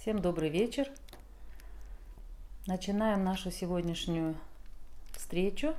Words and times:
Всем 0.00 0.22
добрый 0.22 0.48
вечер. 0.48 0.88
Начинаем 2.66 3.22
нашу 3.22 3.50
сегодняшнюю 3.50 4.34
встречу 5.12 5.74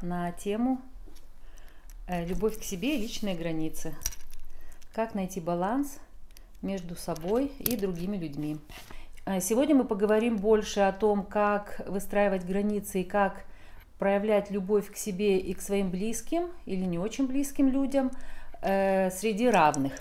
на 0.00 0.30
тему 0.30 0.80
э, 2.06 2.24
«Любовь 2.24 2.60
к 2.60 2.62
себе 2.62 2.94
и 2.94 3.00
личные 3.00 3.34
границы». 3.34 3.96
Как 4.94 5.16
найти 5.16 5.40
баланс 5.40 5.98
между 6.62 6.94
собой 6.94 7.46
и 7.58 7.76
другими 7.76 8.16
людьми. 8.16 8.58
Э, 9.24 9.40
сегодня 9.40 9.74
мы 9.74 9.82
поговорим 9.82 10.36
больше 10.36 10.78
о 10.78 10.92
том, 10.92 11.24
как 11.24 11.80
выстраивать 11.88 12.46
границы 12.46 13.00
и 13.00 13.04
как 13.04 13.44
проявлять 13.98 14.52
любовь 14.52 14.92
к 14.92 14.96
себе 14.96 15.40
и 15.40 15.52
к 15.52 15.60
своим 15.60 15.90
близким 15.90 16.46
или 16.64 16.84
не 16.84 17.00
очень 17.00 17.26
близким 17.26 17.68
людям 17.68 18.12
э, 18.62 19.10
среди 19.10 19.48
равных. 19.48 19.94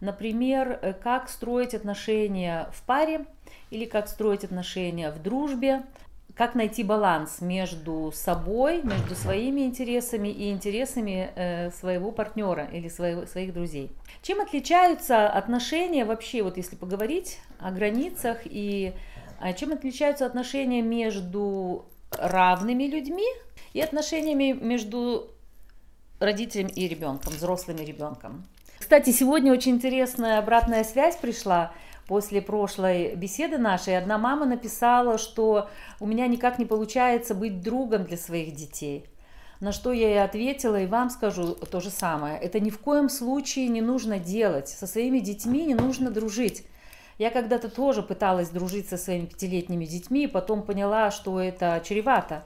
Например, 0.00 0.78
э, 0.80 0.92
как 0.92 1.28
строить 1.28 1.74
отношения 1.74 2.68
в 2.72 2.82
паре 2.82 3.26
или 3.70 3.84
как 3.84 4.08
строить 4.08 4.44
отношения 4.44 5.10
в 5.10 5.22
дружбе, 5.22 5.84
как 6.34 6.54
найти 6.54 6.82
баланс 6.82 7.40
между 7.40 8.12
собой, 8.14 8.82
между 8.82 9.14
своими 9.14 9.62
интересами 9.62 10.28
и 10.28 10.50
интересами 10.50 11.30
э, 11.34 11.70
своего 11.70 12.12
партнера 12.12 12.66
или 12.66 12.88
своего, 12.88 13.24
своих 13.26 13.54
друзей. 13.54 13.90
Чем 14.20 14.40
отличаются 14.40 15.28
отношения 15.28 16.04
вообще, 16.04 16.42
вот 16.42 16.58
если 16.58 16.76
поговорить 16.76 17.38
о 17.58 17.70
границах 17.70 18.40
и 18.44 18.92
а, 19.38 19.52
чем 19.52 19.72
отличаются 19.72 20.26
отношения 20.26 20.82
между 20.82 21.86
равными 22.10 22.84
людьми 22.84 23.26
и 23.72 23.80
отношениями 23.80 24.52
между 24.52 25.30
родителем 26.18 26.68
и 26.68 26.88
ребенком, 26.88 27.32
взрослым 27.32 27.78
и 27.78 27.84
ребенком. 27.84 28.46
Кстати, 28.86 29.10
сегодня 29.10 29.52
очень 29.52 29.72
интересная 29.72 30.38
обратная 30.38 30.84
связь 30.84 31.16
пришла 31.16 31.72
после 32.06 32.40
прошлой 32.40 33.16
беседы 33.16 33.58
нашей. 33.58 33.98
Одна 33.98 34.16
мама 34.16 34.46
написала, 34.46 35.18
что 35.18 35.68
у 35.98 36.06
меня 36.06 36.28
никак 36.28 36.60
не 36.60 36.66
получается 36.66 37.34
быть 37.34 37.62
другом 37.62 38.04
для 38.04 38.16
своих 38.16 38.54
детей. 38.54 39.04
На 39.58 39.72
что 39.72 39.92
я 39.92 40.06
ей 40.06 40.22
ответила, 40.22 40.80
и 40.80 40.86
вам 40.86 41.10
скажу 41.10 41.56
то 41.56 41.80
же 41.80 41.90
самое. 41.90 42.38
Это 42.38 42.60
ни 42.60 42.70
в 42.70 42.78
коем 42.78 43.08
случае 43.08 43.66
не 43.66 43.80
нужно 43.80 44.20
делать. 44.20 44.68
Со 44.68 44.86
своими 44.86 45.18
детьми 45.18 45.64
не 45.64 45.74
нужно 45.74 46.12
дружить. 46.12 46.64
Я 47.18 47.30
когда-то 47.30 47.68
тоже 47.68 48.04
пыталась 48.04 48.50
дружить 48.50 48.88
со 48.88 48.96
своими 48.96 49.26
пятилетними 49.26 49.84
детьми, 49.84 50.26
и 50.26 50.28
потом 50.28 50.62
поняла, 50.62 51.10
что 51.10 51.40
это 51.40 51.82
чревато. 51.84 52.44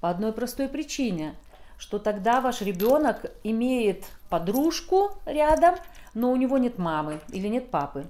По 0.00 0.08
одной 0.08 0.32
простой 0.32 0.68
причине, 0.68 1.34
что 1.82 1.98
тогда 1.98 2.40
ваш 2.40 2.60
ребенок 2.60 3.32
имеет 3.42 4.04
подружку 4.30 5.10
рядом, 5.26 5.74
но 6.14 6.30
у 6.30 6.36
него 6.36 6.56
нет 6.56 6.78
мамы 6.78 7.18
или 7.32 7.48
нет 7.48 7.72
папы. 7.72 8.04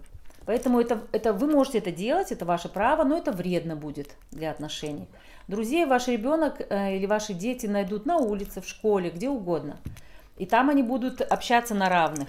Поэтому 0.45 0.78
это, 0.78 1.01
это 1.11 1.33
вы 1.33 1.47
можете 1.47 1.78
это 1.78 1.91
делать, 1.91 2.33
это 2.33 2.45
ваше 2.45 2.69
право, 2.69 3.03
но 3.03 3.17
это 3.17 3.33
вредно 3.33 3.75
будет 3.75 4.11
для 4.31 4.50
отношений. 4.50 5.09
Друзей 5.48 5.87
ваш 5.87 6.09
ребенок 6.09 6.61
э, 6.69 6.97
или 6.98 7.06
ваши 7.06 7.33
дети 7.33 7.65
найдут 7.65 8.05
на 8.05 8.19
улице, 8.19 8.61
в 8.61 8.69
школе, 8.69 9.09
где 9.09 9.31
угодно. 9.31 9.78
И 10.37 10.45
там 10.45 10.69
они 10.69 10.83
будут 10.83 11.23
общаться 11.23 11.75
на 11.75 11.89
равных. 11.89 12.28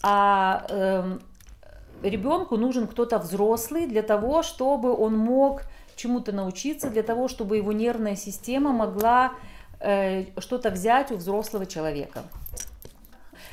А 0.00 0.64
э, 0.68 1.18
ребенку 2.04 2.56
нужен 2.56 2.86
кто-то 2.86 3.18
взрослый 3.18 3.88
для 3.88 4.02
того, 4.02 4.44
чтобы 4.44 4.96
он 4.96 5.18
мог 5.18 5.62
чему-то 5.96 6.30
научиться, 6.30 6.88
для 6.88 7.02
того, 7.02 7.26
чтобы 7.26 7.56
его 7.56 7.72
нервная 7.72 8.14
система 8.14 8.70
могла 8.70 9.32
что-то 9.80 10.70
взять 10.70 11.10
у 11.10 11.16
взрослого 11.16 11.66
человека. 11.66 12.24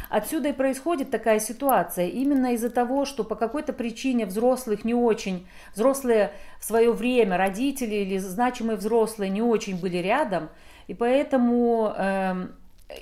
Отсюда 0.09 0.49
и 0.49 0.53
происходит 0.53 1.09
такая 1.09 1.39
ситуация. 1.39 2.07
Именно 2.07 2.53
из-за 2.53 2.69
того, 2.69 3.05
что 3.05 3.23
по 3.23 3.35
какой-то 3.35 3.73
причине 3.73 4.25
взрослых 4.25 4.85
не 4.85 4.93
очень, 4.93 5.47
взрослые 5.73 6.31
в 6.59 6.65
свое 6.65 6.91
время, 6.91 7.37
родители 7.37 7.95
или 7.95 8.17
значимые 8.19 8.77
взрослые 8.77 9.29
не 9.29 9.41
очень 9.41 9.79
были 9.79 9.97
рядом, 9.97 10.49
и 10.87 10.93
поэтому 10.93 11.93
э, 11.97 12.47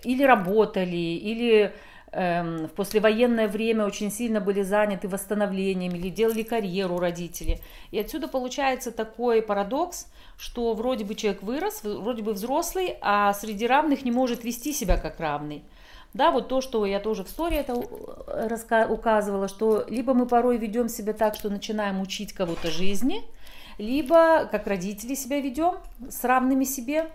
или 0.03 0.23
работали, 0.23 0.95
или 0.95 1.73
в 2.11 2.69
послевоенное 2.75 3.47
время 3.47 3.85
очень 3.85 4.11
сильно 4.11 4.41
были 4.41 4.63
заняты 4.63 5.07
восстановлением 5.07 5.95
или 5.95 6.09
делали 6.09 6.43
карьеру 6.43 6.99
родители. 6.99 7.61
И 7.91 7.99
отсюда 7.99 8.27
получается 8.27 8.91
такой 8.91 9.41
парадокс, 9.41 10.07
что 10.37 10.73
вроде 10.73 11.05
бы 11.05 11.15
человек 11.15 11.41
вырос, 11.41 11.83
вроде 11.83 12.21
бы 12.21 12.33
взрослый, 12.33 12.97
а 13.01 13.33
среди 13.33 13.65
равных 13.65 14.03
не 14.03 14.11
может 14.11 14.43
вести 14.43 14.73
себя 14.73 14.97
как 14.97 15.19
равный. 15.19 15.63
Да, 16.13 16.31
вот 16.31 16.49
то, 16.49 16.59
что 16.59 16.85
я 16.85 16.99
тоже 16.99 17.23
в 17.23 17.27
истории 17.27 17.57
это 17.57 17.73
указывала, 18.87 19.47
что 19.47 19.85
либо 19.87 20.13
мы 20.13 20.25
порой 20.25 20.57
ведем 20.57 20.89
себя 20.89 21.13
так, 21.13 21.35
что 21.35 21.49
начинаем 21.49 22.01
учить 22.01 22.33
кого-то 22.33 22.69
жизни, 22.69 23.21
либо 23.77 24.49
как 24.51 24.67
родители 24.67 25.15
себя 25.15 25.39
ведем 25.39 25.75
с 26.09 26.21
равными 26.25 26.65
себе, 26.65 27.09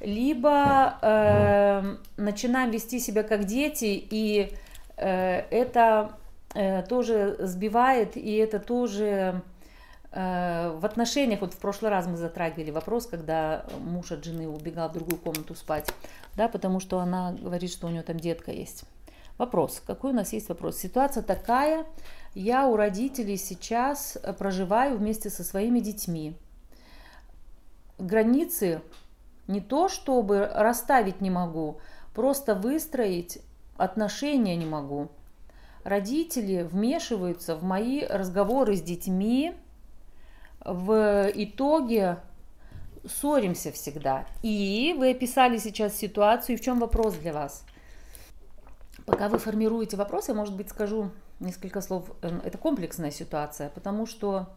либо 0.00 0.98
э, 1.00 1.96
начинаем 2.16 2.70
вести 2.70 3.00
себя 3.00 3.22
как 3.22 3.44
дети, 3.44 4.06
и 4.10 4.52
э, 4.96 5.40
это 5.50 6.12
э, 6.54 6.82
тоже 6.82 7.36
сбивает, 7.40 8.16
и 8.16 8.36
это 8.36 8.58
тоже 8.58 9.42
э, 10.12 10.76
в 10.78 10.84
отношениях, 10.84 11.40
вот 11.40 11.54
в 11.54 11.58
прошлый 11.58 11.90
раз 11.90 12.06
мы 12.06 12.16
затрагивали 12.16 12.70
вопрос, 12.70 13.06
когда 13.06 13.64
муж 13.80 14.12
от 14.12 14.24
жены 14.24 14.48
убегал 14.48 14.90
в 14.90 14.92
другую 14.92 15.18
комнату 15.18 15.54
спать, 15.54 15.90
да, 16.36 16.48
потому 16.48 16.80
что 16.80 16.98
она 16.98 17.32
говорит, 17.32 17.70
что 17.70 17.86
у 17.86 17.90
нее 17.90 18.02
там 18.02 18.20
детка 18.20 18.52
есть. 18.52 18.84
Вопрос, 19.38 19.82
какой 19.86 20.12
у 20.12 20.14
нас 20.14 20.32
есть 20.32 20.48
вопрос? 20.48 20.78
Ситуация 20.78 21.22
такая, 21.22 21.84
я 22.34 22.66
у 22.66 22.76
родителей 22.76 23.36
сейчас 23.36 24.16
проживаю 24.38 24.96
вместе 24.96 25.28
со 25.28 25.44
своими 25.44 25.80
детьми. 25.80 26.34
Границы 27.98 28.80
не 29.46 29.60
то, 29.60 29.88
чтобы 29.88 30.46
расставить 30.46 31.20
не 31.20 31.30
могу, 31.30 31.80
просто 32.14 32.54
выстроить 32.54 33.38
отношения 33.76 34.56
не 34.56 34.66
могу. 34.66 35.08
Родители 35.84 36.62
вмешиваются 36.62 37.54
в 37.56 37.62
мои 37.62 38.04
разговоры 38.04 38.76
с 38.76 38.82
детьми, 38.82 39.54
в 40.64 41.30
итоге 41.34 42.18
ссоримся 43.06 43.70
всегда. 43.70 44.26
И 44.42 44.94
вы 44.98 45.10
описали 45.12 45.58
сейчас 45.58 45.94
ситуацию, 45.94 46.56
и 46.56 46.58
в 46.58 46.62
чем 46.62 46.80
вопрос 46.80 47.14
для 47.14 47.32
вас? 47.32 47.64
Пока 49.04 49.28
вы 49.28 49.38
формируете 49.38 49.96
вопрос, 49.96 50.28
я, 50.28 50.34
может 50.34 50.56
быть, 50.56 50.68
скажу 50.68 51.10
несколько 51.38 51.80
слов. 51.80 52.10
Эм, 52.22 52.40
это 52.44 52.58
комплексная 52.58 53.12
ситуация, 53.12 53.68
потому 53.70 54.06
что 54.06 54.56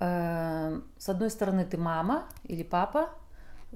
э, 0.00 0.80
с 0.98 1.08
одной 1.08 1.30
стороны 1.30 1.64
ты 1.64 1.76
мама 1.76 2.24
или 2.42 2.64
папа, 2.64 3.10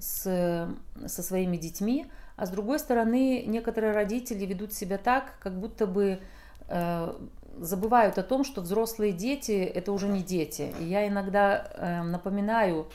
с, 0.00 0.68
со 1.06 1.22
своими 1.22 1.56
детьми, 1.56 2.06
а 2.36 2.46
с 2.46 2.50
другой 2.50 2.78
стороны 2.78 3.44
некоторые 3.46 3.92
родители 3.92 4.46
ведут 4.46 4.72
себя 4.72 4.98
так, 4.98 5.34
как 5.40 5.58
будто 5.58 5.86
бы 5.86 6.20
э, 6.68 7.14
забывают 7.58 8.18
о 8.18 8.22
том, 8.22 8.44
что 8.44 8.60
взрослые 8.60 9.12
дети 9.12 9.52
это 9.52 9.92
уже 9.92 10.08
не 10.08 10.22
дети. 10.22 10.72
И 10.80 10.84
я 10.84 11.06
иногда 11.08 11.70
э, 11.74 12.02
напоминаю 12.02 12.86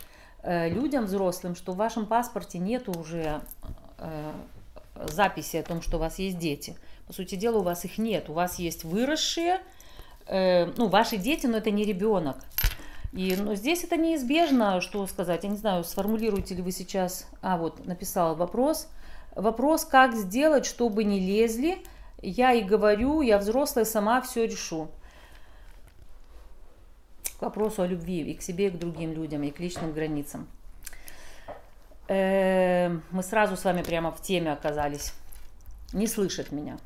э, 0.41 0.69
людям 0.69 1.05
взрослым, 1.05 1.55
что 1.55 1.73
в 1.73 1.77
вашем 1.77 2.05
паспорте 2.05 2.57
нет 2.57 2.87
уже 2.87 3.41
э, 3.97 4.31
записи 4.95 5.57
о 5.57 5.63
том, 5.63 5.81
что 5.81 5.97
у 5.97 5.99
вас 5.99 6.19
есть 6.19 6.37
дети. 6.37 6.77
По 7.07 7.13
сути 7.13 7.35
дела, 7.35 7.59
у 7.59 7.63
вас 7.63 7.83
их 7.85 7.97
нет. 7.97 8.29
У 8.29 8.33
вас 8.33 8.59
есть 8.59 8.83
выросшие, 8.83 9.59
э, 10.27 10.65
ну, 10.77 10.87
ваши 10.87 11.17
дети, 11.17 11.47
но 11.47 11.57
это 11.57 11.71
не 11.71 11.83
ребенок. 11.83 12.37
И 13.13 13.35
ну, 13.35 13.53
здесь 13.53 13.83
это 13.83 13.95
неизбежно, 13.95 14.81
что 14.81 15.05
сказать. 15.05 15.43
Я 15.43 15.49
не 15.49 15.57
знаю, 15.57 15.83
сформулируете 15.83 16.55
ли 16.55 16.63
вы 16.63 16.71
сейчас... 16.71 17.27
А, 17.41 17.57
вот, 17.57 17.85
написала 17.85 18.33
вопрос. 18.33 18.87
Вопрос, 19.35 19.85
как 19.85 20.15
сделать, 20.15 20.65
чтобы 20.65 21.03
не 21.03 21.19
лезли. 21.19 21.77
Я 22.23 22.53
и 22.53 22.63
говорю, 22.63 23.21
я 23.21 23.37
взрослая, 23.37 23.85
сама 23.85 24.21
все 24.21 24.47
решу. 24.47 24.89
К 27.37 27.43
вопросу 27.43 27.83
о 27.83 27.87
любви 27.87 28.21
и 28.21 28.33
к 28.33 28.41
себе, 28.41 28.67
и 28.67 28.71
к 28.71 28.79
другим 28.79 29.13
людям, 29.13 29.43
и 29.43 29.51
к 29.51 29.59
личным 29.59 29.93
границам. 29.93 30.47
Э, 32.07 32.89
мы 33.11 33.21
сразу 33.21 33.57
с 33.57 33.63
вами 33.63 33.83
прямо 33.83 34.11
в 34.11 34.21
теме 34.21 34.51
оказались. 34.51 35.13
Не 35.93 36.07
слышат 36.07 36.51
меня. 36.51 36.79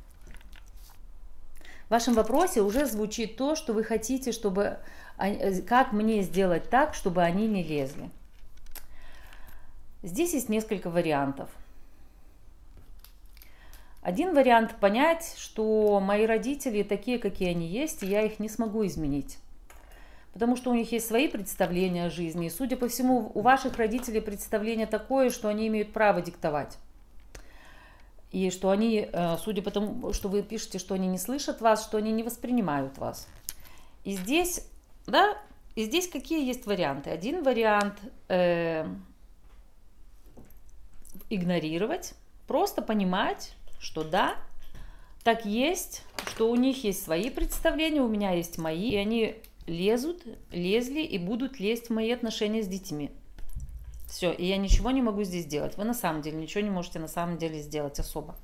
В 1.87 1.91
вашем 1.91 2.15
вопросе 2.15 2.61
уже 2.61 2.85
звучит 2.85 3.37
то, 3.37 3.55
что 3.55 3.71
вы 3.71 3.85
хотите, 3.85 4.33
чтобы 4.33 4.79
как 5.67 5.91
мне 5.91 6.21
сделать 6.21 6.69
так, 6.69 6.93
чтобы 6.93 7.23
они 7.23 7.47
не 7.47 7.63
лезли. 7.63 8.09
Здесь 10.03 10.33
есть 10.33 10.49
несколько 10.49 10.89
вариантов. 10.89 11.49
Один 14.01 14.33
вариант 14.33 14.75
понять, 14.79 15.35
что 15.37 15.99
мои 15.99 16.25
родители 16.25 16.83
такие, 16.83 17.19
какие 17.19 17.49
они 17.49 17.67
есть, 17.67 18.03
и 18.03 18.07
я 18.07 18.21
их 18.21 18.39
не 18.39 18.47
смогу 18.47 18.85
изменить. 18.85 19.37
Потому 20.31 20.55
что 20.55 20.69
у 20.69 20.73
них 20.75 20.91
есть 20.91 21.07
свои 21.07 21.27
представления 21.27 22.05
о 22.05 22.09
жизни. 22.09 22.45
И, 22.45 22.49
судя 22.49 22.77
по 22.77 22.87
всему, 22.87 23.31
у 23.33 23.41
ваших 23.41 23.75
родителей 23.75 24.21
представление 24.21 24.85
такое, 24.85 25.29
что 25.29 25.49
они 25.49 25.67
имеют 25.67 25.91
право 25.91 26.21
диктовать. 26.21 26.77
И 28.31 28.51
что 28.51 28.69
они, 28.69 29.09
э, 29.11 29.37
судя 29.43 29.61
по 29.61 29.71
тому, 29.71 30.13
что 30.13 30.29
вы 30.29 30.43
пишете, 30.43 30.79
что 30.79 30.93
они 30.93 31.07
не 31.07 31.17
слышат 31.17 31.59
вас, 31.59 31.83
что 31.83 31.97
они 31.97 32.11
не 32.11 32.23
воспринимают 32.23 32.97
вас. 32.97 33.27
И 34.03 34.13
здесь, 34.13 34.61
да, 35.07 35.37
и 35.75 35.85
здесь 35.85 36.07
какие 36.07 36.45
есть 36.45 36.65
варианты? 36.65 37.09
Один 37.09 37.43
вариант 37.43 37.99
э, 38.27 38.87
игнорировать, 41.29 42.13
просто 42.47 42.81
понимать, 42.81 43.53
что 43.79 44.03
да, 44.03 44.35
так 45.23 45.45
есть, 45.45 46.03
что 46.27 46.49
у 46.49 46.55
них 46.55 46.83
есть 46.83 47.03
свои 47.03 47.29
представления, 47.29 48.01
у 48.01 48.07
меня 48.07 48.31
есть 48.31 48.57
мои, 48.57 48.91
и 48.91 48.95
они 48.95 49.35
лезут, 49.65 50.23
лезли 50.51 51.01
и 51.01 51.17
будут 51.17 51.59
лезть 51.59 51.87
в 51.87 51.93
мои 51.93 52.11
отношения 52.11 52.63
с 52.63 52.67
детьми. 52.67 53.11
Все, 54.07 54.31
и 54.31 54.45
я 54.45 54.57
ничего 54.57 54.91
не 54.91 55.01
могу 55.01 55.23
здесь 55.23 55.43
сделать. 55.43 55.77
Вы 55.77 55.83
на 55.83 55.93
самом 55.93 56.21
деле 56.21 56.37
ничего 56.37 56.63
не 56.63 56.69
можете 56.69 56.99
на 56.99 57.09
самом 57.09 57.37
деле 57.37 57.61
сделать 57.61 57.99
особо. 57.99 58.35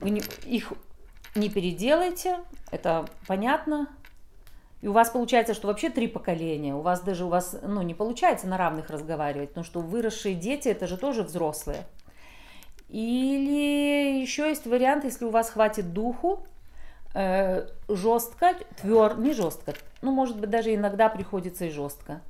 Вы 0.00 0.10
не, 0.10 0.22
их 0.44 0.72
не 1.34 1.48
переделайте, 1.48 2.40
это 2.70 3.08
понятно. 3.26 3.88
И 4.80 4.86
у 4.86 4.92
вас 4.92 5.10
получается, 5.10 5.54
что 5.54 5.66
вообще 5.66 5.90
три 5.90 6.06
поколения. 6.06 6.74
У 6.74 6.80
вас 6.80 7.00
даже 7.00 7.24
у 7.24 7.28
вас, 7.28 7.56
ну, 7.62 7.82
не 7.82 7.94
получается 7.94 8.46
на 8.46 8.56
равных 8.56 8.90
разговаривать, 8.90 9.50
потому 9.50 9.64
что 9.64 9.80
выросшие 9.80 10.34
дети 10.34 10.68
это 10.68 10.86
же 10.86 10.96
тоже 10.96 11.22
взрослые. 11.22 11.84
Или 12.88 14.20
еще 14.20 14.48
есть 14.48 14.66
вариант, 14.66 15.04
если 15.04 15.24
у 15.24 15.30
вас 15.30 15.50
хватит 15.50 15.92
духу, 15.92 16.46
э, 17.14 17.66
жестко, 17.88 18.54
твердо, 18.80 19.20
не 19.20 19.34
жестко, 19.34 19.74
ну, 20.00 20.12
может 20.12 20.38
быть, 20.38 20.50
даже 20.50 20.74
иногда 20.74 21.08
приходится 21.08 21.64
и 21.64 21.70
жестко. 21.70 22.20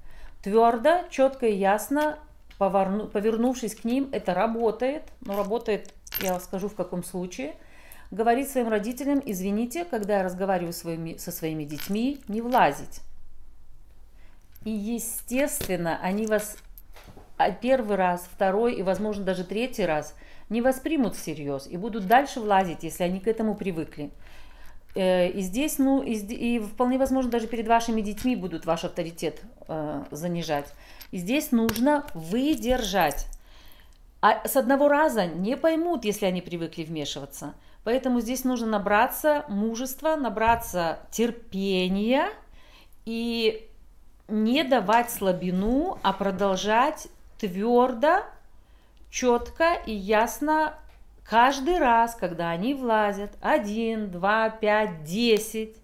Твердо, 0.42 1.02
четко 1.10 1.46
и 1.46 1.54
ясно, 1.54 2.18
поверну, 2.56 3.06
повернувшись 3.06 3.74
к 3.74 3.84
ним, 3.84 4.08
это 4.10 4.32
работает, 4.32 5.02
но 5.20 5.36
работает, 5.36 5.92
я 6.22 6.40
скажу 6.40 6.68
в 6.68 6.74
каком 6.74 7.04
случае– 7.04 7.54
говорить 8.10 8.50
своим 8.50 8.68
родителям, 8.68 9.22
извините, 9.24 9.84
когда 9.84 10.18
я 10.18 10.22
разговариваю 10.22 10.72
своими, 10.72 11.16
со 11.16 11.30
своими 11.30 11.64
детьми, 11.64 12.20
не 12.28 12.40
влазить. 12.40 13.00
И, 14.64 14.70
естественно, 14.70 15.98
они 16.02 16.26
вас 16.26 16.56
а, 17.36 17.50
первый 17.50 17.96
раз, 17.96 18.26
второй 18.32 18.74
и, 18.74 18.82
возможно, 18.82 19.24
даже 19.24 19.44
третий 19.44 19.84
раз 19.84 20.14
не 20.48 20.62
воспримут 20.62 21.14
всерьез 21.14 21.66
и 21.66 21.76
будут 21.76 22.06
дальше 22.06 22.40
влазить, 22.40 22.82
если 22.82 23.04
они 23.04 23.20
к 23.20 23.28
этому 23.28 23.54
привыкли. 23.54 24.10
Э, 24.94 25.28
и 25.28 25.40
здесь, 25.42 25.78
ну, 25.78 26.02
и, 26.02 26.14
и 26.14 26.58
вполне 26.58 26.98
возможно, 26.98 27.30
даже 27.30 27.46
перед 27.46 27.68
вашими 27.68 28.00
детьми 28.00 28.34
будут 28.34 28.64
ваш 28.64 28.84
авторитет 28.84 29.42
э, 29.68 30.04
занижать. 30.10 30.72
И 31.10 31.18
здесь 31.18 31.52
нужно 31.52 32.06
выдержать. 32.14 33.26
А 34.20 34.46
с 34.48 34.56
одного 34.56 34.88
раза 34.88 35.26
не 35.26 35.56
поймут, 35.56 36.04
если 36.04 36.24
они 36.24 36.40
привыкли 36.40 36.84
вмешиваться– 36.84 37.54
Поэтому 37.84 38.20
здесь 38.20 38.44
нужно 38.44 38.66
набраться 38.66 39.44
мужества, 39.48 40.16
набраться 40.16 41.00
терпения 41.10 42.28
и 43.04 43.68
не 44.28 44.62
давать 44.62 45.10
слабину, 45.10 45.98
а 46.02 46.12
продолжать 46.12 47.08
твердо, 47.38 48.24
четко 49.10 49.74
и 49.86 49.92
ясно 49.92 50.74
каждый 51.24 51.78
раз, 51.78 52.14
когда 52.14 52.50
они 52.50 52.74
влазят, 52.74 53.32
один, 53.40 54.10
два, 54.10 54.50
пять, 54.50 55.04
десять, 55.04 55.76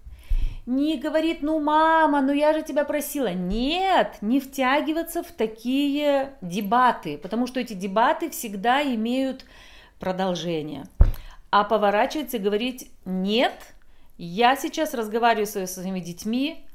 не 0.67 0.97
говорит, 0.99 1.43
ну, 1.43 1.61
мама, 1.61 2.23
ну 2.23 2.33
я 2.33 2.55
же 2.55 2.63
тебя 2.63 2.85
просила. 2.85 3.33
Нет, 3.33 4.17
не 4.23 4.41
втягиваться 4.41 5.23
в 5.23 5.31
такие 5.33 6.35
дебаты, 6.41 7.19
потому 7.19 7.47
что 7.47 7.61
эти 7.61 7.75
дебаты 7.75 8.31
всегда 8.31 8.83
имеют 8.83 9.45
продолжение 10.01 10.85
а 11.55 11.63
поворачиваться 11.63 12.39
и 12.39 12.41
говорить 12.41 12.91
«нет, 13.05 13.53
я 14.19 14.57
сейчас 14.57 14.93
разговариваю 14.93 15.47
со 15.47 15.69
своими 15.69 16.01
детьми, 16.01 16.67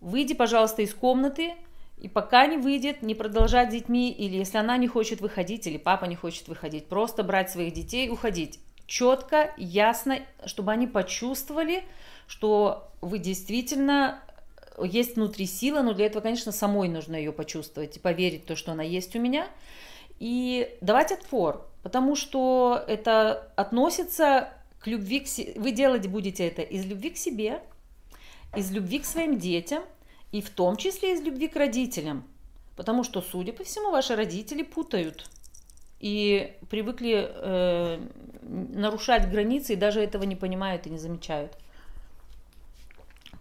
выйди, 0.00 0.32
пожалуйста, 0.32 0.82
из 0.82 0.94
комнаты, 0.94 1.54
и 1.96 2.06
пока 2.06 2.46
не 2.46 2.56
выйдет, 2.56 3.02
не 3.02 3.16
продолжать 3.16 3.70
с 3.70 3.72
детьми, 3.72 4.12
или 4.12 4.36
если 4.36 4.58
она 4.58 4.76
не 4.76 4.86
хочет 4.86 5.20
выходить, 5.20 5.66
или 5.66 5.76
папа 5.76 6.04
не 6.04 6.14
хочет 6.14 6.46
выходить, 6.46 6.86
просто 6.86 7.24
брать 7.24 7.50
своих 7.50 7.72
детей 7.72 8.06
и 8.06 8.10
уходить. 8.10 8.60
Четко, 8.86 9.52
ясно, 9.56 10.20
чтобы 10.46 10.70
они 10.70 10.86
почувствовали, 10.86 11.82
что 12.28 12.92
вы 13.00 13.18
действительно 13.18 14.22
есть 14.80 15.16
внутри 15.16 15.46
сила, 15.46 15.82
но 15.82 15.94
для 15.94 16.06
этого, 16.06 16.22
конечно, 16.22 16.52
самой 16.52 16.88
нужно 16.88 17.16
ее 17.16 17.32
почувствовать 17.32 17.96
и 17.96 18.00
поверить 18.00 18.44
в 18.44 18.46
то, 18.46 18.54
что 18.54 18.70
она 18.70 18.84
есть 18.84 19.16
у 19.16 19.18
меня, 19.18 19.48
и 20.20 20.78
давать 20.80 21.10
отпор 21.10 21.67
потому 21.82 22.16
что 22.16 22.82
это 22.86 23.50
относится 23.56 24.50
к 24.80 24.86
любви 24.86 25.20
к 25.20 25.26
себе. 25.26 25.54
Вы 25.56 25.72
делать 25.72 26.06
будете 26.06 26.46
это 26.46 26.62
из 26.62 26.84
любви 26.86 27.10
к 27.10 27.16
себе, 27.16 27.60
из 28.56 28.70
любви 28.70 29.00
к 29.00 29.04
своим 29.04 29.38
детям 29.38 29.82
и 30.32 30.40
в 30.40 30.50
том 30.50 30.76
числе 30.76 31.14
из 31.14 31.22
любви 31.22 31.48
к 31.48 31.56
родителям. 31.56 32.24
Потому 32.76 33.02
что, 33.02 33.20
судя 33.22 33.52
по 33.52 33.64
всему, 33.64 33.90
ваши 33.90 34.14
родители 34.14 34.62
путают 34.62 35.28
и 36.00 36.54
привыкли 36.70 37.28
э, 37.28 38.00
нарушать 38.42 39.28
границы 39.28 39.72
и 39.72 39.76
даже 39.76 40.00
этого 40.00 40.22
не 40.22 40.36
понимают 40.36 40.86
и 40.86 40.90
не 40.90 40.98
замечают. 40.98 41.52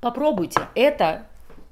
Попробуйте. 0.01 0.61
Это 0.75 1.27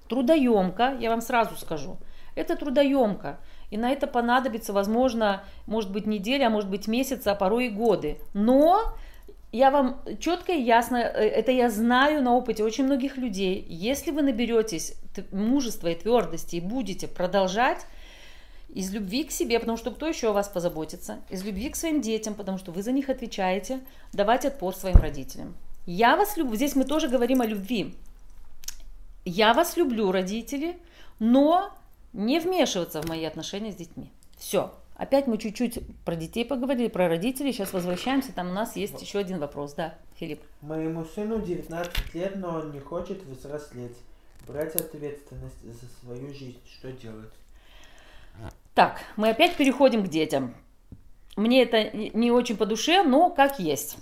трудоемко, 0.10 0.98
я 1.00 1.10
вам 1.10 1.22
сразу 1.22 1.56
скажу. 1.56 1.98
Это 2.36 2.56
трудоемко. 2.56 3.40
И 3.70 3.78
на 3.78 3.92
это 3.92 4.08
понадобится, 4.08 4.74
возможно, 4.74 5.44
может 5.66 5.92
быть 5.92 6.06
неделя, 6.06 6.48
а 6.48 6.50
может 6.50 6.70
быть 6.70 6.88
месяц, 6.88 7.26
а 7.28 7.36
порой 7.36 7.68
и 7.68 7.70
годы. 7.70 8.18
Но 8.34 8.96
я 9.52 9.72
вам 9.72 10.02
четко 10.20 10.52
и 10.52 10.62
ясно, 10.62 10.98
э, 10.98 11.28
это 11.28 11.52
я 11.52 11.70
знаю 11.70 12.22
на 12.22 12.36
опыте 12.36 12.64
очень 12.64 12.86
многих 12.86 13.18
людей, 13.18 13.66
если 13.70 14.12
вы 14.12 14.22
наберетесь 14.22 14.96
мужества 15.32 15.88
и 15.88 15.96
твердости 15.96 16.58
и 16.58 16.62
будете 16.62 17.08
продолжать, 17.08 17.86
из 18.76 18.92
любви 18.92 19.24
к 19.24 19.32
себе, 19.32 19.60
потому 19.60 19.78
что 19.78 19.92
кто 19.92 20.08
еще 20.08 20.30
о 20.30 20.34
вас 20.34 20.50
позаботится, 20.50 21.20
из 21.30 21.46
любви 21.46 21.70
к 21.70 21.78
своим 21.78 22.02
детям, 22.02 22.36
потому 22.36 22.58
что 22.58 22.74
вы 22.74 22.84
за 22.84 22.92
них 22.92 23.10
отвечаете, 23.10 23.80
давать 24.12 24.44
отпор 24.44 24.76
своим 24.76 24.98
родителям. 24.98 25.56
Я 25.86 26.18
вас 26.18 26.36
люблю, 26.36 26.56
здесь 26.56 26.76
мы 26.76 26.84
тоже 26.84 27.08
говорим 27.08 27.42
о 27.42 27.46
любви. 27.46 27.96
Я 29.24 29.54
вас 29.54 29.78
люблю, 29.78 30.12
родители, 30.12 30.78
но 31.20 31.72
не 32.16 32.40
вмешиваться 32.40 33.02
в 33.02 33.08
мои 33.08 33.26
отношения 33.26 33.72
с 33.72 33.76
детьми. 33.76 34.12
Все. 34.38 34.74
Опять 34.96 35.28
мы 35.28 35.38
чуть-чуть 35.38 35.80
про 36.06 36.16
детей 36.16 36.46
поговорили, 36.46 36.88
про 36.88 37.10
родителей. 37.10 37.52
Сейчас 37.52 37.74
возвращаемся. 37.74 38.32
Там 38.32 38.50
у 38.50 38.54
нас 38.54 38.78
есть 38.78 39.02
еще 39.02 39.20
один 39.20 39.40
вопрос. 39.40 39.74
Да, 39.74 39.96
Филипп. 40.16 40.42
Моему 40.62 41.04
сыну 41.04 41.42
19 41.42 42.16
лет, 42.16 42.38
но 42.38 42.56
он 42.56 42.72
не 42.72 42.80
хочет 42.80 43.22
взрослеть. 43.24 43.98
Брать 44.48 44.76
ответственность 44.76 45.62
за 45.64 45.88
свою 46.00 46.34
жизнь. 46.34 46.60
Что 46.80 46.92
делать? 46.92 47.32
Так, 48.74 49.02
мы 49.18 49.30
опять 49.30 49.56
переходим 49.56 50.06
к 50.06 50.10
детям. 50.10 50.56
Мне 51.36 51.64
это 51.64 51.92
не 51.96 52.32
очень 52.32 52.56
по 52.56 52.66
душе, 52.66 53.04
но 53.04 53.30
как 53.30 53.60
есть. 53.60 53.98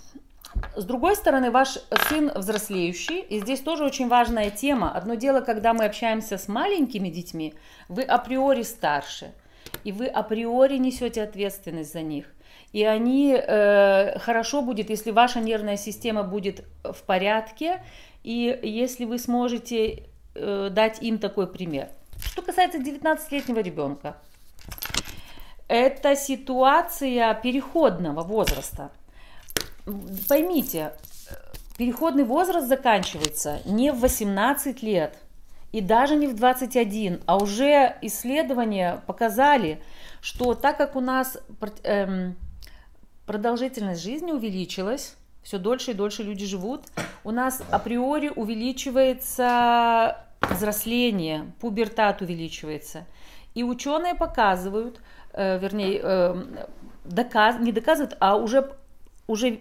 С 0.76 0.84
другой 0.84 1.16
стороны, 1.16 1.50
ваш 1.50 1.78
сын 2.08 2.32
взрослеющий, 2.34 3.20
и 3.20 3.40
здесь 3.40 3.60
тоже 3.60 3.84
очень 3.84 4.08
важная 4.08 4.50
тема. 4.50 4.90
Одно 4.90 5.14
дело, 5.14 5.40
когда 5.40 5.72
мы 5.72 5.84
общаемся 5.84 6.36
с 6.36 6.48
маленькими 6.48 7.08
детьми, 7.08 7.54
вы 7.88 8.02
априори 8.02 8.62
старше, 8.62 9.32
и 9.84 9.92
вы 9.92 10.06
априори 10.06 10.76
несете 10.78 11.22
ответственность 11.22 11.92
за 11.92 12.02
них. 12.02 12.26
И 12.72 12.84
они 12.84 13.34
э, 13.34 14.18
хорошо 14.18 14.62
будет, 14.62 14.90
если 14.90 15.12
ваша 15.12 15.40
нервная 15.40 15.76
система 15.76 16.24
будет 16.24 16.64
в 16.82 17.02
порядке, 17.04 17.84
и 18.24 18.58
если 18.62 19.04
вы 19.04 19.18
сможете 19.18 20.04
э, 20.34 20.68
дать 20.72 21.00
им 21.02 21.18
такой 21.18 21.46
пример. 21.46 21.88
Что 22.18 22.42
касается 22.42 22.78
19-летнего 22.78 23.60
ребенка, 23.60 24.16
это 25.68 26.16
ситуация 26.16 27.34
переходного 27.34 28.22
возраста– 28.22 28.90
поймите, 30.28 30.92
переходный 31.76 32.24
возраст 32.24 32.68
заканчивается 32.68 33.60
не 33.64 33.92
в 33.92 34.00
18 34.00 34.82
лет 34.82 35.18
и 35.72 35.80
даже 35.80 36.14
не 36.14 36.28
в 36.28 36.36
21, 36.36 37.20
а 37.26 37.36
уже 37.36 37.96
исследования 38.02 39.02
показали, 39.06 39.82
что 40.20 40.54
так 40.54 40.76
как 40.76 40.94
у 40.94 41.00
нас 41.00 41.36
эм, 41.82 42.36
продолжительность 43.26 44.02
жизни 44.02 44.30
увеличилась, 44.30 45.16
все 45.42 45.58
дольше 45.58 45.90
и 45.90 45.94
дольше 45.94 46.22
люди 46.22 46.46
живут, 46.46 46.82
у 47.24 47.30
нас 47.30 47.62
априори 47.70 48.30
увеличивается 48.34 50.18
взросление, 50.48 51.52
пубертат 51.60 52.22
увеличивается. 52.22 53.04
И 53.54 53.62
ученые 53.62 54.14
показывают, 54.14 55.00
э, 55.32 55.58
вернее, 55.58 56.00
э, 56.02 56.44
доказ, 57.04 57.56
не 57.60 57.72
доказывают, 57.72 58.16
а 58.20 58.36
уже, 58.36 58.72
уже 59.26 59.60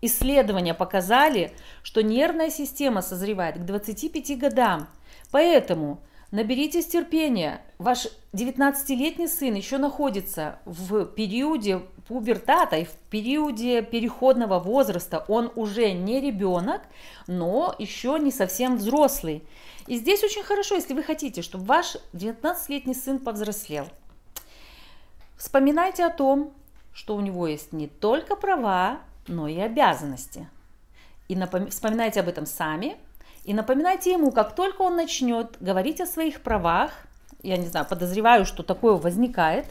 Исследования 0.00 0.74
показали, 0.74 1.52
что 1.82 2.02
нервная 2.02 2.50
система 2.50 3.02
созревает 3.02 3.58
к 3.58 3.64
25 3.64 4.38
годам. 4.38 4.88
Поэтому 5.30 6.02
Наберитесь 6.30 6.86
терпения. 6.86 7.60
Ваш 7.78 8.06
19-летний 8.32 9.26
сын 9.26 9.52
еще 9.54 9.78
находится 9.78 10.60
в 10.64 11.04
периоде 11.04 11.80
пубертата 12.06 12.76
и 12.76 12.84
в 12.84 12.92
периоде 13.10 13.82
переходного 13.82 14.60
возраста. 14.60 15.24
Он 15.26 15.50
уже 15.56 15.90
не 15.90 16.20
ребенок, 16.20 16.82
но 17.26 17.74
еще 17.80 18.16
не 18.20 18.30
совсем 18.30 18.76
взрослый. 18.76 19.42
И 19.88 19.96
здесь 19.96 20.22
очень 20.22 20.44
хорошо, 20.44 20.76
если 20.76 20.94
вы 20.94 21.02
хотите, 21.02 21.42
чтобы 21.42 21.64
ваш 21.64 21.96
19-летний 22.12 22.94
сын 22.94 23.18
повзрослел. 23.18 23.88
Вспоминайте 25.36 26.04
о 26.04 26.10
том, 26.10 26.54
что 26.92 27.16
у 27.16 27.20
него 27.20 27.48
есть 27.48 27.72
не 27.72 27.88
только 27.88 28.36
права, 28.36 29.00
но 29.26 29.48
и 29.48 29.58
обязанности. 29.58 30.48
И 31.28 31.36
напом... 31.36 31.68
вспоминайте 31.68 32.20
об 32.20 32.28
этом 32.28 32.46
сами, 32.46 32.96
и 33.44 33.54
напоминайте 33.54 34.12
ему, 34.12 34.32
как 34.32 34.54
только 34.54 34.82
он 34.82 34.96
начнет 34.96 35.56
говорить 35.60 36.00
о 36.00 36.06
своих 36.06 36.42
правах, 36.42 36.90
я 37.42 37.56
не 37.56 37.66
знаю, 37.66 37.86
подозреваю, 37.86 38.44
что 38.44 38.62
такое 38.62 38.94
возникает, 38.94 39.66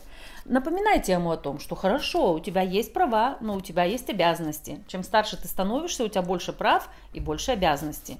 напоминайте 0.46 1.12
ему 1.12 1.32
о 1.32 1.38
том, 1.38 1.60
что 1.60 1.76
хорошо, 1.76 2.34
у 2.34 2.40
тебя 2.40 2.62
есть 2.62 2.94
права, 2.94 3.38
но 3.42 3.56
у 3.56 3.62
тебя 3.62 3.84
есть 3.84 4.10
обязанности. 4.10 4.84
Чем 4.88 5.04
старше 5.04 5.38
ты 5.38 5.48
становишься, 5.48 6.04
у 6.04 6.08
тебя 6.08 6.24
больше 6.24 6.52
прав 6.52 6.90
и 7.14 7.20
больше 7.20 7.52
обязанностей. 7.52 8.18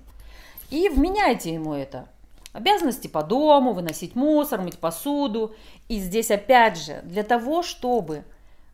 И 0.70 0.88
вменяйте 0.90 1.54
ему 1.54 1.74
это. 1.74 2.08
Обязанности 2.54 3.08
по 3.08 3.24
дому, 3.24 3.74
выносить 3.74 4.16
мусор, 4.16 4.62
мыть 4.62 4.80
посуду. 4.80 5.56
И 5.88 6.00
здесь 6.00 6.32
опять 6.32 6.78
же, 6.78 7.02
для 7.04 7.24
того, 7.24 7.64
чтобы 7.64 8.24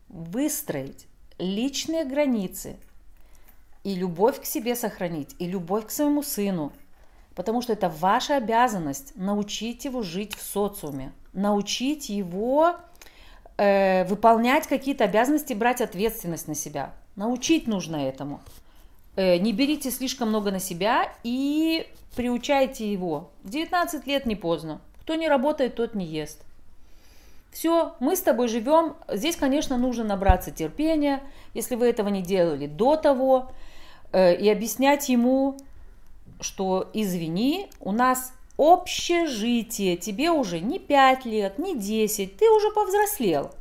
выстроить 0.08 1.06
личные 1.38 2.04
границы 2.04 2.76
и 3.84 3.94
любовь 3.94 4.40
к 4.40 4.44
себе 4.44 4.74
сохранить, 4.74 5.36
и 5.38 5.46
любовь 5.46 5.86
к 5.86 5.90
своему 5.90 6.22
сыну. 6.22 6.72
Потому 7.34 7.60
что 7.62 7.72
это 7.74 7.88
ваша 7.88 8.36
обязанность 8.36 9.14
научить 9.16 9.84
его 9.84 10.02
жить 10.02 10.34
в 10.34 10.42
социуме, 10.42 11.12
научить 11.34 12.08
его 12.08 12.76
э, 13.58 14.04
выполнять 14.06 14.66
какие-то 14.66 15.04
обязанности, 15.04 15.52
брать 15.52 15.80
ответственность 15.82 16.48
на 16.48 16.54
себя. 16.54 16.94
Научить 17.14 17.66
нужно 17.66 17.96
этому. 17.96 18.40
Э, 19.16 19.36
не 19.36 19.52
берите 19.52 19.90
слишком 19.90 20.30
много 20.30 20.50
на 20.50 20.60
себя 20.60 21.12
и 21.24 21.86
приучайте 22.16 22.90
его. 22.90 23.30
В 23.42 23.50
19 23.50 24.06
лет 24.06 24.24
не 24.24 24.34
поздно. 24.34 24.80
Кто 25.02 25.14
не 25.14 25.28
работает, 25.28 25.76
тот 25.76 25.94
не 25.94 26.06
ест. 26.06 26.45
Все, 27.56 27.94
мы 28.00 28.16
с 28.16 28.20
тобой 28.20 28.48
живем. 28.48 28.96
Здесь, 29.08 29.34
конечно, 29.34 29.78
нужно 29.78 30.04
набраться 30.04 30.50
терпения, 30.50 31.22
если 31.54 31.74
вы 31.74 31.86
этого 31.86 32.10
не 32.10 32.20
делали 32.20 32.66
до 32.66 32.96
того. 32.96 33.50
Э, 34.12 34.36
и 34.36 34.46
объяснять 34.50 35.08
ему, 35.08 35.56
что 36.38 36.90
извини, 36.92 37.70
у 37.80 37.92
нас 37.92 38.34
общежитие, 38.58 39.96
тебе 39.96 40.30
уже 40.30 40.60
не 40.60 40.78
5 40.78 41.24
лет, 41.24 41.58
не 41.58 41.74
10, 41.74 42.36
ты 42.36 42.50
уже 42.50 42.70
повзрослел. 42.72 43.52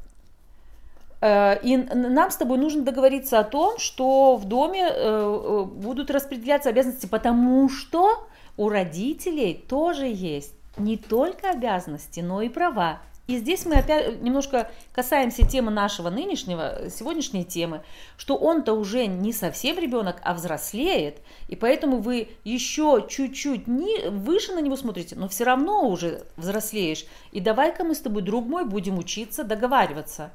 Э, 1.21 1.57
и 1.63 1.77
нам 1.77 2.31
с 2.31 2.35
тобой 2.35 2.57
нужно 2.57 2.81
договориться 2.83 3.39
о 3.39 3.45
том, 3.45 3.79
что 3.79 4.35
в 4.35 4.43
доме 4.43 4.89
э, 4.89 5.63
будут 5.73 6.11
распределяться 6.11 6.67
обязанности, 6.67 7.05
потому 7.05 7.69
что 7.69 8.27
у 8.57 8.67
родителей 8.67 9.53
тоже 9.69 10.07
есть 10.07 10.51
не 10.77 10.97
только 10.97 11.51
обязанности, 11.51 12.19
но 12.19 12.41
и 12.41 12.49
права. 12.49 12.99
И 13.27 13.37
здесь 13.39 13.65
мы 13.65 13.75
опять 13.75 14.21
немножко 14.21 14.69
касаемся 14.91 15.45
темы 15.47 15.71
нашего 15.71 16.11
нынешнего, 16.11 16.89
сегодняшней 16.91 17.43
темы, 17.43 17.81
что 18.17 18.35
он-то 18.35 18.73
уже 18.73 19.07
не 19.07 19.33
совсем 19.33 19.79
ребенок, 19.79 20.21
а 20.23 20.35
взрослеет, 20.35 21.17
и 21.47 21.55
поэтому 21.55 21.97
вы 21.97 22.29
еще 22.43 23.07
чуть-чуть 23.09 23.67
не, 23.67 24.09
выше 24.09 24.53
на 24.53 24.59
него 24.59 24.75
смотрите, 24.75 25.15
но 25.15 25.27
все 25.27 25.43
равно 25.43 25.87
уже 25.87 26.23
взрослеешь. 26.37 27.05
И 27.31 27.39
давай-ка 27.39 27.83
мы 27.83 27.95
с 27.95 27.99
тобой, 27.99 28.21
друг 28.21 28.45
мой, 28.45 28.63
будем 28.63 28.99
учиться 28.99 29.43
договариваться. 29.43 30.29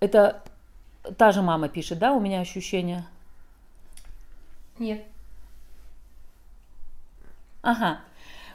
Это 0.00 0.42
та 1.16 1.30
же 1.30 1.40
мама 1.40 1.68
пишет, 1.68 2.00
да, 2.00 2.12
у 2.12 2.20
меня 2.20 2.40
ощущение? 2.40 3.06
Нет. 4.80 5.04
Ага. 7.62 8.00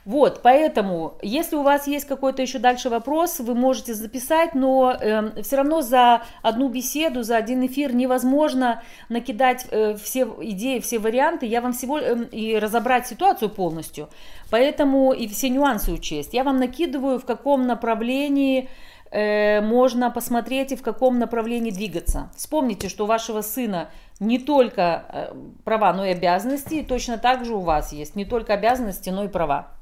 Вот, 0.10 0.40
поэтому, 0.42 1.20
если 1.22 1.56
у 1.56 1.62
вас 1.62 1.86
есть 1.86 2.08
какой-то 2.08 2.42
еще 2.42 2.58
дальше 2.58 2.90
вопрос, 2.90 3.40
вы 3.40 3.54
можете 3.54 3.94
записать, 3.94 4.56
но 4.56 4.92
э, 4.92 5.08
эм, 5.08 5.44
все 5.44 5.58
равно 5.58 5.82
за 5.82 6.24
одну 6.42 6.68
беседу, 6.68 7.22
за 7.22 7.38
один 7.38 7.64
эфир 7.68 7.94
невозможно 7.94 8.82
накидать 9.10 9.68
э, 9.70 9.96
все 9.98 10.28
идеи, 10.42 10.80
все 10.80 10.98
варианты, 10.98 11.46
я 11.46 11.62
вам 11.62 11.74
всего 11.74 12.00
э, 12.00 12.26
и 12.32 12.58
разобрать 12.58 13.06
ситуацию 13.06 13.52
полностью, 13.52 14.10
поэтому 14.50 15.14
и 15.14 15.28
все 15.28 15.48
нюансы 15.48 15.92
учесть. 15.92 16.34
Я 16.34 16.44
вам 16.44 16.58
накидываю, 16.58 17.20
в 17.20 17.26
каком 17.26 17.68
направлении 17.68 18.68
э, 19.12 19.62
можно 19.62 20.10
посмотреть 20.10 20.72
и 20.72 20.76
в 20.76 20.82
каком 20.82 21.20
направлении 21.20 21.70
двигаться. 21.70 22.32
Вспомните, 22.36 22.90
что 22.90 23.04
у 23.04 23.08
вашего 23.08 23.42
сына 23.42 23.92
не 24.20 24.40
только 24.40 24.82
э, 24.82 25.34
права, 25.64 25.94
но 25.94 26.04
и 26.04 26.14
обязанности, 26.14 26.74
и 26.74 26.84
точно 26.84 27.20
так 27.20 27.46
же 27.46 27.54
у 27.54 27.60
вас 27.60 27.94
есть 27.94 28.16
не 28.16 28.26
только 28.26 28.56
обязанности, 28.56 29.12
но 29.12 29.26
и 29.26 29.28
права. 29.28 29.79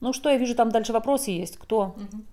Ну 0.00 0.12
что, 0.12 0.30
я 0.30 0.36
вижу, 0.36 0.54
там 0.54 0.70
дальше 0.70 0.92
вопросы 0.92 1.30
есть. 1.30 1.56
Кто? 1.58 1.96
Угу. 1.96 2.24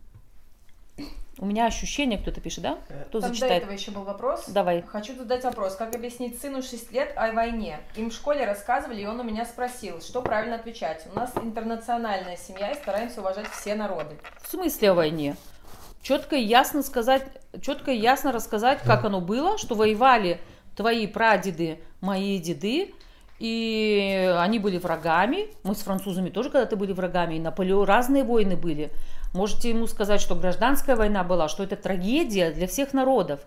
У 1.39 1.45
меня 1.45 1.65
ощущение, 1.65 2.19
кто-то 2.19 2.39
пишет, 2.41 2.63
да? 2.63 2.77
Э, 2.89 3.05
кто 3.07 3.19
там 3.19 3.29
зачитает? 3.29 3.53
до 3.53 3.57
этого 3.65 3.71
еще 3.71 3.91
был 3.91 4.03
вопрос. 4.03 4.45
Давай. 4.47 4.81
Хочу 4.83 5.15
задать 5.15 5.43
вопрос. 5.43 5.75
Как 5.75 5.95
объяснить 5.95 6.39
сыну 6.39 6.61
6 6.61 6.91
лет 6.91 7.11
о 7.15 7.31
войне? 7.31 7.79
Им 7.95 8.11
в 8.11 8.13
школе 8.13 8.45
рассказывали, 8.45 9.01
и 9.01 9.05
он 9.05 9.19
у 9.19 9.23
меня 9.23 9.43
спросил, 9.45 9.99
что 10.01 10.21
правильно 10.21 10.55
отвечать. 10.55 11.05
У 11.11 11.15
нас 11.17 11.31
интернациональная 11.35 12.37
семья, 12.37 12.71
и 12.71 12.75
стараемся 12.75 13.21
уважать 13.21 13.47
все 13.49 13.73
народы. 13.73 14.15
В 14.43 14.51
смысле 14.51 14.91
о 14.91 14.93
войне? 14.93 15.35
Четко 16.03 16.35
и 16.35 16.43
ясно 16.43 16.83
сказать, 16.83 17.25
четко 17.61 17.91
и 17.91 17.97
ясно 17.97 18.31
рассказать, 18.31 18.81
как 18.81 19.03
оно 19.03 19.19
было, 19.19 19.57
что 19.57 19.73
воевали 19.73 20.39
твои 20.75 21.07
прадеды, 21.07 21.79
мои 21.99 22.39
деды, 22.39 22.93
и 23.43 24.33
они 24.39 24.57
были 24.57 24.77
врагами. 24.77 25.47
Мы 25.63 25.75
с 25.75 25.79
французами 25.79 26.29
тоже 26.29 26.49
когда-то 26.49 26.77
были 26.77 26.93
врагами. 26.93 27.35
И 27.35 27.39
Наполеон, 27.41 27.85
разные 27.85 28.23
войны 28.23 28.55
были. 28.55 28.89
Можете 29.33 29.71
ему 29.71 29.85
сказать, 29.85 30.21
что 30.21 30.33
гражданская 30.35 30.95
война 30.95 31.25
была, 31.25 31.49
что 31.49 31.61
это 31.61 31.75
трагедия 31.75 32.51
для 32.51 32.67
всех 32.67 32.93
народов. 32.93 33.41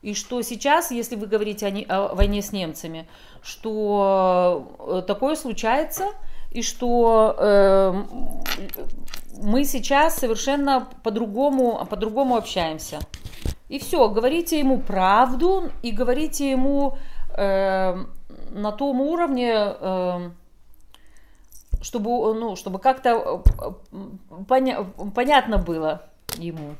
И 0.00 0.14
что 0.14 0.40
сейчас, 0.40 0.90
если 0.90 1.16
вы 1.16 1.26
говорите 1.26 1.66
о, 1.66 1.70
не, 1.70 1.84
о 1.84 2.14
войне 2.14 2.40
с 2.40 2.52
немцами, 2.52 3.06
что 3.42 4.74
э, 4.78 5.02
такое 5.06 5.36
случается, 5.36 6.06
и 6.50 6.62
что 6.62 7.36
э, 7.38 8.02
мы 9.42 9.64
сейчас 9.64 10.16
совершенно 10.16 10.88
по-другому, 11.02 11.86
по-другому 11.90 12.36
общаемся. 12.36 12.98
И 13.68 13.78
все, 13.78 14.08
говорите 14.08 14.58
ему 14.58 14.78
правду 14.78 15.70
и 15.82 15.90
говорите 15.90 16.50
ему 16.50 16.96
э, 17.36 18.04
на 18.54 18.72
том 18.72 19.00
уровне, 19.00 19.52
э, 19.52 20.30
чтобы, 21.82 22.34
ну, 22.34 22.56
чтобы 22.56 22.78
как-то 22.78 23.42
э, 23.92 24.44
поня 24.48 24.84
понятно 25.14 25.58
было 25.58 26.08
ему. 26.38 26.74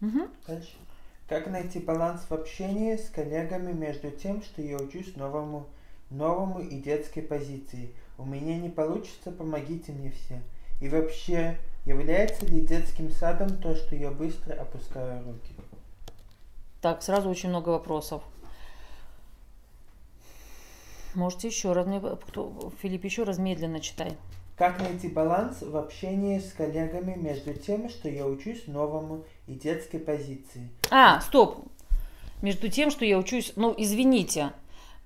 Угу. 0.00 0.28
Как 1.28 1.46
найти 1.48 1.80
баланс 1.80 2.22
в 2.28 2.32
общении 2.32 2.96
с 2.96 3.08
коллегами 3.10 3.72
между 3.72 4.10
тем, 4.10 4.42
что 4.42 4.62
я 4.62 4.76
учусь 4.76 5.16
новому, 5.16 5.66
новому 6.10 6.60
и 6.60 6.78
детской 6.80 7.22
позиции? 7.22 7.90
У 8.16 8.24
меня 8.24 8.56
не 8.58 8.68
получится, 8.68 9.30
помогите 9.30 9.92
мне 9.92 10.10
все. 10.10 10.40
И 10.80 10.88
вообще, 10.88 11.58
является 11.84 12.46
ли 12.46 12.60
детским 12.60 13.10
садом 13.10 13.58
то, 13.58 13.74
что 13.74 13.96
я 13.96 14.10
быстро 14.10 14.54
опускаю 14.54 15.24
руки? 15.24 15.54
Так, 16.80 17.02
сразу 17.02 17.28
очень 17.28 17.48
много 17.48 17.70
вопросов. 17.70 18.22
Можете 21.14 21.48
еще 21.48 21.72
раз, 21.72 21.86
кто, 22.26 22.72
Филипп, 22.82 23.04
еще 23.04 23.24
раз 23.24 23.38
медленно 23.38 23.80
читай. 23.80 24.12
Как 24.56 24.80
найти 24.80 25.06
баланс 25.06 25.62
в 25.62 25.76
общении 25.76 26.40
с 26.40 26.52
коллегами 26.52 27.14
между 27.16 27.54
тем, 27.54 27.88
что 27.88 28.08
я 28.08 28.26
учусь 28.26 28.66
новому 28.66 29.24
и 29.46 29.54
детской 29.54 30.00
позиции? 30.00 30.68
А, 30.90 31.20
стоп. 31.20 31.64
Между 32.42 32.68
тем, 32.68 32.90
что 32.90 33.04
я 33.04 33.18
учусь, 33.18 33.52
ну, 33.54 33.72
извините. 33.76 34.52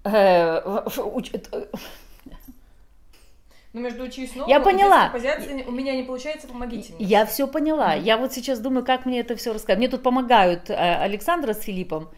Э, 0.04 0.61
ну, 3.75 3.80
между 3.80 4.04
учусь 4.04 4.35
новому 4.35 4.50
я 4.50 4.61
поняла. 4.61 5.11
Позиции, 5.11 5.64
у 5.66 5.71
меня 5.71 5.97
не 5.97 6.02
получается, 6.02 6.49
помогите 6.49 6.94
мне. 6.94 7.04
Я 7.04 7.26
все 7.26 7.47
поняла. 7.47 7.94
Mm-hmm. 7.94 8.02
Я 8.02 8.16
вот 8.16 8.32
сейчас 8.32 8.59
думаю, 8.59 8.87
как 8.87 9.04
мне 9.04 9.21
это 9.21 9.37
все 9.37 9.52
рассказать. 9.52 9.78
Мне 9.78 9.88
тут 9.88 10.02
помогают 10.02 10.71
э, 10.71 10.75
Александра 10.75 11.52
с 11.52 11.61
Филиппом 11.61 12.09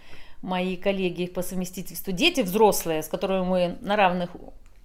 мои 0.44 0.76
коллеги 0.76 1.26
по 1.26 1.42
совместительству, 1.42 2.12
дети 2.12 2.42
взрослые, 2.42 3.02
с 3.02 3.08
которыми 3.08 3.44
мы 3.44 3.78
на 3.80 3.96
равных 3.96 4.30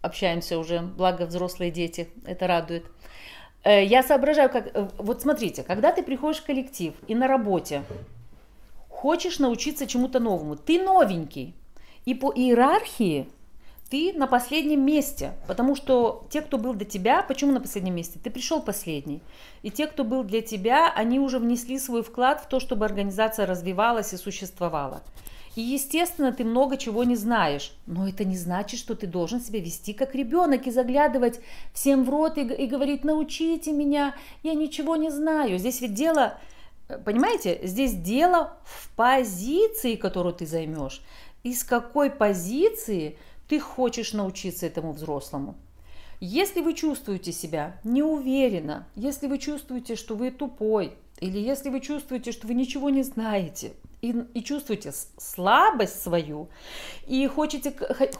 общаемся 0.02 0.58
уже, 0.58 0.80
благо 0.80 1.26
взрослые 1.26 1.70
дети, 1.70 2.10
это 2.26 2.48
радует. 2.48 2.86
Э, 3.64 3.84
я 3.84 4.02
соображаю, 4.02 4.50
как... 4.50 4.68
Э, 4.74 4.90
вот 4.98 5.22
смотрите, 5.22 5.64
когда 5.64 5.92
ты 5.92 6.02
приходишь 6.02 6.42
в 6.42 6.46
коллектив 6.46 6.94
и 7.08 7.16
на 7.16 7.28
работе 7.28 7.84
хочешь 8.88 9.40
научиться 9.40 9.86
чему-то 9.86 10.20
новому, 10.20 10.56
ты 10.56 10.82
новенький, 10.82 11.54
и 12.06 12.14
по 12.14 12.32
иерархии 12.34 13.28
ты 13.90 14.14
на 14.14 14.28
последнем 14.28 14.86
месте, 14.86 15.34
потому 15.48 15.76
что 15.76 16.26
те, 16.30 16.42
кто 16.42 16.58
был 16.58 16.74
до 16.74 16.86
тебя, 16.86 17.22
почему 17.24 17.52
на 17.52 17.60
последнем 17.60 17.96
месте? 17.96 18.20
Ты 18.24 18.30
пришел 18.30 18.62
последний. 18.62 19.22
И 19.64 19.72
те, 19.72 19.88
кто 19.88 20.04
был 20.04 20.24
для 20.24 20.42
тебя, 20.42 20.94
они 20.94 21.20
уже 21.20 21.40
внесли 21.40 21.80
свой 21.80 22.04
вклад 22.04 22.42
в 22.42 22.48
то, 22.48 22.60
чтобы 22.60 22.86
организация 22.86 23.46
развивалась 23.46 24.14
и 24.14 24.18
существовала. 24.18 25.02
И, 25.60 25.62
естественно, 25.62 26.32
ты 26.32 26.46
много 26.46 26.78
чего 26.78 27.04
не 27.04 27.18
знаешь, 27.18 27.74
но 27.86 28.08
это 28.08 28.24
не 28.24 28.38
значит, 28.38 28.80
что 28.80 28.96
ты 28.96 29.08
должен 29.08 29.42
себя 29.42 29.60
вести 29.60 29.92
как 29.92 30.16
ребенок 30.16 30.68
и 30.68 30.72
заглядывать 30.72 31.42
всем 31.74 32.06
в 32.06 32.10
рот 32.10 32.38
и, 32.38 32.44
и 32.44 32.66
говорить, 32.66 33.04
научите 33.04 33.74
меня, 33.74 34.16
я 34.42 34.54
ничего 34.54 34.96
не 34.96 35.10
знаю. 35.10 35.60
Здесь 35.60 35.82
ведь 35.82 35.96
дело, 35.96 36.38
понимаете, 37.04 37.60
здесь 37.64 37.94
дело 37.94 38.54
в 38.64 38.90
позиции, 38.96 39.98
которую 39.98 40.34
ты 40.34 40.46
займешь. 40.46 41.02
Из 41.44 41.66
какой 41.66 42.10
позиции 42.10 43.18
ты 43.50 43.60
хочешь 43.60 44.14
научиться 44.14 44.66
этому 44.66 44.94
взрослому. 44.94 45.56
Если 46.22 46.62
вы 46.62 46.74
чувствуете 46.74 47.34
себя 47.34 47.76
неуверенно, 47.84 48.88
если 48.96 49.28
вы 49.28 49.38
чувствуете, 49.38 49.98
что 49.98 50.16
вы 50.16 50.32
тупой, 50.32 50.94
или 51.20 51.40
если 51.40 51.70
вы 51.70 51.80
чувствуете, 51.80 52.32
что 52.32 52.48
вы 52.48 52.54
ничего 52.54 52.90
не 52.90 53.04
знаете, 53.04 53.74
и, 54.02 54.16
и 54.34 54.42
чувствуете 54.42 54.94
слабость 55.18 56.02
свою, 56.02 56.48
и 57.06 57.28
хотите, 57.28 57.74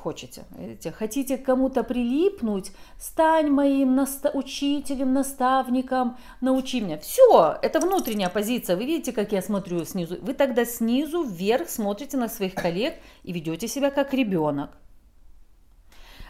хотите, 0.04 0.92
хотите 0.92 1.38
кому-то 1.38 1.84
прилипнуть, 1.84 2.72
стань 3.00 3.50
моим 3.50 3.96
наста- 3.96 4.32
учителем, 4.34 5.14
наставником, 5.14 6.18
научи 6.42 6.82
меня. 6.82 6.98
Все, 6.98 7.58
это 7.62 7.80
внутренняя 7.80 8.30
позиция. 8.30 8.76
Вы 8.76 8.86
видите, 8.86 9.14
как 9.14 9.32
я 9.32 9.42
смотрю 9.42 9.86
снизу? 9.86 10.18
Вы 10.22 10.34
тогда 10.34 10.66
снизу 10.66 11.24
вверх 11.24 11.70
смотрите 11.70 12.18
на 12.18 12.28
своих 12.28 12.56
коллег 12.56 12.96
и 13.24 13.32
ведете 13.32 13.68
себя 13.68 13.90
как 13.92 14.14
ребенок. 14.14 14.72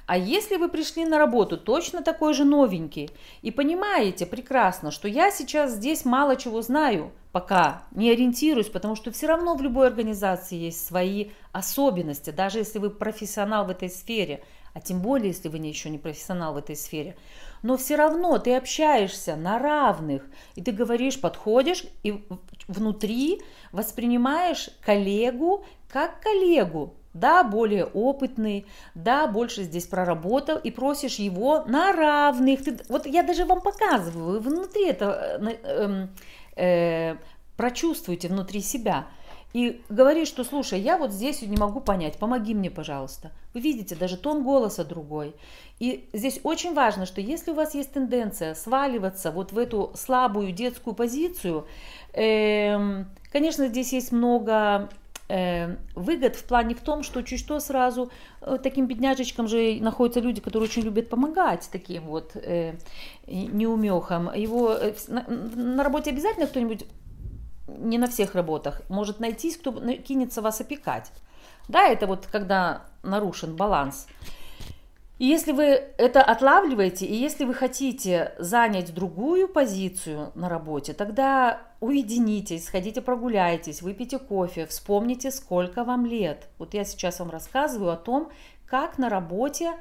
А 0.09 0.17
если 0.17 0.55
вы 0.55 0.69
пришли 0.69 1.05
на 1.05 1.19
работу 1.19 1.55
точно 1.55 2.01
такой 2.01 2.33
же 2.33 2.43
новенький 2.43 3.11
и 3.43 3.51
понимаете 3.51 4.25
прекрасно, 4.25 4.89
что 4.89 5.07
я 5.07 5.29
сейчас 5.29 5.73
здесь 5.73 6.03
мало 6.03 6.35
чего 6.35 6.63
знаю, 6.63 7.11
пока 7.31 7.83
не 7.91 8.09
ориентируюсь, 8.09 8.69
потому 8.69 8.95
что 8.95 9.11
все 9.11 9.27
равно 9.27 9.53
в 9.53 9.61
любой 9.61 9.85
организации 9.85 10.55
есть 10.55 10.83
свои 10.83 11.27
особенности, 11.51 12.31
даже 12.31 12.57
если 12.57 12.79
вы 12.79 12.89
профессионал 12.89 13.65
в 13.65 13.69
этой 13.69 13.87
сфере, 13.87 14.43
а 14.73 14.81
тем 14.81 14.99
более, 14.99 15.27
если 15.27 15.47
вы 15.47 15.59
не 15.59 15.69
еще 15.69 15.91
не 15.91 15.99
профессионал 15.99 16.55
в 16.55 16.57
этой 16.57 16.75
сфере. 16.75 17.15
Но 17.61 17.77
все 17.77 17.95
равно 17.95 18.39
ты 18.39 18.55
общаешься 18.55 19.35
на 19.35 19.59
равных, 19.59 20.25
и 20.55 20.63
ты 20.63 20.71
говоришь, 20.71 21.21
подходишь, 21.21 21.85
и 22.01 22.23
внутри 22.67 23.43
воспринимаешь 23.71 24.71
коллегу 24.83 25.65
как 25.87 26.19
коллегу, 26.19 26.95
да, 27.19 27.43
более 27.43 27.85
опытный, 27.85 28.65
да, 28.95 29.27
больше 29.27 29.63
здесь 29.63 29.85
проработал, 29.85 30.57
и 30.57 30.71
просишь 30.71 31.15
его 31.15 31.63
на 31.65 31.91
равных. 31.91 32.63
Ты, 32.63 32.79
вот 32.89 33.05
я 33.05 33.23
даже 33.23 33.45
вам 33.45 33.61
показываю, 33.61 34.39
внутри 34.41 34.87
это 34.87 35.39
э, 35.41 35.57
эм, 35.63 36.09
э, 36.55 37.15
прочувствуйте 37.57 38.27
внутри 38.27 38.61
себя. 38.61 39.07
И 39.51 39.81
говоришь, 39.89 40.27
что 40.27 40.43
слушай, 40.43 40.79
я 40.79 40.97
вот 40.97 41.11
здесь 41.11 41.41
не 41.41 41.57
могу 41.57 41.79
понять, 41.79 42.17
помоги 42.17 42.53
мне, 42.53 42.69
пожалуйста. 42.69 43.31
Вы 43.53 43.61
видите, 43.61 43.95
даже 43.95 44.15
тон 44.15 44.43
голоса 44.43 44.85
другой. 44.85 45.33
И 45.79 46.07
здесь 46.13 46.39
очень 46.43 46.75
важно, 46.75 47.07
что 47.07 47.19
если 47.19 47.51
у 47.51 47.55
вас 47.55 47.73
есть 47.73 47.93
тенденция 47.93 48.53
сваливаться 48.53 49.31
вот 49.31 49.51
в 49.51 49.57
эту 49.57 49.91
слабую 49.95 50.51
детскую 50.51 50.93
позицию, 50.93 51.65
э, 52.13 53.03
конечно, 53.31 53.67
здесь 53.67 53.91
есть 53.91 54.11
много 54.11 54.89
выгод 55.95 56.35
в 56.35 56.43
плане 56.45 56.73
в 56.73 56.81
том, 56.81 57.03
что 57.03 57.21
чуть 57.21 57.39
что 57.39 57.59
сразу 57.59 58.11
э, 58.41 58.57
таким 58.61 58.87
бедняжечкам 58.87 59.47
же 59.47 59.77
находятся 59.79 60.21
люди, 60.21 60.41
которые 60.41 60.67
очень 60.67 60.81
любят 60.81 61.07
помогать 61.09 61.69
таким 61.71 62.05
вот 62.05 62.31
э, 62.35 62.73
неумехам. 63.27 64.33
Его 64.33 64.73
э, 64.73 64.93
на, 65.07 65.23
на 65.27 65.83
работе 65.83 66.09
обязательно 66.09 66.47
кто-нибудь, 66.47 66.85
не 67.67 67.99
на 67.99 68.07
всех 68.07 68.33
работах, 68.33 68.81
может 68.89 69.19
найтись, 69.19 69.57
кто 69.57 69.71
кинется 69.97 70.41
вас 70.41 70.61
опекать. 70.61 71.11
Да, 71.67 71.87
это 71.87 72.07
вот 72.07 72.25
когда 72.25 72.81
нарушен 73.03 73.55
баланс. 73.55 74.07
И 75.19 75.25
если 75.25 75.51
вы 75.51 75.63
это 75.65 76.23
отлавливаете, 76.23 77.05
и 77.05 77.13
если 77.13 77.43
вы 77.43 77.53
хотите 77.53 78.33
занять 78.39 78.93
другую 78.93 79.49
позицию 79.49 80.31
на 80.33 80.47
работе, 80.47 80.93
тогда 80.93 81.61
уединитесь, 81.81 82.65
сходите 82.65 83.01
прогуляйтесь, 83.01 83.81
выпейте 83.81 84.17
кофе, 84.17 84.65
вспомните, 84.65 85.31
сколько 85.31 85.83
вам 85.83 86.05
лет. 86.05 86.47
Вот 86.57 86.73
я 86.73 86.85
сейчас 86.85 87.19
вам 87.19 87.31
рассказываю 87.31 87.91
о 87.91 87.97
том, 87.97 88.29
как 88.65 88.97
на 88.97 89.09
работе 89.09 89.73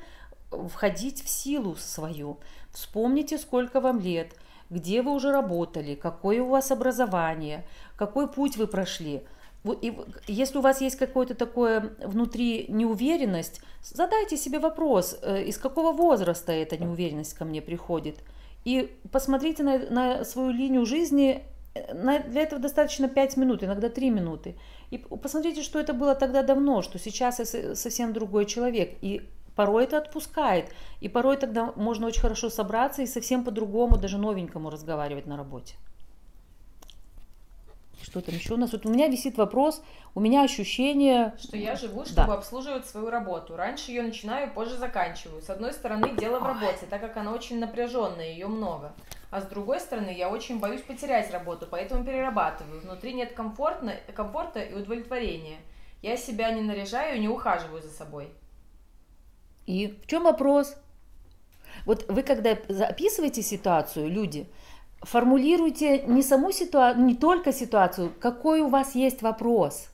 входить 0.50 1.22
в 1.22 1.28
силу 1.28 1.76
свою. 1.76 2.38
Вспомните, 2.72 3.38
сколько 3.38 3.80
вам 3.80 4.00
лет, 4.00 4.34
где 4.70 5.02
вы 5.02 5.12
уже 5.12 5.30
работали, 5.30 5.94
какое 5.94 6.42
у 6.42 6.48
вас 6.48 6.72
образование, 6.72 7.64
какой 7.96 8.26
путь 8.26 8.56
вы 8.56 8.66
прошли– 8.66 9.22
и 9.64 9.92
если 10.26 10.58
у 10.58 10.60
вас 10.60 10.80
есть 10.80 10.96
какое-то 10.96 11.34
такое 11.34 11.92
внутри 12.02 12.66
неуверенность, 12.68 13.60
задайте 13.82 14.36
себе 14.36 14.58
вопрос, 14.58 15.18
э, 15.20 15.44
из 15.44 15.58
какого 15.58 15.92
возраста 15.92 16.52
эта 16.52 16.76
неуверенность 16.76 17.34
ко 17.34 17.44
мне 17.44 17.60
приходит. 17.60 18.22
И 18.64 18.96
посмотрите 19.10 19.62
на, 19.62 19.78
на 19.90 20.24
свою 20.24 20.50
линию 20.50 20.86
жизни, 20.86 21.42
э, 21.74 21.94
на, 21.94 22.20
для 22.20 22.42
этого 22.42 22.60
достаточно 22.60 23.08
5 23.08 23.36
минут, 23.36 23.62
иногда 23.64 23.88
3 23.88 24.10
минуты. 24.10 24.56
И 24.90 24.98
посмотрите, 24.98 25.62
что 25.62 25.78
это 25.80 25.92
было 25.92 26.14
тогда 26.14 26.42
давно, 26.42 26.82
что 26.82 26.98
сейчас 26.98 27.38
я 27.38 27.74
совсем 27.74 28.12
другой 28.12 28.46
человек. 28.46 28.96
И 29.02 29.28
порой 29.56 29.84
это 29.84 29.98
отпускает. 29.98 30.70
И 31.00 31.08
порой 31.08 31.36
тогда 31.36 31.72
можно 31.74 32.06
очень 32.06 32.20
хорошо 32.20 32.48
собраться 32.48 33.02
и 33.02 33.06
совсем 33.06 33.44
по-другому, 33.44 33.98
даже 33.98 34.18
новенькому 34.18 34.70
разговаривать 34.70 35.26
на 35.26 35.36
работе. 35.36 35.74
Что 38.02 38.20
там 38.20 38.34
еще 38.34 38.54
у 38.54 38.56
нас? 38.56 38.72
Вот 38.72 38.86
у 38.86 38.90
меня 38.90 39.08
висит 39.08 39.36
вопрос, 39.36 39.82
у 40.14 40.20
меня 40.20 40.42
ощущение... 40.42 41.34
Что 41.38 41.56
я 41.56 41.76
живу, 41.76 42.04
чтобы 42.04 42.28
да. 42.28 42.34
обслуживать 42.34 42.86
свою 42.86 43.10
работу. 43.10 43.56
Раньше 43.56 43.90
ее 43.90 44.02
начинаю, 44.02 44.52
позже 44.52 44.76
заканчиваю. 44.76 45.42
С 45.42 45.50
одной 45.50 45.72
стороны, 45.72 46.16
дело 46.16 46.38
в 46.38 46.46
работе, 46.46 46.86
так 46.88 47.00
как 47.00 47.16
она 47.16 47.32
очень 47.32 47.58
напряженная, 47.58 48.30
ее 48.30 48.46
много. 48.46 48.92
А 49.30 49.40
с 49.40 49.46
другой 49.46 49.80
стороны, 49.80 50.14
я 50.16 50.30
очень 50.30 50.58
боюсь 50.58 50.80
потерять 50.80 51.30
работу, 51.32 51.66
поэтому 51.70 52.04
перерабатываю. 52.04 52.80
Внутри 52.80 53.12
нет 53.12 53.32
комфортно, 53.32 53.94
комфорта 54.14 54.60
и 54.60 54.74
удовлетворения. 54.74 55.58
Я 56.00 56.16
себя 56.16 56.50
не 56.52 56.62
наряжаю, 56.62 57.20
не 57.20 57.28
ухаживаю 57.28 57.82
за 57.82 57.90
собой. 57.90 58.30
И 59.66 59.98
в 60.02 60.06
чем 60.06 60.22
вопрос? 60.22 60.76
Вот 61.84 62.06
вы 62.08 62.22
когда 62.22 62.52
описываете 62.52 63.42
ситуацию, 63.42 64.08
люди, 64.08 64.48
формулируйте 65.02 66.02
не 66.06 66.22
саму 66.22 66.52
ситуацию, 66.52 67.04
не 67.04 67.14
только 67.14 67.52
ситуацию, 67.52 68.12
какой 68.20 68.60
у 68.60 68.68
вас 68.68 68.94
есть 68.94 69.22
вопрос. 69.22 69.88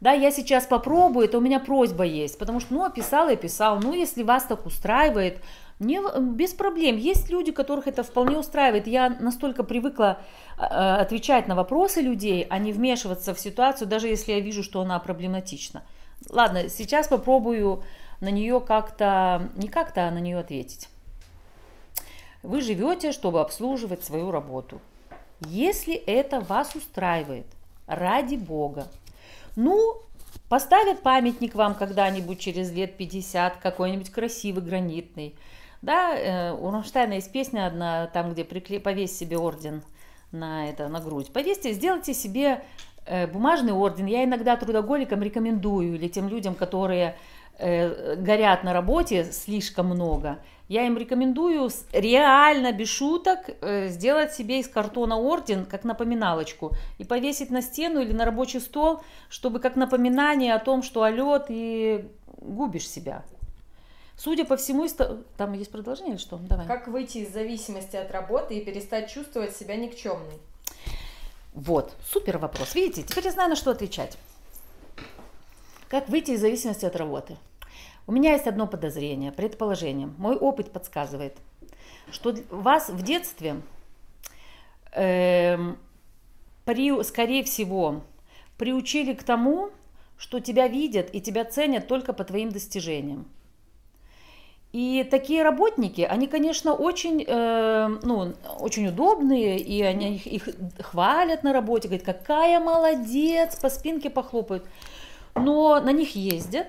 Да, 0.00 0.12
я 0.12 0.30
сейчас 0.30 0.66
попробую, 0.66 1.26
это 1.26 1.38
у 1.38 1.40
меня 1.40 1.60
просьба 1.60 2.04
есть, 2.04 2.38
потому 2.38 2.60
что, 2.60 2.74
ну, 2.74 2.84
описал 2.84 3.28
и 3.28 3.34
описал, 3.34 3.80
ну, 3.80 3.94
если 3.94 4.22
вас 4.22 4.44
так 4.44 4.66
устраивает, 4.66 5.38
не, 5.80 6.00
без 6.20 6.52
проблем. 6.52 6.96
Есть 6.96 7.30
люди, 7.30 7.52
которых 7.52 7.88
это 7.88 8.02
вполне 8.02 8.38
устраивает. 8.38 8.86
Я 8.86 9.08
настолько 9.08 9.64
привыкла 9.64 10.18
э, 10.56 10.62
отвечать 10.62 11.48
на 11.48 11.54
вопросы 11.54 12.00
людей, 12.00 12.46
а 12.48 12.58
не 12.58 12.72
вмешиваться 12.72 13.34
в 13.34 13.40
ситуацию, 13.40 13.88
даже 13.88 14.08
если 14.08 14.32
я 14.32 14.40
вижу, 14.40 14.62
что 14.62 14.80
она 14.80 14.98
проблематична. 14.98 15.82
Ладно, 16.30 16.68
сейчас 16.68 17.08
попробую 17.08 17.82
на 18.20 18.30
нее 18.30 18.60
как-то, 18.60 19.50
не 19.56 19.68
как-то, 19.68 20.08
а 20.08 20.10
на 20.10 20.18
нее 20.18 20.38
ответить. 20.38 20.88
Вы 22.44 22.60
живете, 22.60 23.12
чтобы 23.12 23.40
обслуживать 23.40 24.04
свою 24.04 24.30
работу. 24.30 24.78
Если 25.46 25.94
это 25.94 26.40
вас 26.40 26.74
устраивает, 26.74 27.46
ради 27.86 28.36
Бога, 28.36 28.86
ну, 29.56 30.02
поставят 30.50 31.00
памятник 31.00 31.54
вам 31.54 31.74
когда-нибудь 31.74 32.38
через 32.38 32.70
лет 32.70 32.98
50, 32.98 33.56
какой-нибудь 33.56 34.10
красивый, 34.10 34.62
гранитный. 34.62 35.34
Да, 35.80 36.14
э, 36.14 36.52
у 36.52 36.70
Ронштейна 36.70 37.14
есть 37.14 37.32
песня 37.32 37.66
одна, 37.66 38.08
там, 38.08 38.34
где 38.34 38.44
прикле... 38.44 38.78
повесь 38.78 39.16
себе 39.16 39.38
орден 39.38 39.82
на, 40.30 40.68
это, 40.68 40.88
на 40.88 41.00
грудь. 41.00 41.32
Повесьте, 41.32 41.72
сделайте 41.72 42.12
себе 42.12 42.62
э, 43.06 43.26
бумажный 43.26 43.72
орден. 43.72 44.04
Я 44.04 44.22
иногда 44.22 44.56
трудоголикам 44.56 45.22
рекомендую, 45.22 45.94
или 45.94 46.08
тем 46.08 46.28
людям, 46.28 46.54
которые 46.54 47.16
э, 47.58 48.16
горят 48.16 48.64
на 48.64 48.74
работе 48.74 49.24
слишком 49.32 49.86
много– 49.86 50.40
я 50.68 50.86
им 50.86 50.96
рекомендую 50.96 51.70
реально, 51.92 52.72
без 52.72 52.88
шуток, 52.88 53.38
э, 53.60 53.88
сделать 53.88 54.32
себе 54.32 54.60
из 54.60 54.68
картона 54.68 55.18
орден, 55.18 55.66
как 55.66 55.84
напоминалочку, 55.84 56.72
и 56.98 57.04
повесить 57.04 57.50
на 57.50 57.60
стену 57.60 58.00
или 58.00 58.12
на 58.12 58.24
рабочий 58.24 58.60
стол, 58.60 59.02
чтобы 59.28 59.60
как 59.60 59.76
напоминание 59.76 60.54
о 60.54 60.58
том, 60.58 60.82
что 60.82 61.02
алё, 61.02 61.38
ты 61.38 62.08
губишь 62.38 62.88
себя. 62.88 63.24
Судя 64.16 64.44
по 64.44 64.56
всему, 64.56 64.86
там 65.36 65.52
есть 65.54 65.70
продолжение 65.70 66.14
или 66.14 66.20
что? 66.20 66.36
Давай. 66.36 66.66
Как 66.66 66.88
выйти 66.88 67.18
из 67.18 67.32
зависимости 67.32 67.96
от 67.96 68.10
работы 68.10 68.54
и 68.54 68.64
перестать 68.64 69.10
чувствовать 69.10 69.56
себя 69.56 69.76
никчемной? 69.76 70.38
Вот, 71.52 71.92
супер 72.10 72.38
вопрос. 72.38 72.74
Видите, 72.74 73.02
теперь 73.02 73.24
я 73.24 73.32
знаю, 73.32 73.50
на 73.50 73.56
что 73.56 73.70
отвечать. 73.70 74.16
Как 75.88 76.08
выйти 76.08 76.32
из 76.32 76.40
зависимости 76.40 76.84
от 76.84 76.96
работы? 76.96 77.36
У 78.06 78.12
меня 78.12 78.32
есть 78.32 78.46
одно 78.46 78.66
подозрение, 78.66 79.32
предположение. 79.32 80.08
Мой 80.18 80.36
опыт 80.36 80.70
подсказывает, 80.70 81.36
что 82.10 82.34
вас 82.50 82.90
в 82.90 83.02
детстве, 83.02 83.62
э, 84.92 85.56
при, 86.64 87.02
скорее 87.02 87.44
всего, 87.44 88.02
приучили 88.58 89.14
к 89.14 89.22
тому, 89.22 89.70
что 90.16 90.40
тебя 90.40 90.68
видят 90.68 91.08
и 91.12 91.20
тебя 91.20 91.44
ценят 91.44 91.88
только 91.88 92.12
по 92.12 92.24
твоим 92.24 92.50
достижениям. 92.50 93.26
И 94.72 95.06
такие 95.08 95.44
работники, 95.44 96.00
они, 96.00 96.26
конечно, 96.26 96.74
очень, 96.74 97.24
э, 97.24 97.98
ну, 98.02 98.34
очень 98.58 98.88
удобные, 98.88 99.56
и 99.58 99.80
они 99.82 100.16
их, 100.16 100.26
их 100.26 100.48
хвалят 100.80 101.44
на 101.44 101.52
работе, 101.52 101.86
говорят, 101.86 102.04
какая 102.04 102.58
молодец, 102.58 103.54
по 103.56 103.70
спинке 103.70 104.10
похлопают. 104.10 104.66
Но 105.36 105.80
на 105.80 105.92
них 105.92 106.16
ездят, 106.16 106.66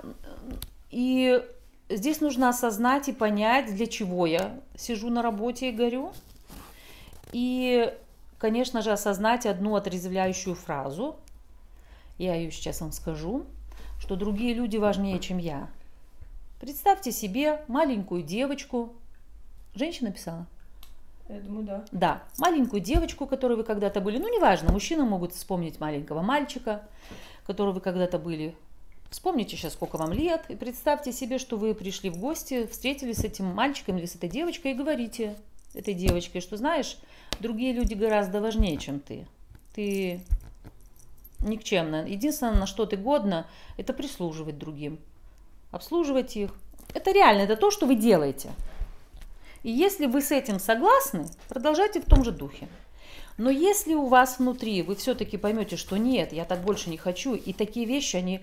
И 0.91 1.43
здесь 1.89 2.21
нужно 2.21 2.49
осознать 2.49 3.09
и 3.09 3.13
понять, 3.13 3.73
для 3.75 3.87
чего 3.87 4.25
я 4.25 4.59
сижу 4.75 5.09
на 5.09 5.21
работе 5.21 5.69
и 5.69 5.71
горю. 5.71 6.11
И, 7.31 7.93
конечно 8.37 8.81
же, 8.81 8.91
осознать 8.91 9.45
одну 9.45 9.75
отрезвляющую 9.75 10.55
фразу. 10.55 11.15
Я 12.17 12.35
ее 12.35 12.51
сейчас 12.51 12.81
вам 12.81 12.91
скажу– 12.91 13.45
что 13.99 14.15
другие 14.15 14.53
люди 14.53 14.77
важнее, 14.77 15.19
чем 15.19 15.37
я. 15.37 15.69
Представьте 16.59 17.11
себе 17.11 17.61
маленькую 17.67 18.23
девочку. 18.23 18.93
Женщина 19.75 20.11
писала? 20.11 20.47
Я 21.29 21.41
думаю, 21.41 21.65
да. 21.65 21.85
Да, 21.91 22.23
маленькую 22.37 22.81
девочку, 22.81 23.25
которой 23.25 23.57
вы 23.57 23.63
когда-то 23.63 23.99
были. 23.99 24.17
Ну, 24.17 24.33
неважно, 24.33 24.71
мужчины 24.71 25.03
могут 25.03 25.33
вспомнить 25.33 25.79
маленького 25.79 26.21
мальчика, 26.21 26.83
которого 27.45 27.73
вы 27.73 27.81
когда-то 27.81 28.17
были. 28.17 28.55
Вспомните 29.09 29.55
сейчас, 29.55 29.73
сколько 29.73 29.97
вам 29.97 30.11
лет, 30.11 30.45
и 30.49 30.55
представьте 30.55 31.11
себе, 31.11 31.37
что 31.37 31.57
вы 31.57 31.73
пришли 31.73 32.09
в 32.09 32.17
гости, 32.17 32.67
встретились 32.67 33.17
с 33.17 33.23
этим 33.23 33.45
мальчиком 33.45 33.97
или 33.97 34.05
с 34.05 34.15
этой 34.15 34.29
девочкой 34.29 34.71
и 34.71 34.75
говорите 34.75 35.35
этой 35.73 35.93
девочке, 35.93 36.41
что 36.41 36.57
знаешь, 36.57 36.97
другие 37.39 37.73
люди 37.73 37.93
гораздо 37.93 38.41
важнее, 38.41 38.77
чем 38.77 38.99
ты. 38.99 39.25
Ты 39.75 40.21
никчемно. 41.39 42.05
Единственное, 42.07 42.53
на 42.53 42.65
что 42.65 42.85
ты 42.85 42.97
годна, 42.97 43.47
это 43.77 43.93
прислуживать 43.93 44.57
другим, 44.57 44.99
обслуживать 45.71 46.35
их. 46.35 46.51
Это 46.93 47.11
реально, 47.11 47.41
это 47.41 47.55
то, 47.55 47.71
что 47.71 47.85
вы 47.85 47.95
делаете. 47.95 48.51
И 49.67 49.69
если 49.69 50.05
вы 50.05 50.21
с 50.21 50.31
этим 50.31 50.59
согласны, 50.59 51.25
продолжайте 51.49 51.99
в 51.99 52.05
том 52.05 52.23
же 52.23 52.31
духе. 52.31 52.69
Но 53.37 53.49
если 53.49 53.95
у 53.95 54.05
вас 54.05 54.39
внутри 54.39 54.81
вы 54.81 54.95
все-таки 54.95 55.35
поймете, 55.35 55.75
что 55.75 55.97
нет, 55.97 56.31
я 56.31 56.45
так 56.45 56.61
больше 56.61 56.89
не 56.89 56.95
хочу, 56.95 57.35
и 57.35 57.51
такие 57.51 57.85
вещи, 57.85 58.15
они 58.15 58.39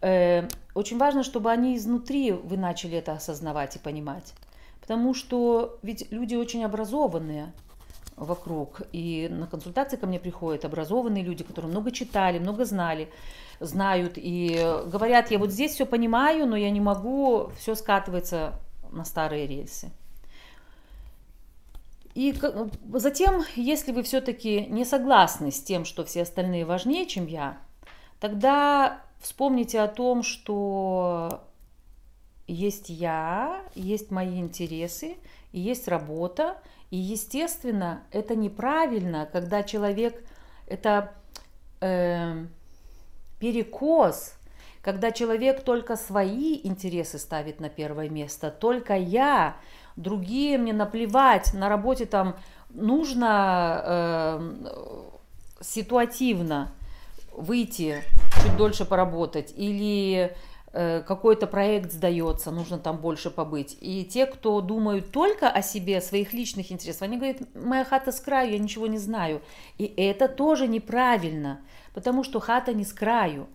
э, 0.00 0.48
очень 0.74 0.98
важно, 0.98 1.22
чтобы 1.22 1.52
они 1.52 1.76
изнутри 1.76 2.32
вы 2.32 2.56
начали 2.56 2.98
это 2.98 3.12
осознавать 3.12 3.76
и 3.76 3.78
понимать. 3.78 4.34
Потому 4.80 5.14
что 5.14 5.78
ведь 5.82 6.10
люди 6.10 6.34
очень 6.34 6.64
образованные, 6.64 7.52
вокруг. 8.16 8.82
И 8.90 9.28
на 9.30 9.46
консультации 9.46 9.96
ко 9.96 10.08
мне 10.08 10.18
приходят 10.18 10.64
образованные 10.64 11.22
люди, 11.22 11.44
которые 11.44 11.70
много 11.70 11.92
читали, 11.92 12.40
много 12.40 12.64
знали, 12.64 13.08
знают 13.60 14.14
и 14.16 14.56
говорят, 14.86 15.30
я 15.30 15.38
вот 15.38 15.52
здесь 15.52 15.74
все 15.74 15.86
понимаю, 15.86 16.44
но 16.48 16.56
я 16.56 16.70
не 16.70 16.80
могу, 16.80 17.52
все 17.56 17.76
скатывается 17.76 18.54
на 18.90 19.04
старые 19.04 19.46
рельсы. 19.46 19.92
И 22.16 22.34
затем, 22.94 23.42
если 23.56 23.92
вы 23.92 24.02
все-таки 24.02 24.64
не 24.70 24.86
согласны 24.86 25.50
с 25.50 25.62
тем, 25.62 25.84
что 25.84 26.02
все 26.06 26.22
остальные 26.22 26.64
важнее, 26.64 27.04
чем 27.04 27.26
я, 27.26 27.58
тогда 28.20 29.02
вспомните 29.20 29.80
о 29.80 29.86
том, 29.86 30.22
что 30.22 31.42
есть 32.46 32.88
я, 32.88 33.60
есть 33.74 34.10
мои 34.10 34.40
интересы, 34.40 35.18
и 35.52 35.60
есть 35.60 35.88
работа, 35.88 36.56
и, 36.90 36.96
естественно, 36.96 38.02
это 38.12 38.34
неправильно, 38.34 39.28
когда 39.30 39.62
человек, 39.62 40.24
это 40.66 41.12
э, 41.82 42.46
перекос, 43.38 44.36
когда 44.80 45.12
человек 45.12 45.64
только 45.64 45.96
свои 45.96 46.60
интересы 46.64 47.18
ставит 47.18 47.60
на 47.60 47.68
первое 47.68 48.08
место, 48.08 48.50
только 48.50 48.96
я, 48.96 49.56
другие 49.96 50.58
мне 50.58 50.72
наплевать, 50.72 51.52
на 51.54 51.68
работе 51.68 52.06
там 52.06 52.36
нужно 52.70 53.82
э, 53.84 54.54
ситуативно 55.60 56.72
выйти, 57.32 58.02
чуть 58.42 58.56
дольше 58.56 58.84
поработать, 58.84 59.52
или 59.56 60.34
Э, 60.78 61.00
какой-то 61.00 61.46
проект 61.46 61.90
сдается, 61.90 62.50
нужно 62.50 62.78
там 62.78 62.98
больше 62.98 63.30
побыть. 63.30 63.78
И 63.80 64.04
те, 64.04 64.26
кто 64.26 64.60
думают 64.60 65.10
только 65.10 65.48
о 65.48 65.62
себе, 65.62 65.96
о 65.96 66.02
своих 66.02 66.34
личных 66.34 66.70
интересах, 66.70 67.00
они 67.00 67.16
говорят, 67.16 67.38
моя 67.54 67.82
хата 67.82 68.12
с 68.12 68.20
краю, 68.20 68.52
я 68.52 68.58
ничего 68.58 68.86
не 68.86 68.98
знаю. 68.98 69.40
И 69.78 69.86
это 69.96 70.28
тоже 70.28 70.68
неправильно, 70.68 71.62
потому 71.94 72.24
что 72.24 72.40
хата 72.40 72.74
не 72.74 72.84
с 72.84 72.92
краю. 72.92 73.46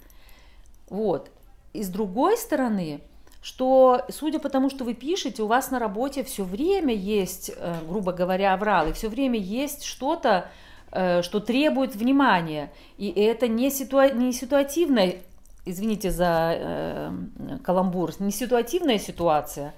Вот. 0.89 1.29
И 1.73 1.83
с 1.83 1.89
другой 1.89 2.37
стороны, 2.37 3.01
что, 3.41 4.05
судя 4.09 4.39
по 4.39 4.49
тому, 4.49 4.69
что 4.69 4.83
вы 4.83 4.93
пишете, 4.93 5.43
у 5.43 5.47
вас 5.47 5.71
на 5.71 5.79
работе 5.79 6.23
все 6.23 6.43
время 6.43 6.93
есть, 6.93 7.51
э, 7.55 7.75
грубо 7.87 8.11
говоря, 8.11 8.53
авралы, 8.53 8.93
все 8.93 9.09
время 9.09 9.39
есть 9.39 9.83
что-то, 9.83 10.49
э, 10.91 11.21
что 11.21 11.39
требует 11.39 11.95
внимания. 11.95 12.71
И 12.97 13.09
это 13.09 13.47
не, 13.47 13.71
ситуа 13.71 14.11
не 14.11 14.31
ситуативное 14.31 15.17
извините 15.65 16.11
за 16.11 16.55
э, 16.55 17.11
каламбур, 17.63 18.11
не 18.19 18.31
ситуативная 18.31 18.97
ситуация, 18.97 19.73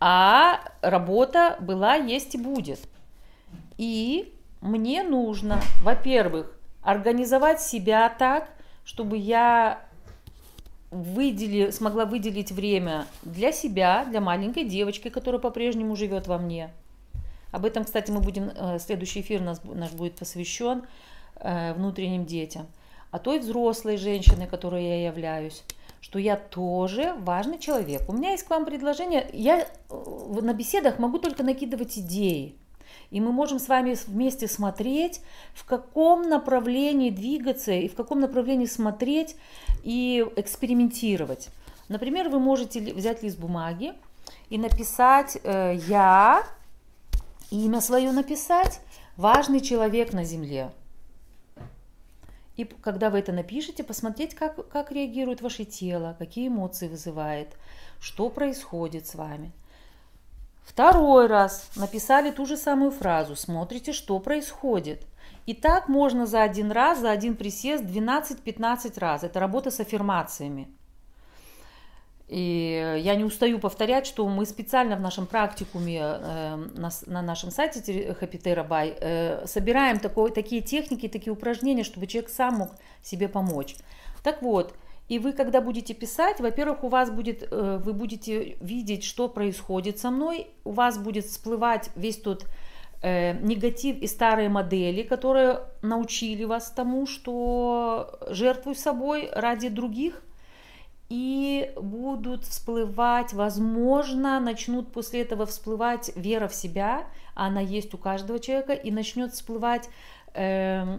а 0.00 0.60
работа 0.80 1.56
была, 1.60 1.94
есть 1.94 2.34
и 2.34 2.38
будет. 2.38 2.80
И 3.76 4.34
мне 4.60 5.02
нужно, 5.02 5.60
во-первых, 5.82 6.56
организовать 6.82 7.60
себя 7.60 8.08
так, 8.08 8.48
чтобы 8.84 9.16
я 9.16 9.82
выдели, 10.90 11.70
смогла 11.70 12.04
выделить 12.04 12.52
время 12.52 13.06
для 13.22 13.52
себя, 13.52 14.04
для 14.04 14.20
маленькой 14.20 14.64
девочки, 14.64 15.08
которая 15.08 15.40
по-прежнему 15.40 15.96
живет 15.96 16.26
во 16.26 16.38
мне. 16.38 16.70
Об 17.50 17.64
этом, 17.64 17.84
кстати, 17.84 18.10
мы 18.10 18.20
будем, 18.20 18.50
э, 18.54 18.78
следующий 18.78 19.20
эфир 19.20 19.40
наш, 19.40 19.58
наш 19.64 19.92
будет 19.92 20.16
посвящен 20.16 20.82
э, 21.36 21.72
внутренним 21.74 22.26
детям 22.26 22.66
а 23.10 23.18
той 23.18 23.38
взрослой 23.38 23.96
женщины, 23.96 24.46
которой 24.46 24.84
я 24.84 25.06
являюсь, 25.06 25.62
что 26.00 26.18
я 26.18 26.36
тоже 26.36 27.14
важный 27.20 27.58
человек. 27.58 28.02
У 28.08 28.12
меня 28.12 28.32
есть 28.32 28.44
к 28.44 28.50
вам 28.50 28.64
предложение. 28.64 29.28
Я 29.32 29.60
э, 29.60 30.40
на 30.40 30.52
беседах 30.52 30.98
могу 30.98 31.18
только 31.18 31.42
накидывать 31.42 31.98
идеи. 31.98 32.54
И 33.10 33.20
мы 33.20 33.32
можем 33.32 33.58
с 33.58 33.68
вами 33.68 33.96
вместе 34.06 34.48
смотреть, 34.48 35.20
в 35.54 35.64
каком 35.64 36.28
направлении 36.28 37.10
двигаться 37.10 37.72
и 37.72 37.88
в 37.88 37.94
каком 37.94 38.20
направлении 38.20 38.66
смотреть 38.66 39.36
и 39.82 40.26
экспериментировать. 40.36 41.48
Например, 41.88 42.28
вы 42.28 42.38
можете 42.38 42.80
взять 42.92 43.22
лист 43.22 43.38
бумаги 43.38 43.94
и 44.50 44.58
написать 44.58 45.38
э, 45.42 45.76
«Я», 45.86 46.44
имя 47.50 47.80
свое 47.80 48.12
написать, 48.12 48.80
важный 49.16 49.60
человек 49.60 50.12
на 50.12 50.24
Земле. 50.24 50.70
И 52.56 52.64
когда 52.64 53.08
вы 53.08 53.20
это 53.20 53.32
напишете, 53.32 53.84
посмотреть, 53.84 54.34
как, 54.34 54.68
как 54.68 54.90
реагирует 54.90 55.40
ваше 55.40 55.64
тело, 55.64 56.16
какие 56.18 56.48
эмоции 56.48 56.88
вызывает, 56.88 57.56
что 58.00 58.28
происходит 58.30 59.06
с 59.06 59.14
вами. 59.14 59.52
Второй 60.68 61.28
раз 61.28 61.70
написали 61.76 62.30
ту 62.30 62.44
же 62.44 62.58
самую 62.58 62.90
фразу, 62.90 63.34
смотрите, 63.34 63.94
что 63.94 64.18
происходит. 64.18 65.02
И 65.46 65.54
так 65.54 65.88
можно 65.88 66.26
за 66.26 66.42
один 66.42 66.70
раз, 66.70 67.00
за 67.00 67.10
один 67.10 67.36
присест 67.36 67.82
12-15 67.84 69.00
раз. 69.00 69.24
Это 69.24 69.40
работа 69.40 69.70
с 69.70 69.80
аффирмациями. 69.80 70.68
И 72.28 72.98
я 73.02 73.14
не 73.14 73.24
устаю 73.24 73.58
повторять, 73.58 74.06
что 74.06 74.28
мы 74.28 74.44
специально 74.44 74.94
в 74.96 75.00
нашем 75.00 75.26
практикуме 75.26 76.00
э, 76.02 76.56
на, 76.74 76.90
на 77.06 77.22
нашем 77.22 77.50
сайте 77.50 77.80
Happy 77.80 78.38
Terabyte 78.38 78.98
э, 79.00 79.46
собираем 79.46 79.98
такой, 79.98 80.30
такие 80.32 80.60
техники, 80.60 81.08
такие 81.08 81.32
упражнения, 81.32 81.82
чтобы 81.82 82.06
человек 82.06 82.30
сам 82.30 82.56
мог 82.56 82.72
себе 83.02 83.28
помочь. 83.28 83.76
Так 84.22 84.42
вот, 84.42 84.74
и 85.08 85.18
вы, 85.18 85.32
когда 85.32 85.60
будете 85.60 85.94
писать, 85.94 86.38
во-первых, 86.38 86.84
у 86.84 86.88
вас 86.88 87.10
будет, 87.10 87.48
э, 87.50 87.80
вы 87.82 87.94
будете 87.94 88.56
видеть, 88.60 89.04
что 89.04 89.28
происходит 89.28 89.98
со 89.98 90.10
мной, 90.10 90.48
у 90.64 90.72
вас 90.72 90.98
будет 90.98 91.24
всплывать 91.24 91.90
весь 91.96 92.18
тот 92.18 92.44
э, 93.00 93.32
негатив 93.40 93.96
и 93.98 94.06
старые 94.06 94.50
модели, 94.50 95.02
которые 95.02 95.60
научили 95.80 96.44
вас 96.44 96.70
тому, 96.70 97.06
что 97.06 98.18
жертвуй 98.28 98.76
собой 98.76 99.30
ради 99.32 99.68
других, 99.68 100.22
и 101.08 101.72
будут 101.80 102.44
всплывать, 102.44 103.32
возможно, 103.32 104.38
начнут 104.40 104.92
после 104.92 105.22
этого 105.22 105.46
всплывать 105.46 106.10
вера 106.16 106.48
в 106.48 106.54
себя, 106.54 107.06
она 107.34 107.62
есть 107.62 107.94
у 107.94 107.96
каждого 107.96 108.38
человека, 108.38 108.74
и 108.74 108.90
начнет 108.90 109.32
всплывать 109.32 109.88
э, 110.34 110.98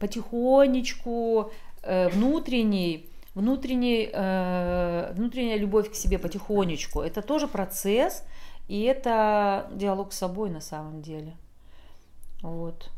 потихонечку 0.00 1.50
внутренний, 1.82 3.07
внутренний, 3.38 4.10
э, 4.12 5.12
внутренняя 5.14 5.56
любовь 5.56 5.90
к 5.90 5.94
себе 5.94 6.18
потихонечку. 6.18 7.00
Это 7.00 7.22
тоже 7.22 7.46
процесс, 7.46 8.24
и 8.66 8.82
это 8.82 9.70
диалог 9.72 10.12
с 10.12 10.18
собой 10.18 10.50
на 10.50 10.60
самом 10.60 11.02
деле. 11.02 11.36
Вот. 12.42 12.90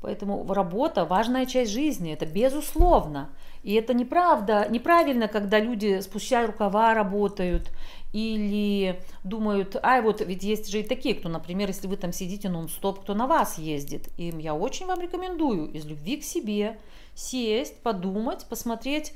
Поэтому 0.00 0.46
работа 0.54 1.04
важная 1.04 1.44
часть 1.44 1.72
жизни, 1.72 2.12
это 2.12 2.24
безусловно. 2.24 3.28
И 3.62 3.74
это 3.74 3.92
неправда, 3.92 4.66
неправильно, 4.70 5.28
когда 5.28 5.60
люди 5.60 6.00
спустя 6.00 6.46
рукава 6.46 6.94
работают 6.94 7.70
или 8.12 9.02
думают, 9.24 9.76
ай, 9.82 10.00
вот 10.00 10.22
ведь 10.22 10.42
есть 10.42 10.70
же 10.70 10.80
и 10.80 10.82
такие, 10.82 11.14
кто, 11.14 11.28
например, 11.28 11.68
если 11.68 11.86
вы 11.86 11.96
там 11.96 12.12
сидите 12.12 12.48
нон-стоп, 12.48 13.00
кто 13.00 13.14
на 13.14 13.26
вас 13.26 13.58
ездит. 13.58 14.08
И 14.16 14.32
я 14.38 14.54
очень 14.54 14.86
вам 14.86 15.00
рекомендую 15.00 15.70
из 15.70 15.84
любви 15.84 16.16
к 16.16 16.24
себе 16.24 16.78
сесть, 17.14 17.82
подумать, 17.82 18.46
посмотреть, 18.48 19.12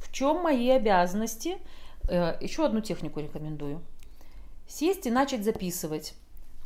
в 0.00 0.12
чем 0.12 0.42
мои 0.42 0.70
обязанности. 0.70 1.58
Э, 2.08 2.36
Еще 2.40 2.64
одну 2.64 2.80
технику 2.80 3.20
рекомендую. 3.20 3.80
Сесть 4.66 5.06
и 5.06 5.10
начать 5.10 5.44
записывать 5.44 6.14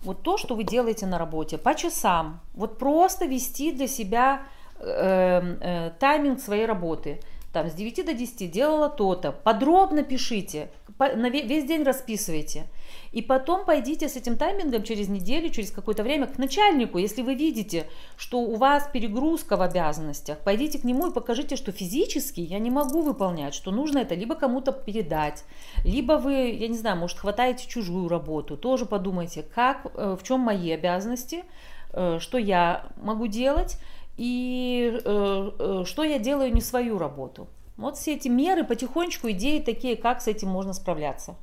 вот 0.02 0.22
то, 0.22 0.36
что 0.36 0.54
вы 0.54 0.64
делаете 0.64 1.06
на 1.06 1.18
работе, 1.18 1.58
по 1.58 1.74
часам. 1.74 2.40
Вот 2.54 2.78
просто 2.78 3.26
вести 3.26 3.72
для 3.72 3.86
себя 3.86 4.42
э, 4.78 5.40
э, 5.60 5.90
тайминг 5.98 6.40
своей 6.40 6.66
работы. 6.66 7.20
Там 7.52 7.68
с 7.68 7.74
9 7.74 8.06
до 8.06 8.14
10 8.14 8.50
делала 8.50 8.88
то-то. 8.88 9.30
Подробно 9.30 10.02
пишите, 10.02 10.70
на 10.98 11.28
весь 11.28 11.64
день 11.64 11.82
расписывайте. 11.82 12.64
И 13.12 13.22
потом 13.22 13.64
пойдите 13.64 14.08
с 14.08 14.16
этим 14.16 14.36
таймингом 14.36 14.82
через 14.82 15.08
неделю, 15.08 15.50
через 15.50 15.70
какое-то 15.70 16.02
время 16.02 16.26
к 16.26 16.38
начальнику. 16.38 16.98
Если 16.98 17.22
вы 17.22 17.34
видите, 17.34 17.86
что 18.16 18.40
у 18.40 18.56
вас 18.56 18.88
перегрузка 18.92 19.56
в 19.56 19.62
обязанностях, 19.62 20.38
пойдите 20.38 20.78
к 20.78 20.84
нему 20.84 21.08
и 21.08 21.12
покажите, 21.12 21.56
что 21.56 21.72
физически 21.72 22.40
я 22.40 22.58
не 22.58 22.70
могу 22.70 23.02
выполнять, 23.02 23.54
что 23.54 23.70
нужно 23.70 23.98
это 23.98 24.14
либо 24.14 24.34
кому-то 24.34 24.72
передать, 24.72 25.44
либо 25.84 26.14
вы, 26.14 26.50
я 26.50 26.68
не 26.68 26.78
знаю, 26.78 26.96
может, 26.96 27.18
хватаете 27.18 27.68
чужую 27.68 28.08
работу. 28.08 28.56
Тоже 28.56 28.86
подумайте, 28.86 29.44
как, 29.54 29.86
э, 29.94 30.16
в 30.18 30.22
чем 30.22 30.40
мои 30.40 30.70
обязанности, 30.70 31.44
э, 31.92 32.18
что 32.20 32.38
я 32.38 32.86
могу 32.96 33.26
делать 33.26 33.78
и 34.16 35.00
э, 35.04 35.82
что 35.84 36.02
я 36.04 36.18
делаю 36.18 36.52
не 36.52 36.60
свою 36.60 36.98
работу. 36.98 37.48
Вот 37.76 37.96
все 37.96 38.14
эти 38.14 38.28
меры, 38.28 38.64
потихонечку 38.64 39.30
идеи 39.30 39.58
такие, 39.58 39.96
как 39.96 40.20
с 40.20 40.28
этим 40.28 40.48
можно 40.48 40.72
справляться. 40.72 41.36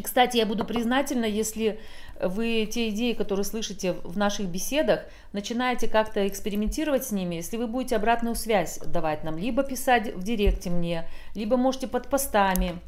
И, 0.00 0.02
кстати, 0.02 0.38
я 0.38 0.46
буду 0.46 0.64
признательна, 0.64 1.26
если 1.26 1.78
вы 2.18 2.66
те 2.72 2.88
идеи, 2.88 3.12
которые 3.12 3.44
слышите 3.44 3.92
в 3.92 4.16
наших 4.16 4.46
беседах, 4.46 5.00
начинаете 5.34 5.88
как-то 5.88 6.26
экспериментировать 6.26 7.04
с 7.04 7.12
ними, 7.12 7.34
если 7.34 7.58
вы 7.58 7.66
будете 7.66 7.96
обратную 7.96 8.34
связь 8.34 8.78
давать 8.78 9.24
нам, 9.24 9.36
либо 9.36 9.62
писать 9.62 10.14
в 10.14 10.22
директе 10.22 10.70
мне, 10.70 11.06
либо 11.34 11.58
можете 11.58 11.86
под 11.86 12.08
постами 12.08 12.78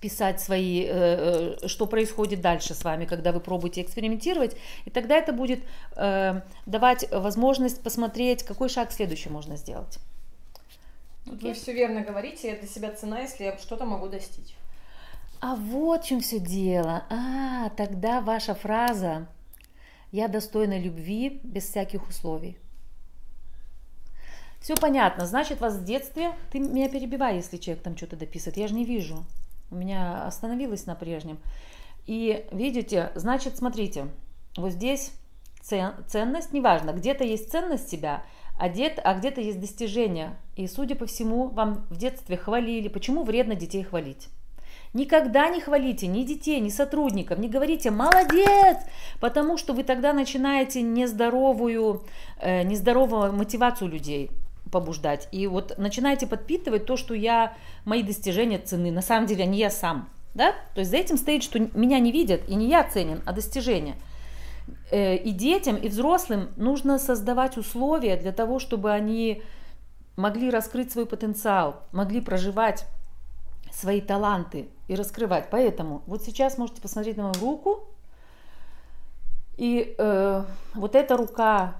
писать 0.00 0.40
свои, 0.40 0.84
э, 0.84 1.58
э, 1.62 1.68
что 1.68 1.86
происходит 1.86 2.40
дальше 2.40 2.74
с 2.74 2.82
вами, 2.82 3.04
когда 3.04 3.30
вы 3.30 3.38
пробуете 3.38 3.80
экспериментировать, 3.80 4.56
и 4.84 4.90
тогда 4.90 5.18
это 5.18 5.32
будет 5.32 5.60
э, 5.94 6.40
давать 6.66 7.08
возможность 7.12 7.84
посмотреть, 7.84 8.42
какой 8.42 8.68
шаг 8.68 8.90
следующий 8.90 9.30
можно 9.30 9.56
сделать. 9.56 10.00
Вы 11.24 11.52
все 11.52 11.72
верно 11.72 12.00
говорите, 12.00 12.48
это 12.48 12.66
себя 12.66 12.90
цена, 12.90 13.20
если 13.20 13.44
я 13.44 13.56
что-то 13.58 13.84
могу 13.84 14.08
достичь. 14.08 14.56
А 15.44 15.56
вот 15.56 16.04
в 16.04 16.06
чем 16.06 16.20
все 16.20 16.38
дело. 16.38 17.04
А, 17.10 17.68
тогда 17.70 18.20
ваша 18.20 18.54
фраза 18.54 19.26
«Я 20.12 20.28
достойна 20.28 20.78
любви 20.78 21.40
без 21.42 21.64
всяких 21.64 22.08
условий». 22.08 22.58
Все 24.60 24.76
понятно. 24.76 25.26
Значит, 25.26 25.60
вас 25.60 25.74
в 25.74 25.84
детстве... 25.84 26.36
Ты 26.52 26.60
меня 26.60 26.88
перебивай, 26.88 27.34
если 27.34 27.56
человек 27.56 27.82
там 27.82 27.96
что-то 27.96 28.14
дописывает. 28.14 28.56
Я 28.56 28.68
же 28.68 28.74
не 28.74 28.84
вижу. 28.84 29.24
У 29.72 29.74
меня 29.74 30.28
остановилось 30.28 30.86
на 30.86 30.94
прежнем. 30.94 31.40
И 32.06 32.46
видите, 32.52 33.10
значит, 33.16 33.56
смотрите, 33.56 34.06
вот 34.56 34.70
здесь 34.70 35.10
ценность, 35.60 36.52
неважно, 36.52 36.92
где-то 36.92 37.24
есть 37.24 37.50
ценность 37.50 37.88
себя, 37.88 38.24
а, 38.60 38.66
а 38.66 39.14
где-то 39.18 39.40
есть 39.40 39.58
достижение. 39.58 40.36
И, 40.54 40.68
судя 40.68 40.94
по 40.94 41.06
всему, 41.06 41.48
вам 41.48 41.84
в 41.90 41.96
детстве 41.96 42.36
хвалили. 42.36 42.86
Почему 42.86 43.24
вредно 43.24 43.56
детей 43.56 43.82
хвалить? 43.82 44.28
Никогда 44.94 45.48
не 45.48 45.60
хвалите 45.60 46.06
ни 46.06 46.22
детей, 46.22 46.60
ни 46.60 46.68
сотрудников, 46.68 47.38
не 47.38 47.48
говорите 47.48 47.90
«молодец», 47.90 48.76
потому 49.20 49.56
что 49.56 49.72
вы 49.72 49.84
тогда 49.84 50.12
начинаете 50.12 50.82
нездоровую, 50.82 52.02
э, 52.38 52.62
нездоровую 52.62 53.32
мотивацию 53.32 53.90
людей 53.90 54.30
побуждать. 54.70 55.28
И 55.32 55.46
вот 55.46 55.78
начинаете 55.78 56.26
подпитывать 56.26 56.84
то, 56.84 56.98
что 56.98 57.14
я, 57.14 57.54
мои 57.86 58.02
достижения 58.02 58.58
цены. 58.58 58.90
На 58.90 59.02
самом 59.02 59.26
деле 59.26 59.46
не 59.46 59.58
я 59.58 59.70
сам. 59.70 60.08
Да? 60.34 60.52
То 60.74 60.80
есть 60.80 60.90
за 60.90 60.98
этим 60.98 61.16
стоит, 61.16 61.42
что 61.42 61.58
меня 61.58 61.98
не 61.98 62.12
видят, 62.12 62.42
и 62.48 62.54
не 62.54 62.68
я 62.68 62.84
ценен, 62.84 63.22
а 63.24 63.32
достижения. 63.32 63.96
Э, 64.90 65.16
и 65.16 65.30
детям, 65.30 65.76
и 65.76 65.88
взрослым 65.88 66.50
нужно 66.56 66.98
создавать 66.98 67.56
условия 67.56 68.16
для 68.16 68.32
того, 68.32 68.58
чтобы 68.58 68.92
они 68.92 69.42
могли 70.16 70.50
раскрыть 70.50 70.92
свой 70.92 71.06
потенциал, 71.06 71.82
могли 71.92 72.20
проживать 72.20 72.84
свои 73.82 74.00
таланты 74.00 74.68
и 74.86 74.94
раскрывать. 74.94 75.50
Поэтому 75.50 76.02
вот 76.06 76.22
сейчас 76.22 76.56
можете 76.56 76.80
посмотреть 76.80 77.16
на 77.16 77.24
мою 77.24 77.34
руку. 77.40 77.88
И 79.56 79.94
э, 79.98 80.44
вот 80.74 80.94
эта 80.94 81.16
рука 81.16 81.74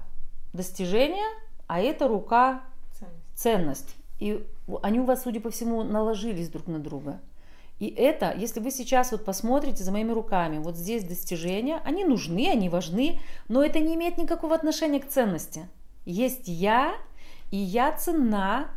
достижения, 0.51 1.29
а 1.67 1.79
эта 1.79 2.07
рука 2.07 2.61
ценность. 2.99 3.15
ценность. 3.35 3.95
И 4.19 4.45
они 4.81 4.99
у 4.99 5.05
вас, 5.05 5.23
судя 5.23 5.39
по 5.39 5.49
всему, 5.49 5.83
наложились 5.83 6.49
друг 6.49 6.67
на 6.67 6.79
друга. 6.79 7.19
И 7.79 7.87
это, 7.87 8.33
если 8.37 8.59
вы 8.59 8.69
сейчас 8.69 9.11
вот 9.11 9.25
посмотрите 9.25 9.83
за 9.83 9.91
моими 9.91 10.11
руками, 10.11 10.57
вот 10.57 10.75
здесь 10.75 11.03
достижения, 11.03 11.81
они 11.85 12.05
нужны, 12.05 12.49
они 12.49 12.69
важны, 12.69 13.19
но 13.47 13.63
это 13.63 13.79
не 13.79 13.95
имеет 13.95 14.17
никакого 14.17 14.55
отношения 14.55 14.99
к 14.99 15.09
ценности. 15.09 15.67
Есть 16.05 16.47
я, 16.47 16.95
и 17.49 17.57
я 17.57 17.91
цена 17.93 18.67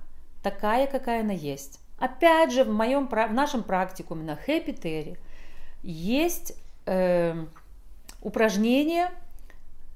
такая, 0.42 0.86
какая 0.86 1.20
она 1.22 1.32
есть. 1.32 1.80
Опять 1.98 2.52
же, 2.52 2.64
в, 2.64 2.68
моем, 2.68 3.08
в 3.08 3.32
нашем 3.32 3.62
практикуме 3.62 4.22
на 4.24 4.38
Happy 4.46 4.78
Terry 4.78 5.18
есть 5.82 6.54
э, 6.84 7.46
упражнение 8.20 9.10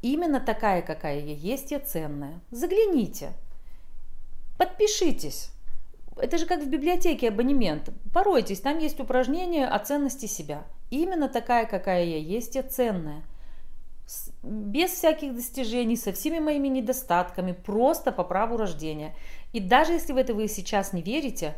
именно 0.03 0.41
такая, 0.41 0.83
какая 0.83 1.21
я 1.21 1.35
есть, 1.35 1.71
я 1.71 1.81
ценная. 1.81 2.41
Загляните, 2.51 3.33
подпишитесь. 4.57 5.51
Это 6.17 6.39
же 6.39 6.47
как 6.47 6.63
в 6.63 6.69
библиотеке 6.69 7.29
абонемент. 7.29 7.91
Поройтесь, 8.13 8.61
там 8.61 8.79
есть 8.79 9.01
упражнение 9.01 9.67
о 9.67 9.79
ценности 9.79 10.27
себя. 10.27 10.65
Именно 10.91 11.29
такая, 11.29 11.67
какая 11.67 12.05
я 12.05 12.19
есть, 12.19 12.55
я 12.55 12.63
ценная. 12.63 13.23
Без 14.43 14.91
всяких 14.91 15.35
достижений, 15.35 15.97
со 15.97 16.13
всеми 16.13 16.41
моими 16.41 16.69
недостатками, 16.69 17.53
просто 17.53 18.11
по 18.11 18.25
праву 18.25 18.57
рождения. 18.57 19.15
И 19.53 19.61
даже 19.61 19.93
если 19.93 20.13
в 20.13 20.17
это 20.17 20.35
вы 20.35 20.49
сейчас 20.49 20.93
не 20.93 21.01
верите, 21.01 21.55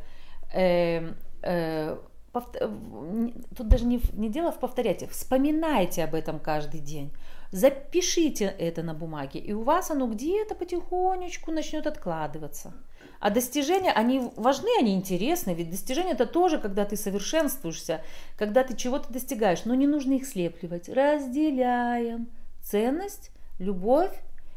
э, 0.52 1.12
э, 1.42 1.96
тут 2.32 3.68
даже 3.68 3.84
не, 3.84 4.00
не 4.12 4.28
дело 4.28 4.52
в 4.52 4.58
повторяйте, 4.58 5.06
вспоминайте 5.06 6.04
об 6.04 6.14
этом 6.14 6.38
каждый 6.38 6.80
день, 6.80 7.12
запишите 7.50 8.46
это 8.58 8.82
на 8.82 8.94
бумаге, 8.94 9.40
и 9.40 9.52
у 9.52 9.62
вас 9.62 9.90
оно 9.90 10.06
где-то 10.06 10.54
потихонечку 10.54 11.52
начнет 11.52 11.86
откладываться. 11.86 12.72
А 13.20 13.30
достижения, 13.30 13.92
они 13.92 14.30
важны, 14.34 14.68
они 14.80 14.94
интересны, 14.94 15.54
ведь 15.54 15.70
достижения 15.70 16.12
это 16.12 16.26
тоже, 16.26 16.58
когда 16.58 16.84
ты 16.84 16.96
совершенствуешься, 16.96 18.02
когда 18.36 18.64
ты 18.64 18.74
чего-то 18.76 19.12
достигаешь, 19.12 19.64
но 19.64 19.76
не 19.76 19.86
нужно 19.86 20.14
их 20.14 20.26
слепливать. 20.26 20.88
Разделяем 20.88 22.28
ценность, 22.62 23.30
любовь 23.60 24.10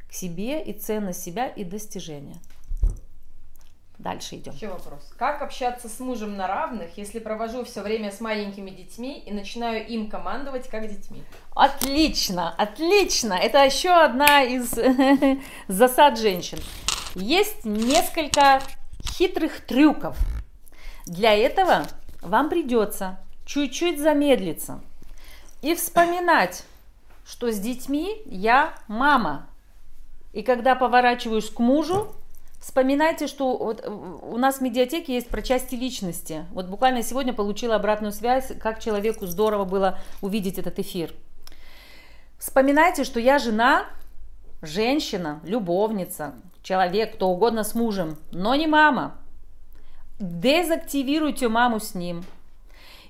к 0.10 0.14
себе 0.14 0.64
и 0.64 0.74
ценность 0.74 1.22
себя 1.22 1.48
и 1.48 1.64
достижения. 1.64 2.38
Дальше 4.06 4.36
идем. 4.36 4.54
Еще 4.54 4.68
вопрос. 4.68 5.02
Как 5.18 5.42
общаться 5.42 5.90
с 5.90 6.00
мужем 6.00 6.38
на 6.38 6.46
равных, 6.46 6.96
если 6.96 7.18
провожу 7.18 7.66
все 7.66 7.82
время 7.82 8.12
с 8.12 8.20
маленькими 8.20 8.70
детьми 8.70 9.18
и 9.18 9.34
начинаю 9.34 9.84
им 9.84 10.12
командовать 10.12 10.70
как 10.70 10.88
детьми? 10.88 11.24
Отлично, 11.56 12.54
отлично. 12.56 13.34
Это 13.34 13.66
еще 13.66 13.90
одна 13.90 14.44
из 14.44 14.76
засад 15.68 16.20
женщин. 16.20 16.60
Есть 17.16 17.66
несколько 17.66 18.62
хитрых 19.04 19.62
трюков. 19.62 20.16
Для 21.08 21.34
этого 21.34 21.88
вам 22.22 22.50
придется 22.50 23.18
чуть-чуть 23.44 24.00
замедлиться 24.00 24.82
и 25.64 25.74
вспоминать, 25.74 26.64
что 27.26 27.52
с 27.52 27.58
детьми 27.58 28.22
я 28.28 28.76
мама. 28.88 29.48
И 30.32 30.44
когда 30.44 30.76
поворачиваюсь 30.76 31.50
к 31.50 31.58
мужу, 31.58 32.14
Вспоминайте, 32.66 33.28
что 33.28 33.58
вот 33.58 33.82
э, 33.84 33.88
у 33.88 34.38
нас 34.38 34.56
в 34.56 34.62
медиатеке 34.62 35.14
есть 35.14 35.30
про 35.30 35.44
части 35.44 35.76
личности. 35.76 36.48
Вот 36.52 36.66
буквально 36.66 37.04
сегодня 37.04 37.32
получила 37.32 37.76
обратную 37.76 38.12
связь, 38.12 38.52
как 38.60 38.80
человеку 38.80 39.28
здорово 39.28 39.66
было 39.66 40.00
увидеть 40.20 40.58
этот 40.58 40.80
эфир. 40.80 41.14
Вспоминайте, 42.40 43.04
что 43.04 43.20
я 43.20 43.38
жена, 43.38 43.86
женщина, 44.64 45.42
любовница, 45.44 46.34
человек, 46.64 47.14
кто 47.14 47.28
угодно 47.28 47.64
с 47.64 47.76
мужем, 47.76 48.18
но 48.32 48.56
не 48.56 48.66
мама. 48.66 49.16
Дезактивируйте 50.18 51.48
маму 51.50 51.80
с 51.80 51.94
ним. 51.94 52.24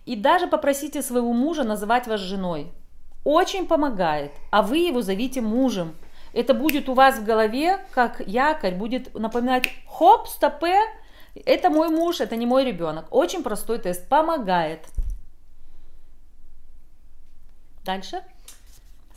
И 0.06 0.18
даже 0.18 0.48
попросите 0.48 1.02
своего 1.02 1.32
мужа 1.32 1.64
называть 1.64 2.08
вас 2.08 2.20
женой. 2.20 2.74
Очень 3.24 3.68
помогает. 3.68 4.34
А 4.52 4.62
вы 4.62 4.80
его 4.80 5.02
зовите 5.02 5.40
мужем. 5.40 5.96
Это 6.36 6.54
будет 6.54 6.90
у 6.90 6.94
вас 6.94 7.18
в 7.18 7.24
голове, 7.24 7.80
как 7.92 8.20
якорь, 8.28 8.76
будет 8.76 9.14
напоминать, 9.14 9.70
хоп, 9.88 10.28
стопе, 10.28 10.78
это 11.46 11.70
мой 11.70 11.88
муж, 11.88 12.20
это 12.20 12.36
не 12.36 12.46
мой 12.46 12.66
ребенок. 12.66 13.08
Очень 13.10 13.42
простой 13.42 13.80
тест, 13.80 14.06
помогает. 14.10 14.86
Дальше. 17.86 18.22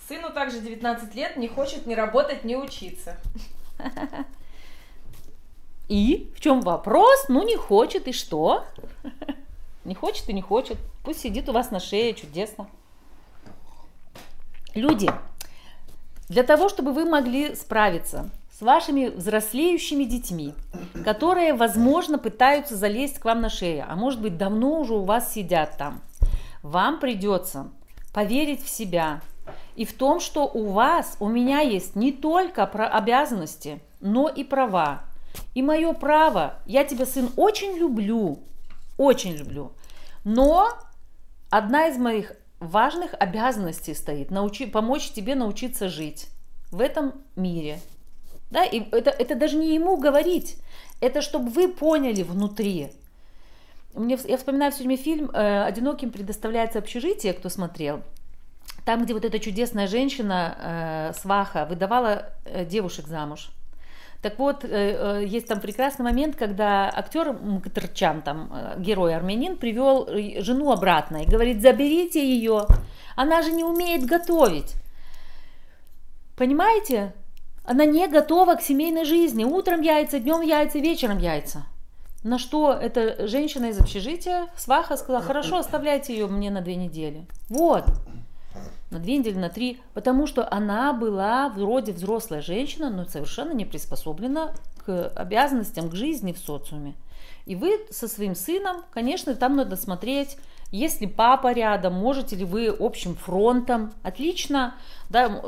Сыну 0.06 0.30
также 0.30 0.60
19 0.60 1.12
лет, 1.16 1.36
не 1.36 1.48
хочет 1.48 1.86
ни 1.86 1.94
работать, 1.94 2.44
ни 2.44 2.54
учиться. 2.54 3.16
И 5.88 6.32
в 6.36 6.40
чем 6.40 6.60
вопрос? 6.60 7.26
Ну, 7.28 7.42
не 7.42 7.56
хочет, 7.56 8.06
и 8.06 8.12
что? 8.12 8.64
Не 9.84 9.94
хочет 9.94 10.28
и 10.28 10.34
не 10.34 10.42
хочет. 10.42 10.76
Пусть 11.02 11.20
сидит 11.20 11.48
у 11.48 11.52
вас 11.52 11.70
на 11.70 11.80
шее, 11.80 12.12
чудесно. 12.12 12.68
Люди, 14.74 15.10
для 16.28 16.42
того, 16.42 16.68
чтобы 16.68 16.92
вы 16.92 17.04
могли 17.04 17.54
справиться 17.54 18.30
с 18.58 18.60
вашими 18.60 19.06
взрослеющими 19.06 20.04
детьми, 20.04 20.54
которые, 21.04 21.54
возможно, 21.54 22.18
пытаются 22.18 22.76
залезть 22.76 23.18
к 23.18 23.24
вам 23.24 23.40
на 23.40 23.48
шею, 23.48 23.86
а 23.88 23.96
может 23.96 24.20
быть, 24.20 24.36
давно 24.36 24.80
уже 24.80 24.94
у 24.94 25.04
вас 25.04 25.32
сидят 25.32 25.76
там, 25.78 26.02
вам 26.62 26.98
придется 26.98 27.68
поверить 28.12 28.64
в 28.64 28.68
себя 28.68 29.20
и 29.76 29.84
в 29.84 29.92
том, 29.92 30.18
что 30.20 30.44
у 30.44 30.72
вас, 30.72 31.16
у 31.20 31.28
меня 31.28 31.60
есть 31.60 31.94
не 31.94 32.12
только 32.12 32.66
про 32.66 32.88
обязанности, 32.88 33.80
но 34.00 34.28
и 34.28 34.44
права. 34.44 35.02
И 35.54 35.62
мое 35.62 35.92
право, 35.92 36.54
я 36.66 36.84
тебя, 36.84 37.06
сын, 37.06 37.30
очень 37.36 37.76
люблю, 37.78 38.40
очень 38.96 39.34
люблю, 39.34 39.72
но 40.24 40.72
одна 41.48 41.86
из 41.86 41.96
моих 41.96 42.32
важных 42.60 43.14
обязанностей 43.18 43.94
стоит 43.94 44.30
научи, 44.30 44.66
помочь 44.66 45.10
тебе 45.10 45.34
научиться 45.34 45.88
жить 45.88 46.28
в 46.70 46.80
этом 46.80 47.14
мире. 47.36 47.80
Да, 48.50 48.64
и 48.64 48.80
это, 48.90 49.10
это 49.10 49.34
даже 49.34 49.56
не 49.56 49.74
ему 49.74 49.96
говорить, 49.98 50.56
это 51.00 51.20
чтобы 51.20 51.50
вы 51.50 51.68
поняли 51.68 52.22
внутри. 52.22 52.92
Мне, 53.94 54.18
я 54.24 54.36
вспоминаю 54.36 54.72
все 54.72 54.84
время 54.84 54.96
фильм 54.96 55.30
э, 55.30 55.64
«Одиноким 55.64 56.10
предоставляется 56.10 56.78
общежитие», 56.78 57.32
кто 57.32 57.48
смотрел. 57.48 58.02
Там, 58.84 59.04
где 59.04 59.12
вот 59.12 59.24
эта 59.24 59.38
чудесная 59.38 59.86
женщина, 59.86 61.10
э, 61.12 61.18
сваха, 61.18 61.66
выдавала 61.66 62.30
э, 62.44 62.64
девушек 62.64 63.06
замуж. 63.06 63.50
Так 64.20 64.38
вот, 64.38 64.64
э, 64.64 64.68
э, 64.70 65.24
есть 65.26 65.46
там 65.46 65.60
прекрасный 65.60 66.02
момент, 66.02 66.34
когда 66.34 66.92
актер 66.92 67.32
Мкатрчан, 67.32 68.22
там, 68.22 68.50
э, 68.52 68.74
герой 68.80 69.14
армянин, 69.14 69.56
привел 69.56 70.08
жену 70.42 70.72
обратно 70.72 71.22
и 71.22 71.26
говорит, 71.26 71.62
заберите 71.62 72.20
ее, 72.20 72.66
она 73.14 73.42
же 73.42 73.52
не 73.52 73.62
умеет 73.62 74.06
готовить. 74.06 74.74
Понимаете? 76.36 77.14
Она 77.64 77.84
не 77.84 78.08
готова 78.08 78.56
к 78.56 78.62
семейной 78.62 79.04
жизни. 79.04 79.44
Утром 79.44 79.82
яйца, 79.82 80.18
днем 80.18 80.40
яйца, 80.40 80.78
вечером 80.78 81.18
яйца. 81.18 81.66
На 82.24 82.38
что 82.38 82.72
эта 82.72 83.28
женщина 83.28 83.66
из 83.66 83.78
общежития, 83.78 84.48
сваха, 84.56 84.96
сказала, 84.96 85.22
хорошо, 85.22 85.58
оставляйте 85.58 86.12
ее 86.12 86.26
мне 86.26 86.50
на 86.50 86.60
две 86.60 86.74
недели. 86.74 87.26
Вот 87.48 87.84
на 88.90 88.98
две 88.98 89.18
недели, 89.18 89.36
на 89.36 89.48
три, 89.48 89.80
потому 89.94 90.26
что 90.26 90.50
она 90.50 90.92
была 90.92 91.48
вроде 91.50 91.92
взрослая 91.92 92.40
женщина, 92.40 92.90
но 92.90 93.04
совершенно 93.04 93.52
не 93.52 93.64
приспособлена 93.64 94.52
к 94.84 95.08
обязанностям, 95.14 95.90
к 95.90 95.94
жизни 95.94 96.32
в 96.32 96.38
социуме. 96.38 96.94
И 97.44 97.56
вы 97.56 97.80
со 97.90 98.08
своим 98.08 98.34
сыном, 98.34 98.82
конечно, 98.92 99.34
там 99.34 99.56
надо 99.56 99.76
смотреть, 99.76 100.36
если 100.70 101.06
папа 101.06 101.52
рядом, 101.52 101.94
можете 101.94 102.36
ли 102.36 102.44
вы 102.44 102.68
общим 102.68 103.14
фронтом, 103.14 103.92
отлично, 104.02 104.74
да, 105.08 105.42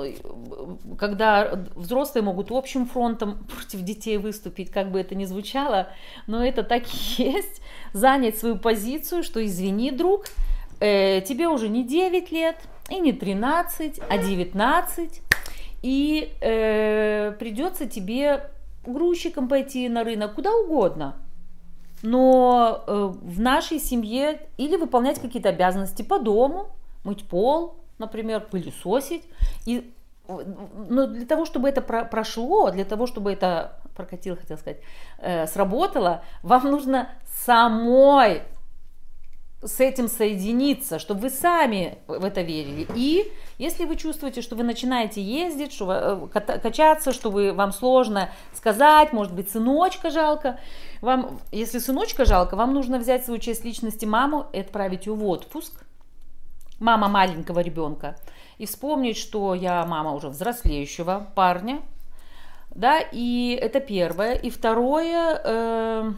когда 0.98 1.66
взрослые 1.74 2.24
могут 2.24 2.50
общим 2.50 2.86
фронтом 2.86 3.44
против 3.54 3.82
детей 3.82 4.16
выступить, 4.16 4.70
как 4.70 4.90
бы 4.90 4.98
это 4.98 5.14
ни 5.14 5.26
звучало, 5.26 5.88
но 6.26 6.42
это 6.44 6.62
так 6.62 6.84
и 6.84 7.22
есть, 7.22 7.60
занять 7.92 8.38
свою 8.38 8.56
позицию, 8.56 9.22
что 9.22 9.44
извини, 9.44 9.90
друг, 9.90 10.24
э, 10.80 11.20
тебе 11.20 11.48
уже 11.48 11.68
не 11.68 11.86
9 11.86 12.32
лет, 12.32 12.56
и 12.90 12.98
не 12.98 13.12
13, 13.12 14.00
а 14.08 14.18
19. 14.18 15.22
И 15.82 16.32
э, 16.40 17.32
придется 17.38 17.86
тебе 17.86 18.50
грузчиком 18.84 19.48
пойти 19.48 19.88
на 19.88 20.04
рынок, 20.04 20.34
куда 20.34 20.52
угодно. 20.54 21.16
Но 22.02 22.82
э, 22.86 23.12
в 23.22 23.40
нашей 23.40 23.78
семье 23.78 24.40
или 24.56 24.76
выполнять 24.76 25.20
какие-то 25.20 25.50
обязанности 25.50 26.02
по 26.02 26.18
дому, 26.18 26.68
мыть 27.04 27.26
пол, 27.26 27.76
например, 27.98 28.40
пылесосить. 28.40 29.24
И, 29.66 29.92
но 30.26 31.06
для 31.06 31.26
того, 31.26 31.44
чтобы 31.44 31.68
это 31.68 31.82
про 31.82 32.04
прошло, 32.04 32.70
для 32.70 32.84
того, 32.84 33.06
чтобы 33.06 33.32
это 33.32 33.78
прокатило, 33.96 34.36
хотел 34.36 34.56
сказать, 34.56 34.80
э, 35.18 35.46
сработало, 35.46 36.22
вам 36.42 36.64
нужно 36.70 37.10
самой 37.44 38.42
с 39.62 39.78
этим 39.78 40.08
соединиться, 40.08 40.98
чтобы 40.98 41.20
вы 41.20 41.30
сами 41.30 41.98
в 42.06 42.24
это 42.24 42.40
верили. 42.40 42.86
И 42.94 43.30
если 43.58 43.84
вы 43.84 43.96
чувствуете, 43.96 44.40
что 44.40 44.56
вы 44.56 44.62
начинаете 44.62 45.22
ездить, 45.22 45.72
что 45.72 46.30
э, 46.34 46.58
качаться, 46.58 47.12
что 47.12 47.30
вы, 47.30 47.52
вам 47.52 47.72
сложно 47.72 48.30
сказать, 48.54 49.12
может 49.12 49.34
быть, 49.34 49.50
сыночка 49.50 50.10
жалко, 50.10 50.58
вам, 51.02 51.40
если 51.52 51.78
сыночка 51.78 52.24
жалко, 52.24 52.56
вам 52.56 52.72
нужно 52.72 52.98
взять 52.98 53.24
свою 53.24 53.38
часть 53.38 53.64
личности 53.64 54.06
маму 54.06 54.46
и 54.52 54.60
отправить 54.60 55.06
ее 55.06 55.14
в 55.14 55.26
отпуск, 55.26 55.84
мама 56.78 57.08
маленького 57.08 57.60
ребенка, 57.60 58.16
и 58.56 58.64
вспомнить, 58.64 59.18
что 59.18 59.54
я 59.54 59.84
мама 59.84 60.12
уже 60.14 60.28
взрослеющего 60.28 61.30
парня, 61.34 61.82
да, 62.74 63.00
и 63.00 63.58
это 63.60 63.80
первое. 63.80 64.34
И 64.34 64.48
второе, 64.48 65.40
э, 65.42 66.12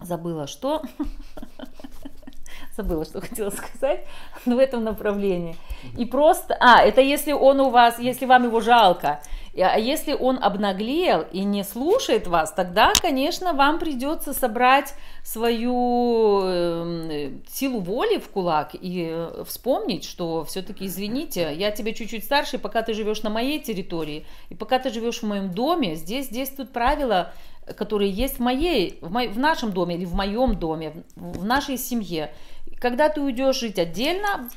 забыла, 0.00 0.46
что. 0.46 0.82
Забыла, 2.76 3.04
что 3.04 3.20
хотела 3.20 3.50
сказать, 3.50 4.06
но 4.46 4.56
в 4.56 4.58
этом 4.58 4.84
направлении. 4.84 5.56
И 5.98 6.04
просто, 6.04 6.56
а, 6.60 6.82
это 6.82 7.00
если 7.00 7.32
он 7.32 7.60
у 7.60 7.70
вас, 7.70 7.98
если 7.98 8.26
вам 8.26 8.44
его 8.44 8.60
жалко, 8.60 9.20
а 9.56 9.78
если 9.78 10.12
он 10.12 10.38
обнаглел 10.40 11.24
и 11.32 11.42
не 11.42 11.64
слушает 11.64 12.28
вас, 12.28 12.52
тогда, 12.52 12.92
конечно, 13.00 13.52
вам 13.52 13.78
придется 13.78 14.32
собрать 14.32 14.94
свою 15.24 16.40
э, 16.44 17.32
силу 17.48 17.80
воли 17.80 18.18
в 18.18 18.28
кулак 18.28 18.70
и 18.74 19.08
э, 19.10 19.44
вспомнить, 19.46 20.04
что 20.04 20.44
все-таки, 20.44 20.86
извините, 20.86 21.52
я 21.54 21.72
тебе 21.72 21.94
чуть-чуть 21.94 22.24
старше, 22.24 22.58
пока 22.58 22.82
ты 22.82 22.94
живешь 22.94 23.22
на 23.22 23.30
моей 23.30 23.58
территории, 23.58 24.24
и 24.50 24.54
пока 24.54 24.78
ты 24.78 24.90
живешь 24.90 25.18
в 25.18 25.26
моем 25.26 25.50
доме, 25.52 25.96
здесь 25.96 26.28
действуют 26.28 26.72
правила, 26.72 27.32
которые 27.76 28.10
есть 28.10 28.36
в 28.36 28.40
моей, 28.40 28.98
в, 29.00 29.10
мо, 29.10 29.28
в 29.28 29.38
нашем 29.38 29.72
доме 29.72 29.96
или 29.96 30.04
в 30.04 30.14
моем 30.14 30.58
доме, 30.58 31.04
в 31.16 31.44
нашей 31.44 31.78
семье. 31.78 32.32
Когда 32.80 33.08
ты 33.08 33.20
уйдешь 33.20 33.60
жить 33.60 33.78
отдельно, 33.78 34.48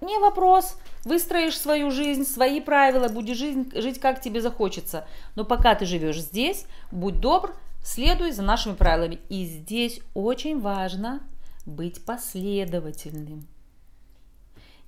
не 0.00 0.18
вопрос, 0.18 0.76
выстроишь 1.04 1.58
свою 1.58 1.90
жизнь, 1.90 2.24
свои 2.24 2.60
правила, 2.60 3.08
будешь 3.08 3.36
жить, 3.36 3.74
жить 3.74 4.00
как 4.00 4.20
тебе 4.20 4.40
захочется. 4.40 5.06
Но 5.34 5.44
пока 5.44 5.74
ты 5.74 5.86
живешь 5.86 6.20
здесь, 6.20 6.66
будь 6.90 7.20
добр, 7.20 7.54
следуй 7.84 8.32
за 8.32 8.42
нашими 8.42 8.74
правилами. 8.74 9.18
И 9.28 9.44
здесь 9.44 10.00
очень 10.14 10.60
важно 10.60 11.20
быть 11.66 12.04
последовательным. 12.04 13.46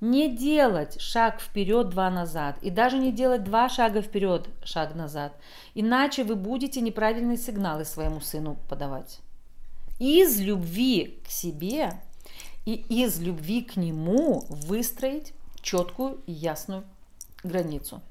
Не 0.00 0.28
делать 0.28 1.00
шаг 1.00 1.40
вперед, 1.40 1.88
два 1.88 2.10
назад. 2.10 2.58
И 2.62 2.70
даже 2.70 2.98
не 2.98 3.12
делать 3.12 3.44
два 3.44 3.68
шага 3.68 4.02
вперед, 4.02 4.48
шаг 4.62 4.94
назад. 4.94 5.34
Иначе 5.74 6.22
вы 6.22 6.36
будете 6.36 6.80
неправильные 6.80 7.38
сигналы 7.38 7.84
своему 7.84 8.20
сыну 8.20 8.58
подавать. 8.68 9.20
Из 9.98 10.38
любви 10.38 11.20
к 11.26 11.30
себе 11.30 11.94
и 12.66 12.74
из 12.74 13.18
любви 13.20 13.62
к 13.62 13.76
нему 13.76 14.44
выстроить 14.50 15.32
четкую 15.62 16.20
и 16.26 16.32
ясную 16.32 16.84
границу. 17.42 18.02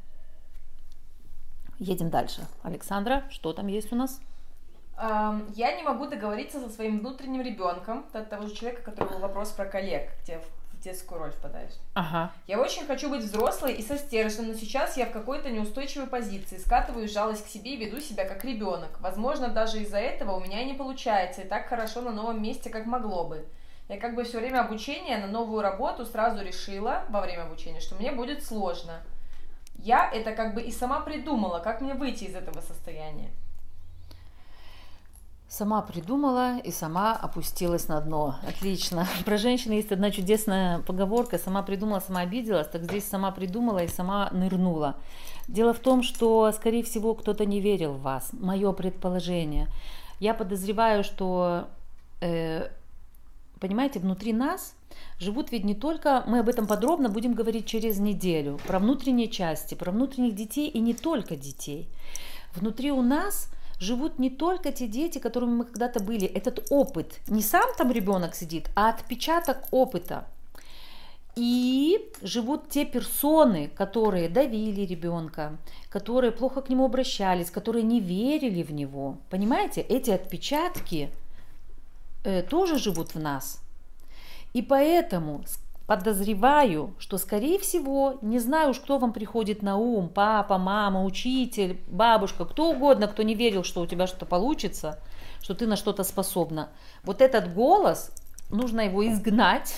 Едем 1.78 2.10
дальше. 2.10 2.48
Александра, 2.64 3.26
что 3.30 3.54
там 3.54 3.68
есть 3.68 3.94
у 3.94 3.96
нас? 3.96 4.20
Я 4.98 5.76
не 5.76 5.84
могу 5.84 6.08
договориться 6.08 6.60
со 6.60 6.70
своим 6.70 7.00
внутренним 7.00 7.42
ребенком, 7.42 8.06
того 8.30 8.48
же 8.48 8.56
человека, 8.56 8.82
который 8.82 9.10
был 9.10 9.20
вопрос 9.20 9.52
про 9.52 9.66
коллег, 9.66 10.10
где 10.24 10.42
детскую 10.86 11.20
роль 11.20 11.32
впадаешь. 11.32 11.74
Ага. 11.94 12.32
Я 12.48 12.60
очень 12.60 12.86
хочу 12.86 13.10
быть 13.10 13.24
взрослой 13.24 13.74
и 13.74 13.82
со 13.82 13.98
стержнем, 13.98 14.48
но 14.48 14.54
сейчас 14.54 14.96
я 14.98 15.06
в 15.08 15.12
какой-то 15.12 15.50
неустойчивой 15.50 16.08
позиции, 16.08 16.58
скатываю 16.58 17.10
жалость 17.10 17.46
к 17.46 17.50
себе 17.50 17.74
и 17.74 17.78
веду 17.78 18.00
себя 18.00 18.26
как 18.26 18.46
ребенок. 18.46 19.00
Возможно, 19.02 19.50
даже 19.50 19.82
из-за 19.82 19.98
этого 19.98 20.38
у 20.38 20.40
меня 20.40 20.62
и 20.62 20.66
не 20.66 20.74
получается, 20.74 21.42
и 21.42 21.48
так 21.48 21.68
хорошо 21.68 22.02
на 22.02 22.12
новом 22.12 22.42
месте, 22.42 22.70
как 22.70 22.86
могло 22.86 23.26
бы. 23.26 23.46
Я 23.90 23.98
как 24.00 24.16
бы 24.16 24.24
все 24.24 24.40
время 24.40 24.62
обучения 24.62 25.18
на 25.18 25.28
новую 25.28 25.62
работу 25.62 26.06
сразу 26.06 26.44
решила, 26.44 27.04
во 27.10 27.22
время 27.22 27.44
обучения, 27.44 27.80
что 27.80 27.96
мне 27.96 28.12
будет 28.12 28.44
сложно. 28.44 29.02
Я 29.78 30.10
это 30.12 30.32
как 30.32 30.56
бы 30.56 30.62
и 30.62 30.72
сама 30.72 31.02
придумала, 31.02 31.60
как 31.60 31.82
мне 31.82 31.94
выйти 31.94 32.24
из 32.24 32.36
этого 32.36 32.62
состояния. 32.62 33.30
Сама 35.56 35.82
придумала 35.82 36.58
и 36.58 36.70
сама 36.70 37.14
опустилась 37.14 37.88
на 37.88 38.02
дно. 38.02 38.36
Отлично. 38.46 39.08
Про 39.26 39.38
женщин 39.38 39.72
есть 39.72 39.90
одна 39.90 40.12
чудесная 40.12 40.80
поговорка. 40.80 41.38
Сама 41.38 41.64
придумала, 41.64 42.02
сама 42.02 42.20
обиделась. 42.20 42.68
Так 42.68 42.84
здесь 42.84 43.08
сама 43.08 43.32
придумала 43.32 43.82
и 43.82 43.88
сама 43.88 44.30
нырнула. 44.34 44.98
Дело 45.48 45.74
в 45.74 45.80
том, 45.80 46.04
что, 46.04 46.52
скорее 46.52 46.84
всего, 46.84 47.14
кто-то 47.14 47.46
не 47.46 47.62
верил 47.62 47.94
в 47.94 48.02
вас. 48.02 48.32
Мое 48.34 48.74
предположение. 48.74 49.70
Я 50.20 50.34
подозреваю, 50.34 51.06
что, 51.06 51.70
э, 52.20 52.68
понимаете, 53.62 54.02
внутри 54.02 54.34
нас 54.34 54.76
живут 55.20 55.54
ведь 55.54 55.64
не 55.64 55.74
только, 55.74 56.26
мы 56.28 56.40
об 56.40 56.50
этом 56.50 56.68
подробно 56.68 57.08
будем 57.08 57.34
говорить 57.34 57.66
через 57.66 57.98
неделю, 57.98 58.60
про 58.68 58.80
внутренние 58.80 59.30
части, 59.30 59.74
про 59.74 59.94
внутренних 59.94 60.36
детей 60.36 60.68
и 60.68 60.82
не 60.82 60.94
только 60.94 61.38
детей. 61.38 61.88
Внутри 62.56 62.92
у 62.92 63.02
нас 63.02 63.50
живут 63.80 64.20
не 64.20 64.30
только 64.30 64.72
те 64.72 64.88
дети, 64.88 65.20
которыми 65.20 65.56
мы 65.56 65.66
когда-то 65.66 66.00
были. 66.00 66.26
Этот 66.26 66.68
опыт, 66.70 67.20
не 67.28 67.42
сам 67.42 67.66
там 67.78 67.92
ребенок 67.92 68.36
сидит, 68.36 68.70
а 68.76 68.90
отпечаток 68.90 69.58
опыта. 69.72 70.28
И 71.36 72.00
живут 72.22 72.70
те 72.70 72.86
персоны, 72.86 73.68
которые 73.68 74.30
давили 74.30 74.82
ребенка, 74.82 75.58
которые 75.90 76.32
плохо 76.32 76.62
к 76.62 76.70
нему 76.70 76.86
обращались, 76.86 77.52
которые 77.52 77.84
не 77.84 78.00
верили 78.00 78.64
в 78.64 78.72
него. 78.72 79.18
Понимаете, 79.30 79.82
эти 79.82 80.12
отпечатки 80.12 81.12
э, 82.24 82.42
тоже 82.42 82.80
живут 82.80 83.16
в 83.16 83.20
нас. 83.20 83.62
И 84.54 84.62
поэтому 84.62 85.44
подозреваю, 85.88 86.96
что, 86.98 87.18
скорее 87.18 87.60
всего, 87.60 88.18
не 88.22 88.40
знаю 88.40 88.72
уж, 88.72 88.80
кто 88.80 88.98
вам 88.98 89.14
приходит 89.14 89.62
на 89.62 89.78
ум, 89.78 90.10
папа, 90.10 90.58
мама, 90.58 91.04
учитель, 91.04 91.80
бабушка, 91.88 92.46
кто 92.46 92.72
угодно, 92.72 93.08
кто 93.08 93.24
не 93.24 93.36
верил, 93.36 93.64
что 93.64 93.82
у 93.82 93.88
тебя 93.88 94.08
что-то 94.08 94.26
получится, 94.26 95.00
что 95.42 95.54
ты 95.54 95.68
на 95.68 95.76
что-то 95.76 96.04
способна. 96.04 96.70
Вот 97.04 97.22
этот 97.22 97.54
голос, 97.54 98.12
нужно 98.50 98.82
его 98.82 99.08
изгнать. 99.08 99.76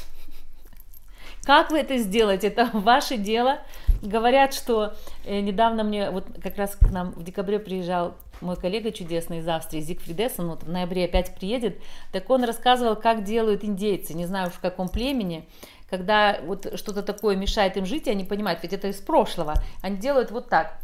Как 1.43 1.71
вы 1.71 1.79
это 1.79 1.97
сделаете? 1.97 2.47
Это 2.47 2.69
ваше 2.73 3.17
дело. 3.17 3.59
Говорят, 4.01 4.53
что 4.53 4.93
э, 5.25 5.39
недавно 5.39 5.83
мне, 5.83 6.09
вот 6.11 6.25
как 6.41 6.57
раз 6.57 6.75
к 6.75 6.89
нам 6.91 7.11
в 7.11 7.23
декабре 7.23 7.59
приезжал 7.59 8.15
мой 8.41 8.55
коллега 8.55 8.91
чудесный 8.91 9.39
из 9.39 9.47
Австрии, 9.47 9.81
Зигфрид 9.81 10.19
Эссен, 10.19 10.47
вот 10.47 10.63
в 10.63 10.69
ноябре 10.69 11.05
опять 11.05 11.33
приедет, 11.35 11.79
так 12.11 12.29
он 12.29 12.43
рассказывал, 12.43 12.95
как 12.95 13.23
делают 13.23 13.63
индейцы, 13.63 14.13
не 14.13 14.25
знаю 14.25 14.49
уж 14.49 14.53
в 14.53 14.59
каком 14.59 14.89
племени, 14.89 15.47
когда 15.89 16.39
вот 16.43 16.77
что-то 16.77 17.01
такое 17.01 17.35
мешает 17.35 17.77
им 17.77 17.85
жить, 17.85 18.07
и 18.07 18.11
они 18.11 18.23
понимают, 18.23 18.61
ведь 18.61 18.73
это 18.73 18.87
из 18.87 18.97
прошлого, 18.97 19.55
они 19.81 19.97
делают 19.97 20.31
вот 20.31 20.49
так. 20.49 20.77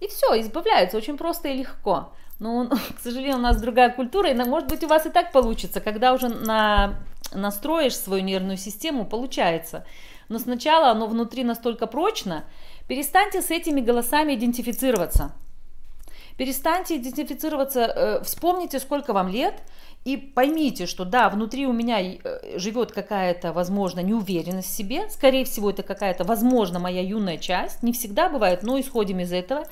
И 0.00 0.08
все, 0.08 0.38
избавляются 0.40 0.96
очень 0.98 1.16
просто 1.16 1.48
и 1.48 1.58
легко. 1.58 2.12
Но, 2.38 2.68
к 2.96 3.00
сожалению, 3.00 3.36
у 3.36 3.40
нас 3.40 3.60
другая 3.60 3.90
культура, 3.90 4.30
и, 4.30 4.34
может 4.34 4.68
быть, 4.68 4.84
у 4.84 4.88
вас 4.88 5.06
и 5.06 5.10
так 5.10 5.32
получится, 5.32 5.80
когда 5.80 6.12
уже 6.12 6.28
на, 6.28 6.98
настроишь 7.32 7.96
свою 7.96 8.22
нервную 8.22 8.58
систему, 8.58 9.06
получается. 9.06 9.86
Но 10.28 10.38
сначала 10.38 10.90
оно 10.90 11.06
внутри 11.06 11.44
настолько 11.44 11.86
прочно, 11.86 12.44
перестаньте 12.88 13.40
с 13.40 13.50
этими 13.50 13.80
голосами 13.80 14.34
идентифицироваться. 14.34 15.32
Перестаньте 16.36 16.96
идентифицироваться, 16.96 17.80
э, 17.80 18.22
вспомните, 18.22 18.78
сколько 18.78 19.14
вам 19.14 19.28
лет, 19.28 19.54
и 20.06 20.16
поймите, 20.16 20.86
что 20.86 21.04
да, 21.04 21.28
внутри 21.28 21.66
у 21.66 21.72
меня 21.72 22.00
э, 22.00 22.58
живет 22.58 22.92
какая-то, 22.92 23.52
возможно, 23.52 23.98
неуверенность 23.98 24.68
в 24.68 24.76
себе. 24.76 25.10
Скорее 25.10 25.44
всего, 25.44 25.70
это 25.70 25.82
какая-то, 25.82 26.22
возможно, 26.22 26.78
моя 26.78 27.02
юная 27.02 27.38
часть. 27.38 27.82
Не 27.82 27.92
всегда 27.92 28.28
бывает, 28.28 28.62
но 28.62 28.78
исходим 28.78 29.18
из 29.18 29.32
этого. 29.32 29.66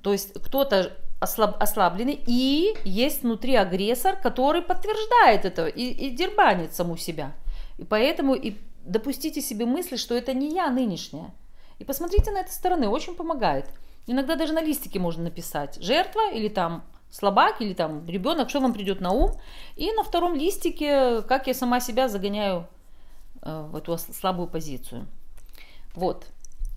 То 0.00 0.12
есть 0.12 0.32
кто-то 0.34 0.92
ослаб, 1.18 1.60
ослабленный, 1.60 2.20
и 2.24 2.76
есть 2.84 3.24
внутри 3.24 3.56
агрессор, 3.56 4.14
который 4.14 4.62
подтверждает 4.62 5.44
это 5.44 5.66
и, 5.66 5.90
и 5.90 6.10
дербанит 6.10 6.72
саму 6.72 6.96
себя. 6.96 7.32
И 7.76 7.84
поэтому 7.84 8.34
и 8.34 8.54
допустите 8.84 9.40
себе 9.40 9.66
мысли, 9.66 9.96
что 9.96 10.14
это 10.14 10.34
не 10.34 10.54
я 10.54 10.70
нынешняя. 10.70 11.34
И 11.80 11.84
посмотрите 11.84 12.30
на 12.30 12.42
это 12.42 12.52
стороны, 12.52 12.88
очень 12.88 13.16
помогает. 13.16 13.66
Иногда 14.06 14.36
даже 14.36 14.52
на 14.52 14.62
листике 14.62 15.00
можно 15.00 15.24
написать 15.24 15.82
жертва 15.82 16.30
или 16.32 16.46
там 16.46 16.84
слабак 17.14 17.60
или 17.60 17.74
там 17.74 18.06
ребенок, 18.08 18.50
что 18.50 18.60
вам 18.60 18.74
придет 18.74 19.00
на 19.00 19.12
ум. 19.12 19.32
И 19.76 19.92
на 19.92 20.02
втором 20.02 20.34
листике, 20.34 21.22
как 21.22 21.46
я 21.46 21.54
сама 21.54 21.80
себя 21.80 22.08
загоняю 22.08 22.66
э, 23.42 23.68
в 23.70 23.76
эту 23.76 23.96
слабую 23.98 24.48
позицию. 24.48 25.06
Вот. 25.94 26.26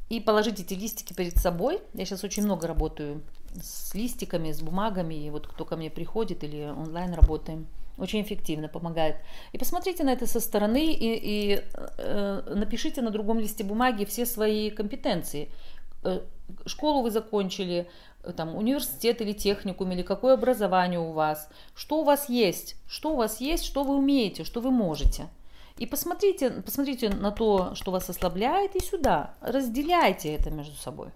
И 0.09 0.21
положить 0.21 0.59
эти 0.59 0.75
листики 0.75 1.13
перед 1.13 1.37
собой. 1.37 1.81
Я 1.93 2.05
сейчас 2.05 2.23
очень 2.23 2.43
много 2.43 2.67
работаю 2.67 3.21
с 3.55 3.95
листиками, 3.95 4.51
с 4.51 4.61
бумагами. 4.61 5.15
И 5.15 5.29
вот 5.31 5.47
кто 5.47 5.65
ко 5.65 5.75
мне 5.75 5.89
приходит 5.89 6.43
или 6.43 6.65
онлайн 6.65 7.13
работаем. 7.13 7.67
Очень 7.97 8.21
эффективно 8.21 8.67
помогает. 8.67 9.15
И 9.53 9.57
посмотрите 9.57 10.03
на 10.03 10.11
это 10.11 10.27
со 10.27 10.39
стороны 10.39 10.93
и, 10.93 11.15
и 11.15 11.63
э, 11.97 12.53
напишите 12.55 13.01
на 13.01 13.09
другом 13.09 13.39
листе 13.39 13.63
бумаги 13.63 14.05
все 14.05 14.27
свои 14.27 14.69
компетенции. 14.69 15.49
Э, 16.03 16.21
школу 16.65 17.01
вы 17.01 17.11
закончили, 17.11 17.89
там, 18.35 18.55
университет 18.55 19.21
или 19.21 19.33
техникум, 19.33 19.91
или 19.91 20.01
какое 20.01 20.33
образование 20.33 20.99
у 20.99 21.11
вас, 21.11 21.49
что 21.75 22.01
у 22.01 22.03
вас 22.03 22.29
есть, 22.29 22.75
что 22.87 23.13
у 23.13 23.15
вас 23.15 23.41
есть, 23.41 23.63
что 23.63 23.83
вы 23.83 23.95
умеете, 23.95 24.43
что 24.43 24.61
вы 24.61 24.71
можете. 24.71 25.29
И 25.77 25.85
посмотрите, 25.85 26.49
посмотрите 26.49 27.09
на 27.09 27.31
то, 27.31 27.75
что 27.75 27.91
вас 27.91 28.09
ослабляет, 28.09 28.75
и 28.75 28.83
сюда. 28.83 29.35
Разделяйте 29.41 30.33
это 30.33 30.49
между 30.49 30.75
собой. 30.75 31.09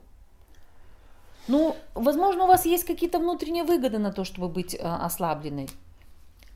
Ну, 1.48 1.76
возможно, 1.96 2.44
у 2.44 2.48
вас 2.48 2.66
есть 2.66 2.86
какие-то 2.86 3.18
внутренние 3.18 3.64
выгоды 3.64 3.98
на 3.98 4.12
то, 4.12 4.24
чтобы 4.24 4.48
быть 4.48 4.76
э, 4.76 4.78
ослабленной. 4.78 5.68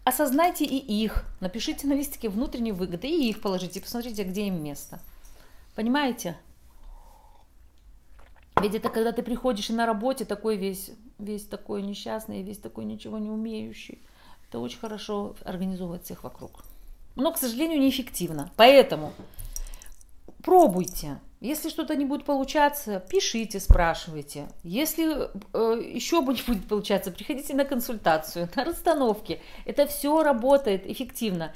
Осознайте 0.03 0.65
и 0.65 0.77
их. 0.77 1.25
Напишите 1.39 1.87
на 1.87 1.93
листике 1.93 2.29
внутренние 2.29 2.75
выгоды 2.75 3.07
и 3.07 3.29
их 3.29 3.41
положите. 3.41 3.81
Посмотрите, 3.81 4.23
где 4.23 4.47
им 4.47 4.63
место. 4.63 4.99
Понимаете? 5.73 6.37
Ведь 8.65 8.73
это 8.73 8.89
когда 8.89 9.11
ты 9.11 9.21
приходишь 9.21 9.69
и 9.69 9.73
на 9.73 9.85
работе 9.85 10.25
такой 10.25 10.57
весь, 10.57 10.89
весь 11.19 11.45
такой 11.45 11.83
несчастный, 11.83 12.41
весь 12.41 12.57
такой 12.57 12.85
ничего 12.85 13.19
не 13.19 13.29
умеющий. 13.29 14.01
Это 14.49 14.57
очень 14.57 14.79
хорошо 14.79 15.35
организовывает 15.45 16.03
всех 16.03 16.23
вокруг. 16.23 16.63
Но, 17.15 17.31
к 17.31 17.37
сожалению, 17.37 17.79
неэффективно. 17.79 18.51
Поэтому 18.55 19.13
пробуйте. 20.43 21.19
Если 21.41 21.69
что-то 21.69 21.95
не 21.95 22.05
будет 22.05 22.25
получаться, 22.25 22.99
пишите, 23.07 23.59
спрашивайте. 23.59 24.47
Если 24.63 25.29
э, 25.53 25.81
еще 25.87 26.21
не 26.21 26.41
будет 26.41 26.67
получаться, 26.67 27.11
приходите 27.11 27.53
на 27.53 27.65
консультацию, 27.65 28.49
на 28.55 28.65
расстановки. 28.65 29.41
Это 29.65 29.85
все 29.85 30.23
работает 30.23 30.89
эффективно. 30.89 31.53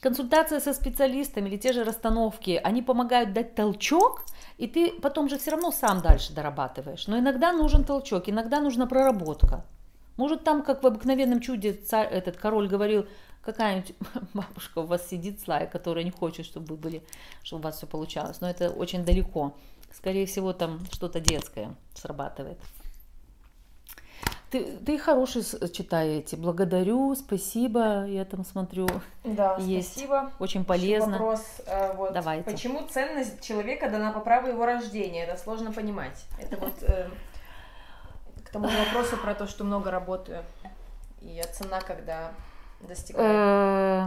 Консультация 0.00 0.60
со 0.60 0.72
специалистами 0.72 1.50
или 1.50 1.58
те 1.58 1.74
же 1.74 1.84
расстановки, 1.84 2.58
они 2.64 2.80
помогают 2.80 3.34
дать 3.34 3.54
толчок, 3.54 4.24
и 4.58 4.66
ты 4.66 4.92
потом 4.92 5.28
же 5.28 5.38
все 5.38 5.50
равно 5.50 5.70
сам 5.70 6.00
дальше 6.00 6.32
дорабатываешь. 6.32 7.06
Но 7.06 7.18
иногда 7.18 7.52
нужен 7.52 7.84
толчок, 7.84 8.28
иногда 8.28 8.60
нужна 8.60 8.86
проработка. 8.86 9.64
Может 10.16 10.44
там, 10.44 10.62
как 10.62 10.82
в 10.82 10.86
обыкновенном 10.86 11.40
чуде, 11.40 11.74
царь, 11.74 12.08
этот 12.08 12.36
король 12.38 12.68
говорил, 12.68 13.06
какая-нибудь 13.42 13.94
бабушка 14.34 14.78
у 14.78 14.86
вас 14.86 15.06
сидит 15.08 15.40
злая, 15.40 15.66
которая 15.66 16.04
не 16.04 16.10
хочет, 16.10 16.46
чтобы 16.46 16.74
вы 16.74 16.76
были, 16.76 17.02
чтобы 17.42 17.60
у 17.60 17.64
вас 17.64 17.76
все 17.76 17.86
получалось. 17.86 18.40
Но 18.40 18.48
это 18.48 18.70
очень 18.70 19.04
далеко. 19.04 19.54
Скорее 19.92 20.26
всего, 20.26 20.52
там 20.52 20.80
что-то 20.90 21.20
детское 21.20 21.74
срабатывает. 21.94 22.58
Ты, 24.56 24.64
ты 24.86 24.98
хороший 24.98 25.42
читаете. 25.70 26.36
Благодарю, 26.36 27.14
спасибо. 27.14 28.06
Я 28.06 28.24
там 28.24 28.42
смотрю. 28.42 28.88
Да, 29.22 29.56
есть. 29.58 29.92
спасибо. 29.92 30.32
Очень 30.38 30.64
полезно. 30.64 31.14
Еще 31.14 31.18
вопрос. 31.18 31.42
Э, 31.66 31.92
вот, 31.94 32.12
Давайте. 32.14 32.50
Почему 32.50 32.86
ценность 32.86 33.42
человека 33.42 33.90
дана 33.90 34.12
по 34.12 34.20
праву 34.20 34.48
его 34.48 34.64
рождения? 34.64 35.24
Это 35.24 35.36
сложно 35.38 35.72
понимать. 35.72 36.24
Это 36.38 36.56
вот 36.56 36.82
э, 36.82 37.10
к 38.44 38.50
тому 38.50 38.68
вопросу 38.68 39.18
про 39.18 39.34
то, 39.34 39.46
что 39.46 39.64
много 39.64 39.90
работаю. 39.90 40.42
И 41.20 41.42
цена, 41.52 41.80
когда 41.80 42.32
достигаю. 42.80 44.06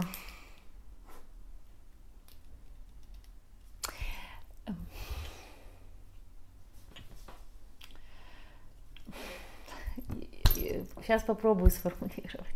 Сейчас 11.02 11.22
попробую 11.22 11.70
сформулировать. 11.70 12.46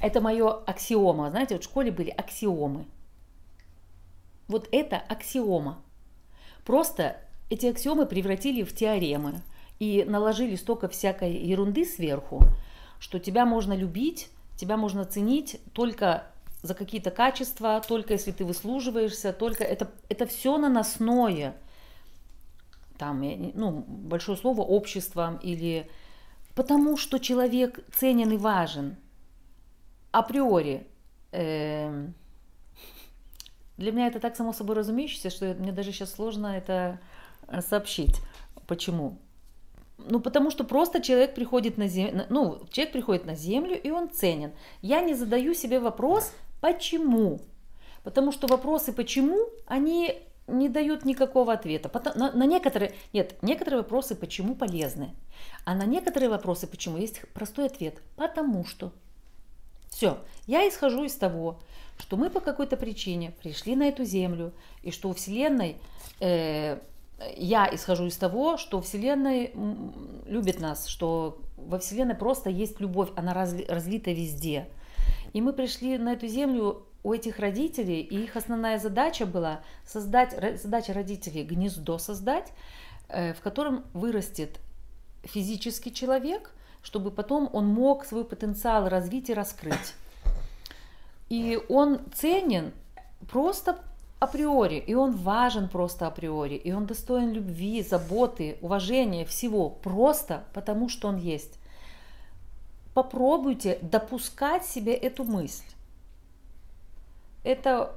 Это 0.00 0.20
мое 0.20 0.50
аксиома. 0.50 1.30
Знаете, 1.30 1.54
вот 1.54 1.64
в 1.64 1.66
школе 1.66 1.90
были 1.90 2.10
аксиомы. 2.10 2.84
Вот 4.48 4.68
это 4.70 4.96
аксиома. 4.96 5.82
Просто 6.64 7.16
эти 7.50 7.66
аксиомы 7.66 8.06
превратили 8.06 8.62
в 8.62 8.74
теоремы 8.74 9.42
и 9.78 10.04
наложили 10.06 10.56
столько 10.56 10.88
всякой 10.88 11.32
ерунды 11.36 11.84
сверху, 11.84 12.42
что 12.98 13.18
тебя 13.18 13.46
можно 13.46 13.72
любить, 13.72 14.30
тебя 14.56 14.76
можно 14.76 15.04
ценить 15.04 15.60
только 15.72 16.24
за 16.62 16.74
какие-то 16.74 17.10
качества, 17.10 17.82
только 17.86 18.14
если 18.14 18.32
ты 18.32 18.44
выслуживаешься, 18.44 19.32
только 19.32 19.64
это, 19.64 19.90
это 20.08 20.26
все 20.26 20.58
наносное. 20.58 21.54
Там, 22.98 23.22
ну, 23.54 23.84
большое 23.86 24.38
слово 24.38 24.62
обществом 24.62 25.36
или 25.36 25.88
потому 26.54 26.96
что 26.96 27.18
человек 27.18 27.80
ценен 27.94 28.32
и 28.32 28.36
важен 28.36 28.96
априори. 30.12 30.86
Э, 31.32 32.08
для 33.76 33.92
меня 33.92 34.06
это 34.06 34.20
так 34.20 34.36
само 34.36 34.52
собой 34.52 34.76
разумеющееся, 34.76 35.30
что 35.30 35.54
мне 35.54 35.72
даже 35.72 35.92
сейчас 35.92 36.12
сложно 36.12 36.46
это 36.46 36.98
сообщить. 37.60 38.20
Почему? 38.66 39.18
Ну, 39.98 40.20
потому 40.20 40.50
что 40.50 40.64
просто 40.64 41.00
человек 41.00 41.34
приходит 41.34 41.78
на 41.78 41.88
землю, 41.88 42.26
ну, 42.28 42.66
человек 42.70 42.92
приходит 42.92 43.24
на 43.24 43.34
землю, 43.34 43.80
и 43.80 43.90
он 43.90 44.10
ценен. 44.10 44.52
Я 44.82 45.00
не 45.00 45.14
задаю 45.14 45.54
себе 45.54 45.80
вопрос, 45.80 46.32
почему. 46.60 47.40
Потому 48.02 48.30
что 48.30 48.46
вопросы 48.46 48.92
почему, 48.92 49.38
они 49.66 50.22
не 50.46 50.68
дают 50.68 51.04
никакого 51.04 51.52
ответа. 51.52 51.90
На, 52.14 52.32
на 52.32 52.46
некоторые, 52.46 52.94
нет, 53.12 53.36
некоторые 53.42 53.82
вопросы 53.82 54.14
почему 54.14 54.54
полезны, 54.54 55.14
а 55.64 55.74
на 55.74 55.84
некоторые 55.84 56.28
вопросы 56.28 56.66
почему 56.66 56.98
есть 56.98 57.20
простой 57.32 57.66
ответ. 57.66 58.00
Потому 58.16 58.64
что. 58.64 58.92
Все, 59.88 60.18
я 60.46 60.68
исхожу 60.68 61.04
из 61.04 61.14
того, 61.14 61.58
что 61.98 62.16
мы 62.16 62.28
по 62.28 62.40
какой-то 62.40 62.76
причине 62.76 63.32
пришли 63.42 63.74
на 63.74 63.88
эту 63.88 64.04
землю, 64.04 64.52
и 64.82 64.90
что 64.90 65.08
у 65.08 65.14
Вселенной 65.14 65.76
э, 66.20 66.78
я 67.36 67.74
исхожу 67.74 68.06
из 68.06 68.16
того, 68.16 68.58
что 68.58 68.82
Вселенная 68.82 69.50
любит 70.26 70.60
нас, 70.60 70.86
что 70.86 71.38
во 71.56 71.78
Вселенной 71.78 72.14
просто 72.14 72.50
есть 72.50 72.80
любовь, 72.80 73.08
она 73.16 73.32
разли, 73.32 73.64
разлита 73.64 74.12
везде. 74.12 74.68
И 75.32 75.40
мы 75.40 75.52
пришли 75.52 75.96
на 75.98 76.12
эту 76.12 76.26
землю 76.26 76.86
у 77.06 77.14
этих 77.14 77.38
родителей, 77.38 78.00
и 78.00 78.24
их 78.24 78.34
основная 78.34 78.80
задача 78.80 79.26
была 79.26 79.60
создать, 79.86 80.60
задача 80.60 80.92
родителей 80.92 81.44
гнездо 81.44 81.98
создать, 81.98 82.52
э, 83.08 83.32
в 83.32 83.40
котором 83.42 83.84
вырастет 83.94 84.58
физический 85.22 85.94
человек, 85.94 86.50
чтобы 86.82 87.12
потом 87.12 87.48
он 87.52 87.68
мог 87.68 88.04
свой 88.04 88.24
потенциал 88.24 88.88
развить 88.88 89.30
и 89.30 89.34
раскрыть. 89.34 89.94
И 91.28 91.60
он 91.68 92.00
ценен 92.12 92.72
просто 93.30 93.78
априори, 94.18 94.78
и 94.78 94.94
он 94.94 95.12
важен 95.12 95.68
просто 95.68 96.08
априори, 96.08 96.56
и 96.56 96.72
он 96.72 96.86
достоин 96.86 97.30
любви, 97.30 97.84
заботы, 97.84 98.58
уважения, 98.60 99.24
всего, 99.24 99.70
просто 99.70 100.42
потому 100.52 100.88
что 100.88 101.06
он 101.06 101.18
есть. 101.18 101.60
Попробуйте 102.94 103.78
допускать 103.80 104.66
себе 104.66 104.92
эту 104.92 105.22
мысль. 105.22 105.75
Это, 107.46 107.94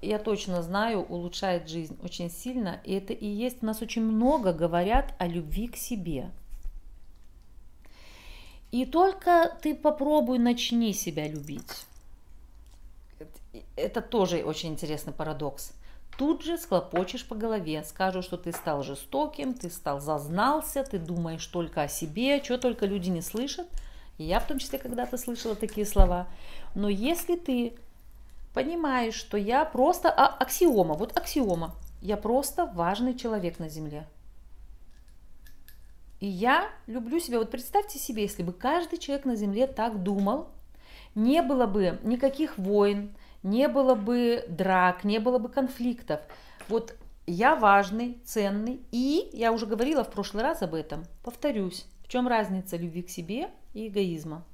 я 0.00 0.18
точно 0.18 0.62
знаю, 0.62 1.02
улучшает 1.02 1.68
жизнь 1.68 1.98
очень 2.02 2.30
сильно, 2.30 2.80
и 2.84 2.94
это 2.94 3.12
и 3.12 3.26
есть, 3.26 3.62
у 3.62 3.66
нас 3.66 3.82
очень 3.82 4.02
много 4.02 4.52
говорят 4.52 5.14
о 5.18 5.26
любви 5.26 5.68
к 5.68 5.76
себе. 5.76 6.30
И 8.72 8.84
только 8.84 9.56
ты 9.62 9.74
попробуй 9.74 10.38
начни 10.38 10.92
себя 10.92 11.28
любить 11.28 11.86
это 13.76 14.00
тоже 14.00 14.42
очень 14.42 14.70
интересный 14.70 15.12
парадокс. 15.12 15.72
Тут 16.18 16.42
же 16.42 16.56
схлопочешь 16.56 17.26
по 17.26 17.34
голове, 17.34 17.84
скажут, 17.84 18.24
что 18.24 18.38
ты 18.38 18.52
стал 18.52 18.82
жестоким, 18.82 19.52
ты 19.52 19.68
стал 19.68 20.00
зазнался, 20.00 20.82
ты 20.82 20.98
думаешь 20.98 21.46
только 21.46 21.82
о 21.82 21.88
себе, 21.88 22.42
что 22.42 22.56
только 22.56 22.86
люди 22.86 23.10
не 23.10 23.20
слышат. 23.20 23.66
И 24.16 24.24
я 24.24 24.40
в 24.40 24.46
том 24.46 24.58
числе 24.58 24.78
когда-то 24.78 25.18
слышала 25.18 25.54
такие 25.54 25.86
слова. 25.86 26.26
Но 26.74 26.88
если 26.88 27.36
ты 27.36 27.74
понимаешь, 28.56 29.12
что 29.12 29.36
я 29.36 29.66
просто 29.66 30.08
а, 30.08 30.28
аксиома, 30.28 30.94
вот 30.94 31.14
аксиома, 31.14 31.74
я 32.00 32.16
просто 32.16 32.64
важный 32.64 33.14
человек 33.14 33.58
на 33.58 33.68
Земле. 33.68 34.06
И 36.20 36.26
я 36.26 36.70
люблю 36.86 37.20
себя. 37.20 37.38
Вот 37.38 37.50
представьте 37.50 37.98
себе, 37.98 38.22
если 38.22 38.42
бы 38.42 38.54
каждый 38.54 38.98
человек 38.98 39.26
на 39.26 39.36
Земле 39.36 39.66
так 39.66 40.02
думал, 40.02 40.48
не 41.14 41.42
было 41.42 41.66
бы 41.66 41.98
никаких 42.02 42.56
войн, 42.56 43.14
не 43.42 43.68
было 43.68 43.94
бы 43.94 44.42
драк, 44.48 45.04
не 45.04 45.18
было 45.18 45.38
бы 45.38 45.50
конфликтов. 45.50 46.20
Вот 46.66 46.96
я 47.26 47.56
важный, 47.56 48.18
ценный, 48.24 48.80
и 48.90 49.28
я 49.34 49.52
уже 49.52 49.66
говорила 49.66 50.02
в 50.02 50.10
прошлый 50.10 50.42
раз 50.42 50.62
об 50.62 50.72
этом, 50.72 51.04
повторюсь, 51.22 51.84
в 52.02 52.08
чем 52.08 52.26
разница 52.26 52.78
любви 52.78 53.02
к 53.02 53.10
себе 53.10 53.50
и 53.74 53.88
эгоизма. 53.88 54.46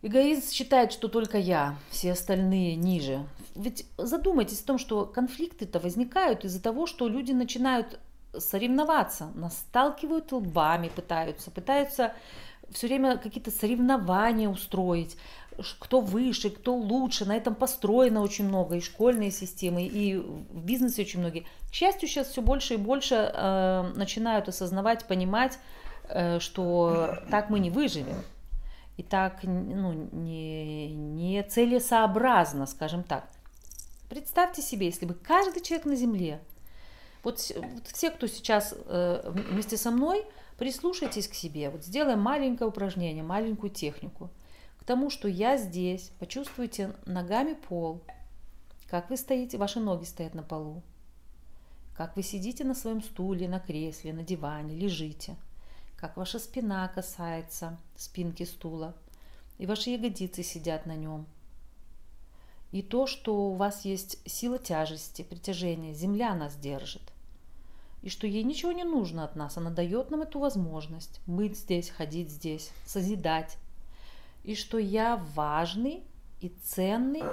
Эгоизм 0.00 0.48
считает, 0.52 0.92
что 0.92 1.08
только 1.08 1.38
я, 1.38 1.76
все 1.90 2.12
остальные 2.12 2.76
ниже. 2.76 3.26
Ведь 3.56 3.84
задумайтесь 3.96 4.60
о 4.60 4.66
том, 4.66 4.78
что 4.78 5.04
конфликты-то 5.06 5.80
возникают 5.80 6.44
из-за 6.44 6.62
того, 6.62 6.86
что 6.86 7.08
люди 7.08 7.32
начинают 7.32 7.98
соревноваться, 8.36 9.32
нас 9.34 9.58
сталкивают 9.58 10.30
лбами, 10.30 10.88
пытаются, 10.88 11.50
пытаются 11.50 12.14
все 12.70 12.86
время 12.86 13.16
какие-то 13.16 13.50
соревнования 13.50 14.48
устроить, 14.48 15.16
кто 15.80 16.00
выше, 16.00 16.50
кто 16.50 16.76
лучше. 16.76 17.24
На 17.24 17.36
этом 17.36 17.54
построено 17.54 18.22
очень 18.22 18.46
много 18.46 18.76
и 18.76 18.80
школьные 18.80 19.30
системы, 19.32 19.84
и 19.84 20.16
в 20.16 20.64
бизнесе 20.64 21.02
очень 21.02 21.20
многие. 21.20 21.46
К 21.70 21.74
счастью, 21.74 22.08
сейчас 22.08 22.28
все 22.28 22.42
больше 22.42 22.74
и 22.74 22.76
больше 22.76 23.32
э, 23.34 23.92
начинают 23.96 24.48
осознавать, 24.48 25.06
понимать, 25.06 25.58
э, 26.08 26.38
что 26.38 27.18
так 27.30 27.50
мы 27.50 27.58
не 27.58 27.70
выживем. 27.70 28.22
И 28.98 29.02
так 29.02 29.40
ну, 29.44 30.10
не, 30.12 30.92
не 30.94 31.42
целесообразно, 31.42 32.66
скажем 32.66 33.02
так. 33.02 33.26
Представьте 34.10 34.60
себе, 34.60 34.86
если 34.86 35.06
бы 35.06 35.14
каждый 35.14 35.62
человек 35.62 35.86
на 35.86 35.96
Земле, 35.96 36.40
вот, 37.24 37.50
вот 37.56 37.86
все, 37.86 38.10
кто 38.10 38.26
сейчас 38.26 38.74
э, 38.76 39.32
вместе 39.50 39.78
со 39.78 39.90
мной, 39.90 40.26
прислушайтесь 40.58 41.28
к 41.28 41.34
себе, 41.34 41.70
вот 41.70 41.84
сделаем 41.84 42.20
маленькое 42.20 42.68
упражнение, 42.68 43.22
маленькую 43.22 43.70
технику– 43.70 44.28
тому, 44.88 45.10
что 45.10 45.28
я 45.28 45.58
здесь. 45.58 46.10
Почувствуйте 46.18 46.94
ногами 47.04 47.52
пол, 47.52 48.00
как 48.88 49.10
вы 49.10 49.18
стоите, 49.18 49.58
ваши 49.58 49.80
ноги 49.80 50.04
стоят 50.04 50.34
на 50.34 50.42
полу, 50.42 50.82
как 51.94 52.16
вы 52.16 52.22
сидите 52.22 52.64
на 52.64 52.74
своем 52.74 53.02
стуле, 53.02 53.48
на 53.48 53.60
кресле, 53.60 54.14
на 54.14 54.22
диване, 54.22 54.74
лежите, 54.74 55.36
как 55.98 56.16
ваша 56.16 56.38
спина 56.38 56.86
касается 56.88 57.76
спинки 57.96 58.44
стула, 58.44 58.94
и 59.58 59.66
ваши 59.66 59.90
ягодицы 59.90 60.42
сидят 60.42 60.86
на 60.86 60.94
нем. 60.96 61.26
И 62.70 62.82
то, 62.82 63.06
что 63.06 63.48
у 63.48 63.54
вас 63.54 63.84
есть 63.84 64.18
сила 64.28 64.58
тяжести, 64.58 65.22
притяжения, 65.22 65.94
земля 65.94 66.34
нас 66.34 66.54
держит. 66.54 67.02
И 68.02 68.10
что 68.10 68.26
ей 68.26 68.44
ничего 68.44 68.70
не 68.70 68.84
нужно 68.84 69.24
от 69.24 69.34
нас, 69.34 69.56
она 69.56 69.70
дает 69.70 70.10
нам 70.10 70.22
эту 70.22 70.38
возможность 70.38 71.20
быть 71.26 71.58
здесь, 71.58 71.90
ходить 71.90 72.30
здесь, 72.30 72.70
созидать, 72.86 73.56
и 74.44 74.54
что 74.54 74.78
я 74.78 75.16
важный 75.34 76.04
и 76.40 76.50
ценный 76.62 77.24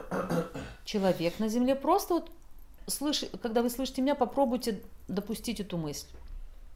человек 0.83 1.37
на 1.39 1.47
Земле. 1.49 1.75
Просто 1.75 2.15
вот 2.15 2.31
слыш... 2.87 3.25
когда 3.41 3.61
вы 3.61 3.69
слышите 3.69 4.01
меня, 4.01 4.15
попробуйте 4.15 4.81
допустить 5.07 5.59
эту 5.59 5.77
мысль. 5.77 6.07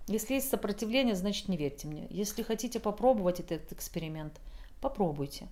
Если 0.09 0.33
есть 0.33 0.49
сопротивление, 0.49 1.15
значит 1.15 1.47
не 1.47 1.55
верьте 1.55 1.87
мне. 1.87 2.07
Если 2.09 2.43
хотите 2.43 2.79
попробовать 2.79 3.39
этот 3.39 3.71
эксперимент, 3.71 4.41
попробуйте. 4.81 5.47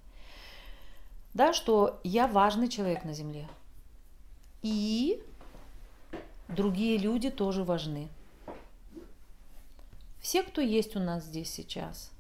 Да, 1.34 1.54
что 1.54 2.02
я 2.04 2.28
важный 2.28 2.68
человек 2.68 3.06
на 3.06 3.14
Земле. 3.14 3.48
И 4.64 5.24
другие 6.50 6.98
люди 6.98 7.30
тоже 7.30 7.64
важны. 7.64 8.10
Все, 10.20 10.44
кто 10.44 10.60
есть 10.60 10.96
у 10.96 11.00
нас 11.00 11.24
здесь 11.24 11.50
сейчас– 11.50 12.12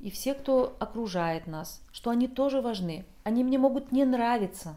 и 0.00 0.10
все, 0.10 0.34
кто 0.34 0.76
окружает 0.78 1.46
нас, 1.46 1.82
что 1.90 2.10
они 2.10 2.28
тоже 2.28 2.60
важны. 2.60 3.04
Они 3.24 3.42
мне 3.42 3.58
могут 3.58 3.90
не 3.90 4.04
нравиться. 4.04 4.76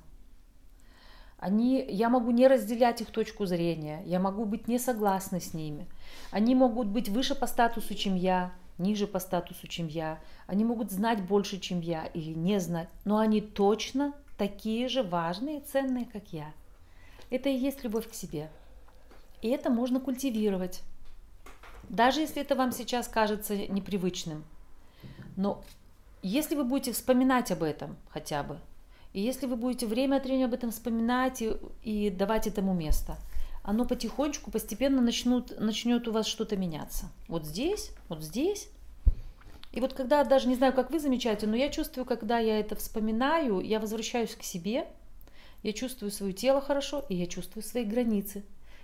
Они, 1.42 1.86
я 1.90 2.10
могу 2.10 2.32
не 2.32 2.48
разделять 2.48 3.02
их 3.02 3.12
точку 3.12 3.46
зрения, 3.46 4.02
я 4.06 4.22
могу 4.22 4.46
быть 4.46 4.70
не 4.70 4.80
согласна 4.80 5.42
с 5.42 5.54
ними. 5.54 5.88
Они 6.32 6.56
могут 6.56 6.88
быть 6.88 7.10
выше 7.10 7.36
по 7.36 7.48
статусу, 7.48 7.94
чем 7.96 8.16
я, 8.16 8.54
ниже 8.78 9.08
по 9.08 9.20
статусу, 9.20 9.68
чем 9.68 9.88
я. 9.88 10.20
Они 10.48 10.64
могут 10.64 10.90
знать 10.92 11.22
больше, 11.22 11.60
чем 11.60 11.82
я, 11.82 12.06
или 12.06 12.34
не 12.34 12.60
знать, 12.62 12.88
но 13.04 13.18
они 13.18 13.42
точно 13.42 14.14
такие 14.38 14.88
же 14.88 15.04
важные 15.04 15.58
и 15.58 15.66
ценные, 15.66 16.06
как 16.06 16.32
я. 16.32 16.54
Это 17.30 17.50
и 17.50 17.58
есть 17.58 17.84
любовь 17.84 18.10
к 18.10 18.14
себе. 18.14 18.50
И 19.42 19.50
это 19.50 19.70
можно 19.70 20.00
культивировать. 20.00 20.82
Даже 21.90 22.22
если 22.22 22.42
это 22.42 22.56
вам 22.56 22.72
сейчас 22.72 23.10
кажется 23.10 23.58
непривычным– 23.58 24.46
но 25.36 25.64
если 26.22 26.56
вы 26.56 26.64
будете 26.64 26.92
вспоминать 26.92 27.52
об 27.52 27.64
этом 27.64 27.98
хотя 28.10 28.44
бы, 28.44 28.60
и 29.14 29.22
если 29.22 29.46
вы 29.46 29.56
будете 29.56 29.88
время 29.88 30.18
от 30.18 30.24
времени 30.24 30.44
об 30.44 30.54
этом 30.54 30.72
вспоминать 30.72 31.42
и, 31.42 31.54
и 31.84 32.10
давать 32.10 32.48
этому 32.48 32.74
место, 32.74 33.18
оно 33.64 33.86
потихонечку, 33.86 34.52
постепенно 34.52 35.02
начнут, 35.02 35.60
начнет 35.60 36.08
у 36.08 36.12
вас 36.12 36.26
что-то 36.26 36.58
меняться. 36.58 37.12
Вот 37.28 37.46
здесь, 37.46 37.92
вот 38.10 38.24
здесь, 38.24 38.70
И 39.72 39.80
вот 39.80 39.94
когда, 39.94 40.24
даже 40.24 40.48
не 40.48 40.56
знаю, 40.56 40.74
как 40.74 40.92
вы 40.92 41.00
замечаете, 41.00 41.48
но 41.48 41.56
я 41.56 41.70
чувствую, 41.70 42.06
когда 42.06 42.40
я 42.40 42.60
это 42.60 42.76
вспоминаю, 42.76 43.62
я 43.62 43.80
возвращаюсь 43.80 44.36
к 44.36 44.44
себе, 44.44 44.86
я 45.64 45.74
чувствую 45.74 46.12
свое 46.12 46.34
тело 46.34 46.60
хорошо, 46.60 47.06
и 47.08 47.16
я 47.16 47.28
чувствую 47.28 47.64
свои 47.64 47.86
границы, 47.86 48.44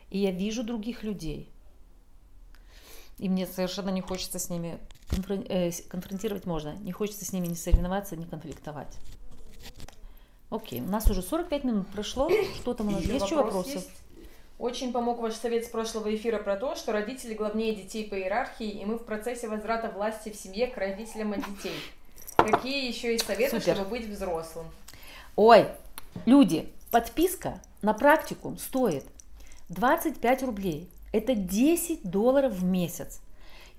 и 0.09 0.19
я 0.19 0.31
вижу 0.31 0.63
других 0.63 1.03
людей. 1.03 1.49
И 3.17 3.29
мне 3.29 3.47
совершенно 3.47 3.89
не 3.89 4.01
хочется 4.01 4.39
с 4.39 4.49
ними 4.49 4.79
э, 5.49 5.71
конфронтировать 5.89 6.45
можно, 6.45 6.75
не 6.75 6.91
хочется 6.91 7.25
с 7.25 7.33
ними 7.33 7.47
не 7.47 7.55
соревноваться, 7.55 8.15
не 8.15 8.25
конфликтовать. 8.25 8.95
Окей, 10.49 10.81
у 10.81 10.85
нас 10.85 11.09
уже 11.09 11.21
45 11.21 11.63
минут 11.63 11.87
прошло. 11.87 12.29
Что 12.55 12.73
там 12.73 12.87
у 12.87 12.91
нас? 12.91 13.01
Еще 13.01 13.13
есть 13.13 13.25
еще 13.25 13.35
вопросы? 13.35 13.69
Есть? 13.69 13.89
Очень 14.59 14.91
помог 14.91 15.19
ваш 15.19 15.33
совет 15.35 15.65
с 15.65 15.67
прошлого 15.67 16.15
эфира 16.15 16.39
про 16.39 16.55
то, 16.55 16.75
что 16.75 16.91
родители 16.91 17.35
главнее 17.35 17.75
детей 17.75 18.07
по 18.09 18.15
иерархии, 18.15 18.67
и 18.67 18.85
мы 18.85 18.97
в 18.97 19.05
процессе 19.05 19.47
возврата 19.47 19.89
власти 19.89 20.29
в 20.29 20.35
семье 20.35 20.67
к 20.67 20.77
родителям 20.77 21.33
от 21.33 21.39
детей. 21.39 21.75
Какие 22.37 22.87
еще 22.87 23.11
есть 23.11 23.25
советы, 23.25 23.59
Супер. 23.59 23.75
чтобы 23.75 23.89
быть 23.91 24.07
взрослым? 24.07 24.65
Ой, 25.35 25.67
люди, 26.25 26.71
подписка 26.89 27.61
на 27.83 27.93
практикум 27.93 28.57
стоит 28.57 29.05
25 29.69 30.43
рублей. 30.43 30.89
Это 31.11 31.35
10 31.35 32.09
долларов 32.09 32.53
в 32.53 32.63
месяц. 32.63 33.21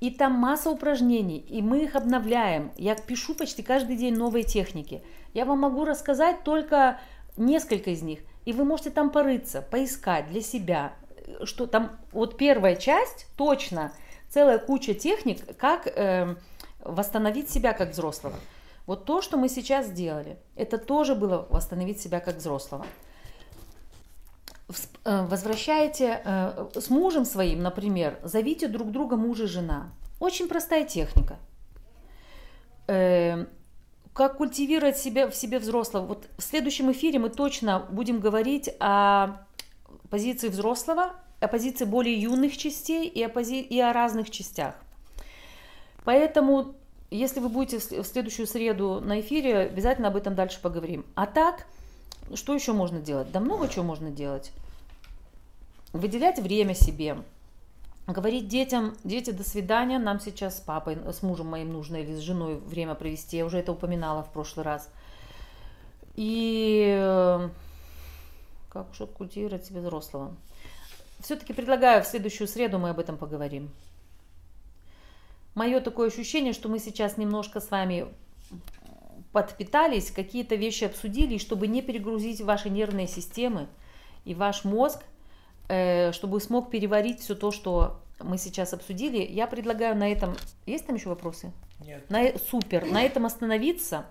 И 0.00 0.10
там 0.10 0.32
масса 0.32 0.70
упражнений, 0.70 1.38
и 1.38 1.60
мы 1.60 1.82
их 1.82 1.96
обновляем. 1.96 2.70
Я 2.76 2.94
пишу 2.94 3.34
почти 3.34 3.64
каждый 3.64 3.96
день 3.96 4.14
новые 4.14 4.44
техники. 4.44 5.02
Я 5.38 5.44
вам 5.44 5.60
могу 5.60 5.84
рассказать 5.84 6.42
только 6.42 6.98
несколько 7.36 7.90
из 7.90 8.02
них. 8.02 8.18
И 8.44 8.52
вы 8.52 8.64
можете 8.64 8.90
там 8.90 9.10
порыться, 9.10 9.62
поискать 9.62 10.26
для 10.26 10.40
себя, 10.40 10.94
что 11.44 11.68
там 11.68 11.92
вот 12.10 12.36
первая 12.36 12.74
часть 12.74 13.28
точно 13.36 13.92
целая 14.28 14.58
куча 14.58 14.94
техник, 14.94 15.56
как 15.56 15.86
э, 15.86 16.34
восстановить 16.80 17.50
себя 17.50 17.72
как 17.72 17.90
взрослого. 17.90 18.34
Вот 18.86 19.04
то, 19.04 19.22
что 19.22 19.36
мы 19.36 19.48
сейчас 19.48 19.86
сделали, 19.86 20.40
это 20.56 20.76
тоже 20.76 21.14
было 21.14 21.46
восстановить 21.50 22.00
себя 22.00 22.18
как 22.18 22.38
взрослого. 22.38 22.84
Э, 25.04 25.24
возвращаете 25.24 26.20
э, 26.24 26.68
с 26.74 26.90
мужем 26.90 27.24
своим, 27.24 27.62
например, 27.62 28.18
зовите 28.24 28.66
друг 28.66 28.90
друга 28.90 29.14
муж 29.14 29.38
и 29.38 29.46
жена. 29.46 29.92
Очень 30.18 30.48
простая 30.48 30.84
техника. 30.84 31.36
Э, 32.88 33.46
как 34.18 34.38
культивировать 34.38 34.98
себя, 34.98 35.30
в 35.30 35.36
себе 35.36 35.60
взрослого. 35.60 36.04
Вот 36.04 36.26
в 36.38 36.42
следующем 36.42 36.90
эфире 36.90 37.20
мы 37.20 37.30
точно 37.30 37.86
будем 37.88 38.18
говорить 38.18 38.68
о 38.80 39.36
позиции 40.10 40.48
взрослого, 40.48 41.12
о 41.38 41.46
позиции 41.46 41.84
более 41.84 42.20
юных 42.20 42.56
частей 42.56 43.06
и 43.06 43.22
о, 43.22 43.28
пози... 43.28 43.60
и 43.60 43.78
о 43.78 43.92
разных 43.92 44.30
частях. 44.30 44.74
Поэтому, 46.02 46.74
если 47.12 47.38
вы 47.38 47.48
будете 47.48 47.78
в 47.78 48.04
следующую 48.04 48.48
среду 48.48 49.00
на 49.00 49.20
эфире, 49.20 49.56
обязательно 49.58 50.08
об 50.08 50.16
этом 50.16 50.34
дальше 50.34 50.58
поговорим. 50.60 51.06
А 51.14 51.26
так, 51.26 51.68
что 52.34 52.56
еще 52.56 52.72
можно 52.72 52.98
делать? 52.98 53.30
Да 53.30 53.38
много 53.38 53.68
чего 53.68 53.84
можно 53.84 54.10
делать. 54.10 54.50
Выделять 55.92 56.40
время 56.40 56.74
себе, 56.74 57.18
говорить 58.08 58.48
детям, 58.48 58.96
дети, 59.04 59.30
до 59.30 59.44
свидания, 59.44 59.98
нам 59.98 60.18
сейчас 60.18 60.56
с 60.56 60.60
папой, 60.60 60.98
с 61.12 61.22
мужем 61.22 61.46
моим 61.46 61.72
нужно 61.72 61.96
или 61.96 62.14
с 62.14 62.20
женой 62.20 62.56
время 62.56 62.94
провести, 62.94 63.36
я 63.36 63.44
уже 63.44 63.58
это 63.58 63.72
упоминала 63.72 64.22
в 64.22 64.32
прошлый 64.32 64.64
раз. 64.64 64.90
И 66.16 66.96
э, 66.98 67.48
как 68.70 68.90
уж 68.90 69.08
культивировать 69.16 69.66
себе 69.66 69.80
взрослого. 69.80 70.34
Все-таки 71.20 71.52
предлагаю 71.52 72.02
в 72.02 72.06
следующую 72.06 72.48
среду 72.48 72.78
мы 72.78 72.90
об 72.90 72.98
этом 72.98 73.18
поговорим. 73.18 73.70
Мое 75.54 75.80
такое 75.80 76.08
ощущение, 76.08 76.54
что 76.54 76.68
мы 76.68 76.78
сейчас 76.78 77.18
немножко 77.18 77.60
с 77.60 77.70
вами 77.70 78.06
подпитались, 79.32 80.10
какие-то 80.10 80.54
вещи 80.54 80.84
обсудили, 80.84 81.36
чтобы 81.36 81.66
не 81.66 81.82
перегрузить 81.82 82.40
ваши 82.40 82.70
нервные 82.70 83.06
системы 83.06 83.68
и 84.24 84.34
ваш 84.34 84.64
мозг– 84.64 85.02
чтобы 86.12 86.40
смог 86.40 86.70
переварить 86.70 87.20
все 87.20 87.34
то, 87.34 87.50
что 87.50 88.00
мы 88.20 88.38
сейчас 88.38 88.72
обсудили. 88.72 89.18
Я 89.18 89.46
предлагаю 89.46 89.96
на 89.96 90.10
этом... 90.10 90.34
Есть 90.66 90.86
там 90.86 90.96
еще 90.96 91.08
вопросы? 91.08 91.52
Нет. 91.84 92.08
На... 92.10 92.36
Супер. 92.50 92.86
На 92.86 93.02
этом 93.02 93.26
остановиться. 93.26 94.06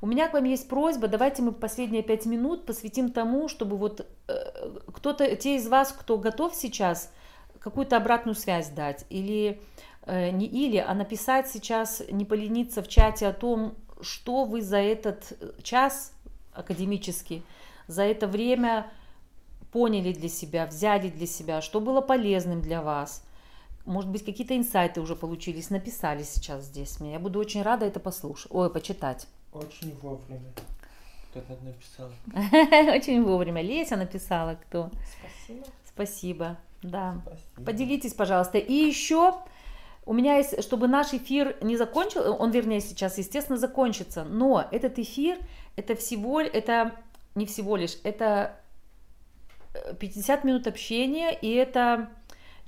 У 0.00 0.06
меня 0.06 0.28
к 0.28 0.32
вам 0.32 0.44
есть 0.44 0.68
просьба, 0.68 1.08
давайте 1.08 1.42
мы 1.42 1.52
последние 1.52 2.02
пять 2.02 2.24
минут 2.24 2.66
посвятим 2.66 3.10
тому, 3.10 3.48
чтобы 3.48 3.76
вот 3.76 4.06
э, 4.28 4.32
кто-то, 4.92 5.34
те 5.34 5.56
из 5.56 5.66
вас, 5.66 5.90
кто 5.92 6.18
готов 6.18 6.54
сейчас, 6.54 7.12
какую-то 7.58 7.96
обратную 7.96 8.36
связь 8.36 8.68
дать. 8.68 9.04
Или 9.10 9.60
э, 10.06 10.30
не 10.30 10.46
или, 10.46 10.76
а 10.76 10.94
написать 10.94 11.48
сейчас, 11.48 12.00
не 12.10 12.24
полениться 12.24 12.80
в 12.80 12.88
чате 12.88 13.26
о 13.26 13.32
том, 13.32 13.74
что 14.00 14.44
вы 14.44 14.62
за 14.62 14.78
этот 14.78 15.32
час 15.64 16.12
академический, 16.52 17.42
за 17.88 18.02
это 18.02 18.28
время 18.28 18.90
поняли 19.72 20.12
для 20.12 20.28
себя, 20.28 20.66
взяли 20.66 21.08
для 21.08 21.26
себя, 21.26 21.60
что 21.60 21.80
было 21.80 22.00
полезным 22.00 22.60
для 22.60 22.82
вас. 22.82 23.24
Может 23.84 24.10
быть, 24.10 24.24
какие-то 24.24 24.56
инсайты 24.56 25.00
уже 25.00 25.16
получились, 25.16 25.70
написали 25.70 26.22
сейчас 26.22 26.64
здесь 26.64 27.00
мне. 27.00 27.12
Я 27.12 27.18
буду 27.18 27.38
очень 27.38 27.62
рада 27.62 27.86
это 27.86 28.00
послушать, 28.00 28.50
ой, 28.50 28.70
почитать. 28.70 29.26
Очень 29.52 29.94
вовремя. 30.02 30.52
Кто-то 31.30 31.56
написал. 31.62 32.10
Очень 32.94 33.22
вовремя. 33.22 33.62
Леся 33.62 33.96
написала, 33.96 34.58
кто. 34.62 34.90
Спасибо. 35.18 35.66
Спасибо. 35.86 36.56
Да. 36.82 37.20
Спасибо. 37.22 37.64
Поделитесь, 37.64 38.14
пожалуйста. 38.14 38.58
И 38.58 38.72
еще 38.72 39.34
у 40.08 40.14
меня 40.14 40.36
есть, 40.36 40.62
чтобы 40.62 40.88
наш 40.88 41.12
эфир 41.12 41.56
не 41.60 41.76
закончил, 41.76 42.34
он, 42.38 42.50
вернее, 42.50 42.80
сейчас, 42.80 43.18
естественно, 43.18 43.58
закончится, 43.58 44.24
но 44.24 44.66
этот 44.70 44.98
эфир, 44.98 45.38
это 45.76 45.94
всего, 45.94 46.40
это 46.40 46.94
не 47.34 47.44
всего 47.44 47.76
лишь, 47.76 47.98
это 48.04 48.58
50 49.98 50.44
минут 50.44 50.66
общения, 50.66 51.30
и 51.30 51.52
это 51.52 52.10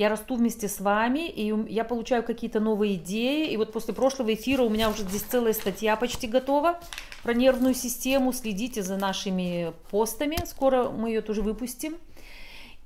я 0.01 0.09
расту 0.09 0.37
вместе 0.37 0.67
с 0.67 0.81
вами, 0.81 1.29
и 1.29 1.53
я 1.71 1.85
получаю 1.85 2.23
какие-то 2.23 2.59
новые 2.59 2.95
идеи. 2.95 3.51
И 3.51 3.57
вот 3.59 3.71
после 3.71 3.93
прошлого 3.93 4.33
эфира 4.33 4.63
у 4.63 4.71
меня 4.71 4.89
уже 4.89 5.03
здесь 5.03 5.21
целая 5.21 5.53
статья 5.53 5.95
почти 5.95 6.27
готова 6.27 6.81
про 7.23 7.35
нервную 7.35 7.75
систему. 7.75 8.33
Следите 8.33 8.83
за 8.83 8.97
нашими 8.97 9.75
постами, 9.91 10.39
скоро 10.47 10.89
мы 10.89 11.11
ее 11.11 11.21
тоже 11.21 11.43
выпустим. 11.43 11.99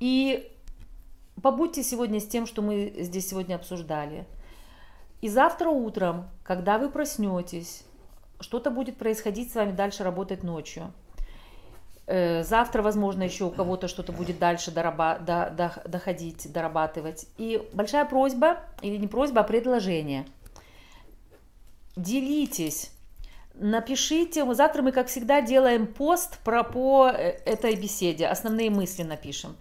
И 0.00 0.50
побудьте 1.40 1.84
сегодня 1.84 2.18
с 2.18 2.26
тем, 2.26 2.46
что 2.46 2.62
мы 2.62 2.92
здесь 2.98 3.28
сегодня 3.28 3.54
обсуждали. 3.54 4.26
И 5.20 5.28
завтра 5.28 5.68
утром, 5.68 6.28
когда 6.42 6.78
вы 6.78 6.90
проснетесь, 6.90 7.84
что-то 8.40 8.72
будет 8.72 8.96
происходить 8.96 9.52
с 9.52 9.54
вами 9.54 9.70
дальше 9.70 10.02
работать 10.02 10.42
ночью. 10.42 10.92
Э, 12.06 12.42
завтра, 12.42 12.82
возможно, 12.82 13.22
еще 13.22 13.44
у 13.44 13.50
кого-то 13.50 13.88
что-то 13.88 14.12
будет 14.12 14.38
дальше 14.38 14.70
дораба- 14.70 15.18
до- 15.18 15.50
до- 15.50 15.88
доходить, 15.88 16.52
дорабатывать. 16.52 17.26
И 17.38 17.62
большая 17.72 18.04
просьба, 18.04 18.58
или 18.82 18.96
не 18.96 19.06
просьба, 19.06 19.40
а 19.40 19.44
предложение. 19.44 20.26
Делитесь. 21.96 22.90
Напишите, 23.54 24.52
завтра 24.54 24.82
мы, 24.82 24.92
как 24.92 25.06
всегда, 25.06 25.40
делаем 25.40 25.86
пост 25.86 26.38
про, 26.44 26.62
по 26.62 27.08
э, 27.08 27.38
этой 27.46 27.74
беседе, 27.76 28.26
основные 28.26 28.68
мысли 28.68 29.02
напишем. 29.02 29.56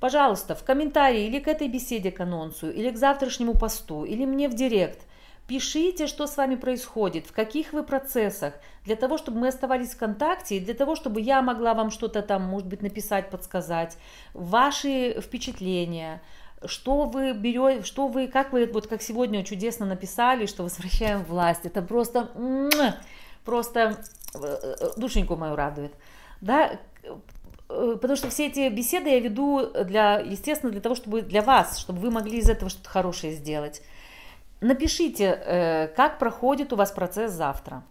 Пожалуйста, 0.00 0.54
в 0.54 0.64
комментарии 0.64 1.26
или 1.26 1.38
к 1.38 1.46
этой 1.46 1.68
беседе, 1.68 2.10
к 2.10 2.20
анонсу, 2.20 2.70
или 2.70 2.90
к 2.90 2.96
завтрашнему 2.96 3.54
посту, 3.54 4.04
или 4.04 4.24
мне 4.24 4.48
в 4.48 4.54
директ– 4.54 5.00
Пишите, 5.46 6.06
что 6.06 6.26
с 6.26 6.38
вами 6.38 6.54
происходит, 6.54 7.26
в 7.26 7.32
каких 7.32 7.74
вы 7.74 7.82
процессах, 7.82 8.54
для 8.84 8.96
того, 8.96 9.18
чтобы 9.18 9.40
мы 9.40 9.48
оставались 9.48 9.90
в 9.90 9.98
контакте, 9.98 10.56
и 10.56 10.60
для 10.60 10.72
того, 10.72 10.96
чтобы 10.96 11.20
я 11.20 11.42
могла 11.42 11.74
вам 11.74 11.90
что-то 11.90 12.22
там, 12.22 12.42
может 12.44 12.66
быть, 12.66 12.80
написать, 12.80 13.28
подсказать, 13.28 13.98
ваши 14.32 15.20
впечатления, 15.20 16.22
что 16.64 17.04
вы 17.04 17.34
берете, 17.34 17.82
что 17.82 18.08
вы, 18.08 18.26
как 18.26 18.54
вы, 18.54 18.66
вот 18.72 18.86
как 18.86 19.02
сегодня 19.02 19.44
чудесно 19.44 19.84
написали, 19.84 20.46
что 20.46 20.62
возвращаем 20.62 21.24
власть, 21.24 21.66
это 21.66 21.82
просто, 21.82 22.30
просто 23.44 24.02
э, 24.34 24.38
э, 24.40 24.88
душеньку 24.96 25.36
мою 25.36 25.56
радует, 25.56 25.92
да, 26.40 26.78
э, 27.02 27.96
потому 28.00 28.16
что 28.16 28.30
все 28.30 28.46
эти 28.46 28.66
беседы 28.70 29.10
я 29.10 29.20
веду 29.20 29.70
для, 29.84 30.20
естественно, 30.20 30.72
для 30.72 30.80
того, 30.80 30.94
чтобы 30.94 31.20
для 31.20 31.42
вас, 31.42 31.78
чтобы 31.78 32.00
вы 32.00 32.10
могли 32.10 32.38
из 32.38 32.48
этого 32.48 32.70
что-то 32.70 32.88
хорошее 32.88 33.34
сделать. 33.34 33.82
Напишите, 34.64 35.24
э, 35.44 35.88
как 35.88 36.18
проходит 36.18 36.72
у 36.72 36.76
вас 36.76 36.90
процесс 36.90 37.32
завтра. 37.32 37.84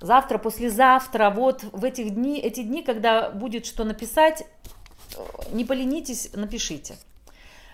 Завтра, 0.00 0.38
послезавтра, 0.38 1.30
вот 1.30 1.62
в 1.70 1.84
этих 1.84 2.10
дни, 2.10 2.40
эти 2.40 2.64
дни, 2.64 2.82
когда 2.82 3.30
будет 3.30 3.64
что 3.64 3.84
написать, 3.84 4.42
э, 4.42 5.20
не 5.52 5.64
поленитесь, 5.64 6.30
напишите. 6.34 6.96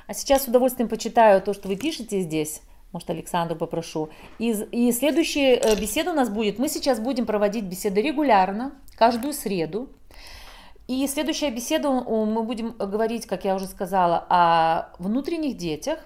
А 0.06 0.12
сейчас 0.12 0.44
с 0.44 0.48
удовольствием 0.48 0.90
почитаю 0.90 1.40
то, 1.40 1.54
что 1.54 1.66
вы 1.66 1.76
пишете 1.76 2.20
здесь. 2.20 2.60
Может, 2.92 3.08
Александру 3.08 3.56
попрошу. 3.56 4.10
И, 4.38 4.50
и 4.50 4.92
следующая 4.92 5.54
э, 5.54 5.74
беседа 5.80 6.10
у 6.10 6.14
нас 6.14 6.28
будет. 6.28 6.58
Мы 6.58 6.68
сейчас 6.68 7.00
будем 7.00 7.24
проводить 7.24 7.64
беседы 7.64 8.02
регулярно, 8.02 8.72
каждую 8.96 9.32
среду. 9.32 9.88
И 10.88 11.06
следующая 11.06 11.50
беседа 11.50 11.90
мы 11.90 12.42
будем 12.42 12.72
говорить, 12.72 13.24
как 13.24 13.46
я 13.46 13.54
уже 13.54 13.64
сказала, 13.64 14.26
о 14.28 14.90
внутренних 14.98 15.56
детях, 15.56 16.00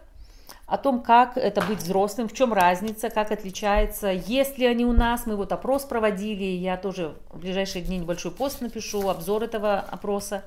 о 0.66 0.78
том, 0.78 1.00
как 1.00 1.36
это 1.36 1.62
быть 1.62 1.78
взрослым, 1.78 2.28
в 2.28 2.32
чем 2.32 2.52
разница, 2.52 3.08
как 3.08 3.30
отличается, 3.30 4.08
есть 4.08 4.58
ли 4.58 4.66
они 4.66 4.84
у 4.84 4.92
нас. 4.92 5.24
Мы 5.24 5.36
вот 5.36 5.52
опрос 5.52 5.84
проводили, 5.84 6.42
я 6.42 6.76
тоже 6.76 7.14
в 7.30 7.38
ближайшие 7.38 7.84
дни 7.84 7.98
небольшой 7.98 8.32
пост 8.32 8.60
напишу, 8.60 9.08
обзор 9.08 9.44
этого 9.44 9.78
опроса. 9.78 10.42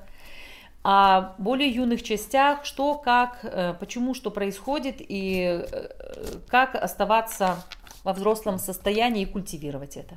О 0.82 1.34
более 1.38 1.68
юных 1.68 2.02
частях, 2.02 2.64
что, 2.64 2.94
как, 2.94 3.40
э, 3.42 3.74
почему, 3.78 4.14
что 4.14 4.30
происходит 4.30 4.96
и 4.98 5.64
э, 5.70 5.88
как 6.48 6.74
оставаться 6.74 7.62
во 8.02 8.12
взрослом 8.12 8.58
состоянии 8.58 9.22
и 9.22 9.26
культивировать 9.26 9.96
это. 9.96 10.16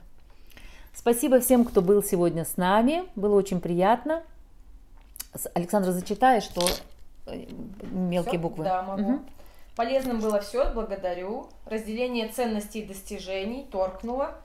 Спасибо 0.93 1.39
всем, 1.39 1.65
кто 1.65 1.81
был 1.81 2.01
сегодня 2.03 2.45
с 2.45 2.55
нами. 2.55 3.03
Было 3.15 3.35
очень 3.35 3.59
приятно. 3.59 4.23
Александра, 5.53 5.91
зачитай, 5.91 6.39
что 6.39 6.61
э, 7.25 7.45
мелкие 7.91 8.33
Всё? 8.33 8.41
буквы. 8.41 8.63
Да, 8.63 8.83
могу. 8.83 9.01
Мгм. 9.01 9.25
Полезным 9.75 10.19
было 10.19 10.39
все, 10.39 10.71
благодарю. 10.71 11.49
Разделение 11.65 12.27
ценностей 12.27 12.81
и 12.81 12.85
достижений, 12.85 13.67
торкнуло. 13.71 14.35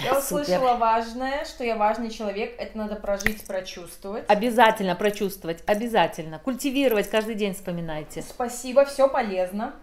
Я 0.00 0.20
Супер. 0.20 0.42
услышала 0.42 0.74
важное, 0.74 1.44
что 1.44 1.64
я 1.64 1.76
важный 1.76 2.10
человек, 2.10 2.54
это 2.58 2.76
надо 2.76 2.96
прожить, 2.96 3.46
прочувствовать. 3.46 4.24
Обязательно 4.28 4.94
прочувствовать, 4.94 5.62
обязательно. 5.66 6.38
Культивировать, 6.38 7.08
каждый 7.08 7.36
день 7.36 7.54
вспоминайте. 7.54 8.20
Спасибо, 8.22 8.84
все 8.84 9.08
полезно. 9.08 9.74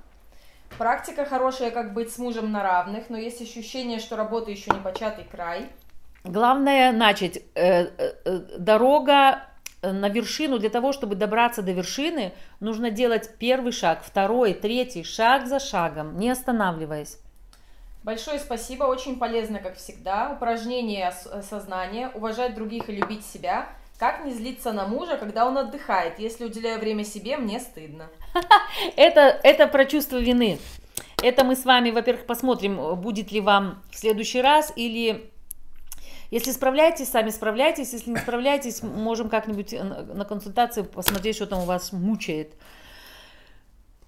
Практика 0.77 1.25
хорошая, 1.25 1.71
как 1.71 1.93
быть 1.93 2.11
с 2.11 2.17
мужем 2.17 2.51
на 2.51 2.61
равных, 2.61 3.09
но 3.09 3.17
есть 3.17 3.41
ощущение, 3.41 3.99
что 3.99 4.15
работа 4.15 4.51
еще 4.51 4.71
не 4.71 4.79
початый 4.79 5.23
край. 5.23 5.69
Главное 6.23 6.91
начать. 6.91 7.37
Э, 7.55 7.85
э, 7.85 8.13
э, 8.25 8.39
Дорога 8.57 9.43
на 9.91 10.09
вершину, 10.09 10.59
для 10.59 10.69
того, 10.69 10.93
чтобы 10.93 11.15
добраться 11.15 11.61
до 11.61 11.71
вершины, 11.71 12.33
нужно 12.59 12.91
делать 12.91 13.31
первый 13.37 13.71
шаг, 13.71 14.03
второй, 14.03 14.53
третий, 14.53 15.03
шаг 15.03 15.47
за 15.47 15.59
шагом, 15.59 16.17
не 16.17 16.29
останавливаясь. 16.29 17.17
Большое 18.03 18.39
спасибо, 18.39 18.83
очень 18.83 19.17
полезно, 19.17 19.59
как 19.59 19.77
всегда. 19.77 20.31
Упражнение 20.35 21.09
ос- 21.09 21.45
сознания, 21.47 22.11
уважать 22.13 22.53
других 22.53 22.87
и 22.87 22.95
любить 22.95 23.25
себя. 23.25 23.67
Как 23.97 24.25
не 24.25 24.31
злиться 24.31 24.73
на 24.73 24.85
мужа, 24.85 25.17
когда 25.17 25.47
он 25.47 25.57
отдыхает? 25.57 26.19
Если 26.19 26.45
уделяю 26.45 26.79
время 26.79 27.03
себе, 27.03 27.37
мне 27.37 27.59
стыдно. 27.59 28.07
Это, 28.95 29.39
это 29.41 29.67
про 29.67 29.85
чувство 29.85 30.17
вины. 30.17 30.59
Это 31.23 31.43
мы 31.43 31.55
с 31.55 31.65
вами, 31.65 31.91
во-первых, 31.91 32.25
посмотрим, 32.25 32.95
будет 32.95 33.31
ли 33.31 33.41
вам 33.41 33.81
в 33.89 33.97
следующий 33.97 34.41
раз, 34.41 34.71
или 34.75 35.31
если 36.31 36.51
справляетесь, 36.51 37.09
сами 37.09 37.29
справляйтесь, 37.29 37.93
если 37.93 38.09
не 38.09 38.17
справляетесь, 38.17 38.83
можем 38.83 39.29
как-нибудь 39.29 39.73
на 39.73 40.03
на 40.03 40.25
консультации 40.25 40.81
посмотреть, 40.83 41.35
что 41.35 41.45
там 41.45 41.59
у 41.59 41.65
вас 41.65 41.91
мучает. 41.91 42.53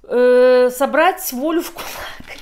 Э, 0.03 0.69
собрать 0.71 1.31
волю 1.33 1.61
в 1.61 1.71
кулак. 1.71 2.37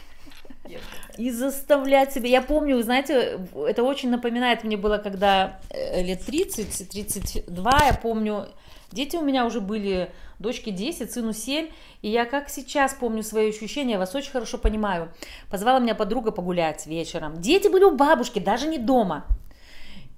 И 1.18 1.32
заставлять 1.32 2.12
себя. 2.14 2.28
Я 2.28 2.42
помню, 2.42 2.82
знаете, 2.84 3.40
это 3.56 3.84
очень 3.84 4.10
напоминает 4.10 4.66
мне 4.66 4.76
было, 4.76 4.98
когда 4.98 5.62
э, 5.70 6.04
лет 6.04 6.26
30, 6.26 6.90
32, 6.90 7.72
я 7.86 7.94
помню, 7.94 8.48
дети 8.92 9.16
у 9.16 9.24
меня 9.24 9.46
уже 9.46 9.62
были, 9.62 10.12
дочке 10.40 10.72
10, 10.72 11.12
сыну 11.12 11.32
7, 11.32 11.70
и 12.02 12.10
я 12.10 12.26
как 12.26 12.50
сейчас 12.50 12.94
помню 12.94 13.24
свои 13.24 13.50
ощущения, 13.50 13.94
я 13.94 14.00
вас 14.00 14.14
очень 14.14 14.32
хорошо 14.32 14.58
понимаю. 14.58 15.10
Позвала 15.50 15.80
меня 15.80 15.96
подруга 15.96 16.32
погулять 16.32 16.86
вечером. 16.86 17.42
Дети 17.42 17.70
были 17.70 17.86
у 17.86 17.96
бабушки, 17.96 18.40
даже 18.40 18.68
не 18.68 18.78
дома. 18.78 19.26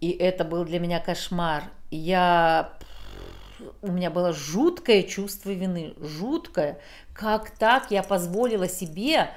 И 0.01 0.11
это 0.11 0.43
был 0.43 0.63
для 0.65 0.79
меня 0.79 0.99
кошмар. 0.99 1.63
Я... 1.91 2.73
У 3.81 3.91
меня 3.91 4.11
было 4.11 4.33
жуткое 4.33 5.03
чувство 5.03 5.49
вины, 5.49 5.95
жуткое. 5.99 6.79
Как 7.13 7.51
так 7.51 7.89
я 7.89 8.03
позволила 8.03 8.67
себе 8.67 9.31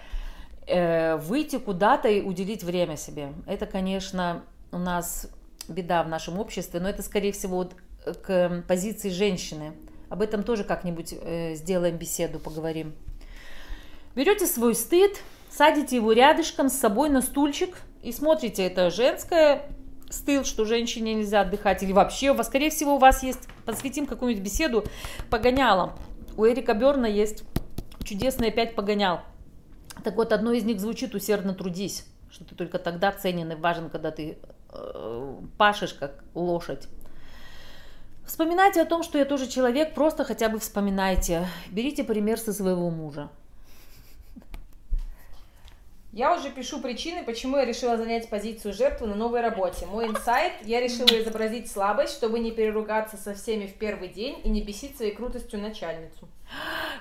э, 0.67 1.17
выйти 1.17 1.59
куда-то 1.59 2.09
и 2.09 2.21
уделить 2.21 2.63
время 2.63 2.97
себе. 2.97 3.33
Это, 3.47 3.65
конечно, 3.65 4.43
у 4.73 4.79
нас 4.79 5.29
беда 5.69 6.03
в 6.03 6.09
нашем 6.09 6.39
обществе, 6.39 6.81
но 6.81 6.89
это, 6.89 7.03
скорее 7.03 7.33
всего, 7.33 7.57
вот 7.57 7.75
к 8.23 8.65
позиции 8.69 9.09
женщины. 9.09 9.73
Об 10.11 10.23
этом 10.23 10.43
тоже 10.43 10.65
как-нибудь 10.65 11.15
э, 11.19 11.55
сделаем 11.55 11.97
беседу, 11.97 12.39
поговорим. 12.39 12.95
Берете 14.15 14.47
свой 14.47 14.75
стыд, 14.75 15.21
садите 15.51 15.97
его 15.97 16.13
рядышком 16.13 16.69
с 16.69 16.75
собой 16.75 17.09
на 17.11 17.23
стульчик 17.23 17.79
и 18.03 18.13
смотрите, 18.13 18.65
это 18.65 18.91
женское 18.91 19.69
стыл, 20.11 20.45
что 20.45 20.65
женщине 20.65 21.15
нельзя 21.15 21.43
отдыхать, 21.43 21.83
или 21.83 21.93
вообще 21.93 22.33
у 22.33 22.35
вас, 22.35 22.49
скорее 22.49 22.71
всего, 22.71 22.97
у 22.97 22.99
вас 22.99 23.23
есть, 23.23 23.49
посвятим 23.65 24.07
какую-нибудь 24.07 24.45
беседу 24.45 24.85
погонялам. 25.31 25.93
У 26.37 26.45
Эрика 26.47 26.75
Берна 26.75 27.07
есть 27.07 27.45
чудесные 28.05 28.51
пять 28.51 28.75
погонял. 28.75 29.23
Так 30.05 30.17
вот, 30.17 30.33
одно 30.33 30.53
из 30.53 30.65
них 30.65 30.81
звучит 30.81 31.15
«усердно 31.15 31.55
трудись», 31.55 32.07
что 32.31 32.45
ты 32.45 32.55
только 32.55 32.79
тогда 32.79 33.13
ценен 33.13 33.53
и 33.53 33.55
важен, 33.55 33.91
когда 33.91 34.11
ты 34.11 34.39
э, 34.73 35.35
пашешь 35.59 35.95
как 35.95 36.25
лошадь. 36.35 36.89
Вспоминайте 38.25 38.81
о 38.81 38.87
том, 38.87 39.03
что 39.03 39.19
я 39.19 39.25
тоже 39.25 39.49
человек, 39.49 39.95
просто 39.95 40.25
хотя 40.25 40.49
бы 40.49 40.59
вспоминайте. 40.59 41.49
Берите 41.71 42.05
пример 42.05 42.39
со 42.39 42.53
своего 42.53 42.89
мужа. 42.91 43.29
Я 46.13 46.35
уже 46.35 46.51
пишу 46.51 46.81
причины, 46.81 47.23
почему 47.23 47.57
я 47.57 47.65
решила 47.65 47.97
занять 47.97 48.29
позицию 48.29 48.75
жертвы 48.75 49.07
на 49.07 49.15
новой 49.15 49.43
работе. 49.43 49.87
Мой 49.87 50.09
инсайт– 50.09 50.53
я 50.65 50.81
решила 50.81 51.07
изобразить 51.07 51.71
слабость, 51.71 52.15
чтобы 52.15 52.41
не 52.41 52.51
переругаться 52.51 53.17
со 53.17 53.33
всеми 53.35 53.67
в 53.67 53.75
первый 53.75 54.09
день 54.09 54.41
и 54.43 54.49
не 54.49 54.61
бесить 54.61 54.97
своей 54.97 55.15
крутостью 55.15 55.61
начальницу. 55.61 56.29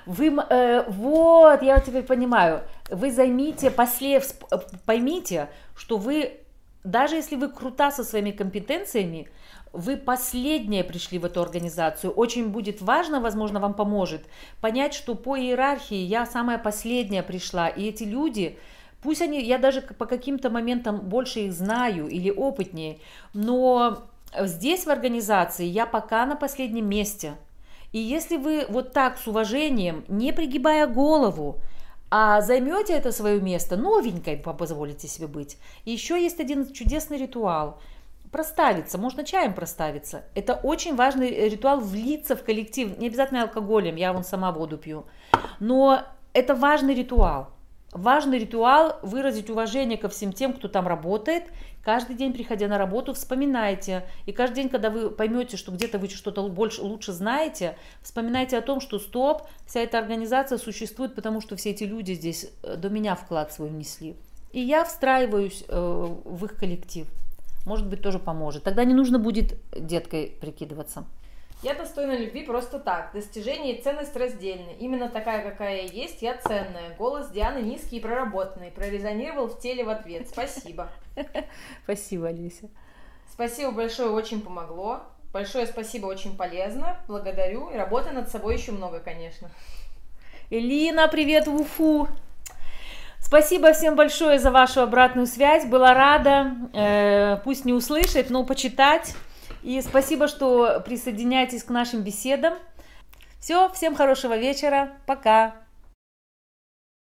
Вы, 0.06 0.28
э, 0.28 0.84
вот, 0.88 1.60
я 1.60 1.80
теперь 1.80 2.04
понимаю. 2.04 2.62
Вы 2.88 3.10
займите, 3.10 3.72
после, 3.72 4.18
э, 4.18 4.58
поймите, 4.86 5.48
что 5.74 5.96
вы, 5.96 6.38
даже 6.84 7.16
если 7.16 7.34
вы 7.34 7.48
крута 7.48 7.90
со 7.90 8.04
своими 8.04 8.30
компетенциями, 8.30 9.28
вы 9.72 9.96
последние 9.96 10.84
пришли 10.84 11.18
в 11.18 11.24
эту 11.24 11.42
организацию. 11.42 12.12
Очень 12.12 12.48
будет 12.48 12.80
важно, 12.80 13.20
возможно, 13.20 13.58
вам 13.58 13.74
поможет 13.74 14.22
понять, 14.60 14.94
что 14.94 15.16
по 15.16 15.36
иерархии 15.36 15.96
я 15.96 16.26
самая 16.26 16.58
последняя 16.58 17.24
пришла, 17.24 17.68
и 17.68 17.88
эти 17.88 18.04
люди, 18.04 18.56
пусть 19.02 19.22
они, 19.22 19.42
я 19.42 19.58
даже 19.58 19.82
по 19.82 20.06
каким-то 20.06 20.50
моментам 20.50 21.00
больше 21.00 21.40
их 21.40 21.52
знаю 21.52 22.08
или 22.08 22.30
опытнее, 22.30 22.98
но 23.34 24.02
здесь 24.38 24.84
в 24.84 24.90
организации 24.90 25.64
я 25.64 25.86
пока 25.86 26.26
на 26.26 26.36
последнем 26.36 26.88
месте. 26.88 27.34
И 27.92 27.98
если 27.98 28.36
вы 28.36 28.66
вот 28.68 28.92
так 28.92 29.18
с 29.18 29.26
уважением, 29.26 30.04
не 30.08 30.32
пригибая 30.32 30.86
голову, 30.86 31.56
а 32.10 32.40
займете 32.40 32.92
это 32.92 33.12
свое 33.12 33.40
место, 33.40 33.76
новенькой 33.76 34.36
позволите 34.36 35.08
себе 35.08 35.26
быть. 35.26 35.58
И 35.84 35.92
еще 35.92 36.20
есть 36.20 36.40
один 36.40 36.72
чудесный 36.72 37.18
ритуал. 37.18 37.80
Проставиться, 38.32 38.96
можно 38.96 39.24
чаем 39.24 39.54
проставиться. 39.54 40.24
Это 40.36 40.54
очень 40.54 40.94
важный 40.94 41.48
ритуал 41.48 41.80
влиться 41.80 42.36
в 42.36 42.44
коллектив. 42.44 42.96
Не 42.98 43.08
обязательно 43.08 43.42
алкоголем, 43.42 43.96
я 43.96 44.12
вон 44.12 44.22
сама 44.22 44.52
воду 44.52 44.78
пью. 44.78 45.04
Но 45.58 46.02
это 46.32 46.54
важный 46.54 46.94
ритуал. 46.94 47.50
Важный 47.92 48.38
ритуал 48.38 49.00
выразить 49.02 49.50
уважение 49.50 49.98
ко 49.98 50.08
всем 50.08 50.32
тем, 50.32 50.52
кто 50.52 50.68
там 50.68 50.86
работает. 50.86 51.44
Каждый 51.82 52.14
день, 52.14 52.32
приходя 52.32 52.68
на 52.68 52.78
работу, 52.78 53.14
вспоминайте. 53.14 54.06
И 54.26 54.32
каждый 54.32 54.56
день, 54.56 54.68
когда 54.68 54.90
вы 54.90 55.10
поймете, 55.10 55.56
что 55.56 55.72
где-то 55.72 55.98
вы 55.98 56.08
что-то 56.08 56.46
больше, 56.48 56.82
лучше 56.82 57.12
знаете, 57.12 57.76
вспоминайте 58.00 58.56
о 58.58 58.60
том, 58.60 58.80
что 58.80 59.00
стоп, 59.00 59.42
вся 59.66 59.80
эта 59.80 59.98
организация 59.98 60.58
существует, 60.58 61.16
потому 61.16 61.40
что 61.40 61.56
все 61.56 61.70
эти 61.70 61.82
люди 61.82 62.12
здесь 62.12 62.50
э, 62.62 62.76
до 62.76 62.90
меня 62.90 63.16
вклад 63.16 63.52
свой 63.52 63.70
внесли. 63.70 64.14
И 64.52 64.60
я 64.60 64.84
встраиваюсь 64.84 65.64
э, 65.66 66.16
в 66.24 66.44
их 66.44 66.56
коллектив. 66.56 67.08
Может 67.66 67.88
быть, 67.88 68.02
тоже 68.02 68.20
поможет. 68.20 68.62
Тогда 68.62 68.84
не 68.84 68.94
нужно 68.94 69.18
будет 69.18 69.58
деткой 69.74 70.36
прикидываться. 70.40 71.06
Я 71.62 71.74
достойна 71.74 72.16
любви 72.16 72.42
просто 72.42 72.78
так. 72.78 73.10
Достижение 73.12 73.76
и 73.76 73.82
ценность 73.82 74.16
раздельны. 74.16 74.74
Именно 74.78 75.10
такая, 75.10 75.42
какая 75.42 75.82
я 75.82 75.82
есть, 75.82 76.22
я 76.22 76.38
ценная. 76.38 76.96
Голос 76.96 77.28
Дианы 77.28 77.58
низкий 77.58 77.98
и 77.98 78.00
проработанный. 78.00 78.70
Прорезонировал 78.70 79.48
в 79.48 79.60
теле 79.60 79.84
в 79.84 79.90
ответ. 79.90 80.26
Спасибо. 80.28 80.88
Спасибо, 81.84 82.28
Олеся. 82.28 82.70
Спасибо 83.30 83.72
большое, 83.72 84.10
очень 84.10 84.40
помогло. 84.40 85.02
Большое 85.34 85.66
спасибо, 85.66 86.06
очень 86.06 86.34
полезно. 86.36 86.96
Благодарю. 87.06 87.68
И 87.70 87.76
работы 87.76 88.10
над 88.10 88.30
собой 88.30 88.56
еще 88.56 88.72
много, 88.72 88.98
конечно. 88.98 89.50
Элина, 90.48 91.08
привет 91.08 91.46
в 91.46 91.54
Уфу! 91.54 92.08
Спасибо 93.20 93.72
всем 93.74 93.96
большое 93.96 94.38
за 94.38 94.50
вашу 94.50 94.80
обратную 94.80 95.26
связь. 95.26 95.66
Была 95.66 95.94
рада, 95.94 96.54
э, 96.72 97.36
пусть 97.44 97.64
не 97.64 97.72
услышать, 97.72 98.30
но 98.30 98.44
почитать. 98.44 99.14
И 99.62 99.80
спасибо, 99.82 100.28
что 100.28 100.82
присоединяетесь 100.84 101.64
к 101.64 101.70
нашим 101.70 102.02
беседам. 102.02 102.54
Все, 103.38 103.68
всем 103.70 103.94
хорошего 103.94 104.36
вечера. 104.36 104.92
Пока. 105.06 105.56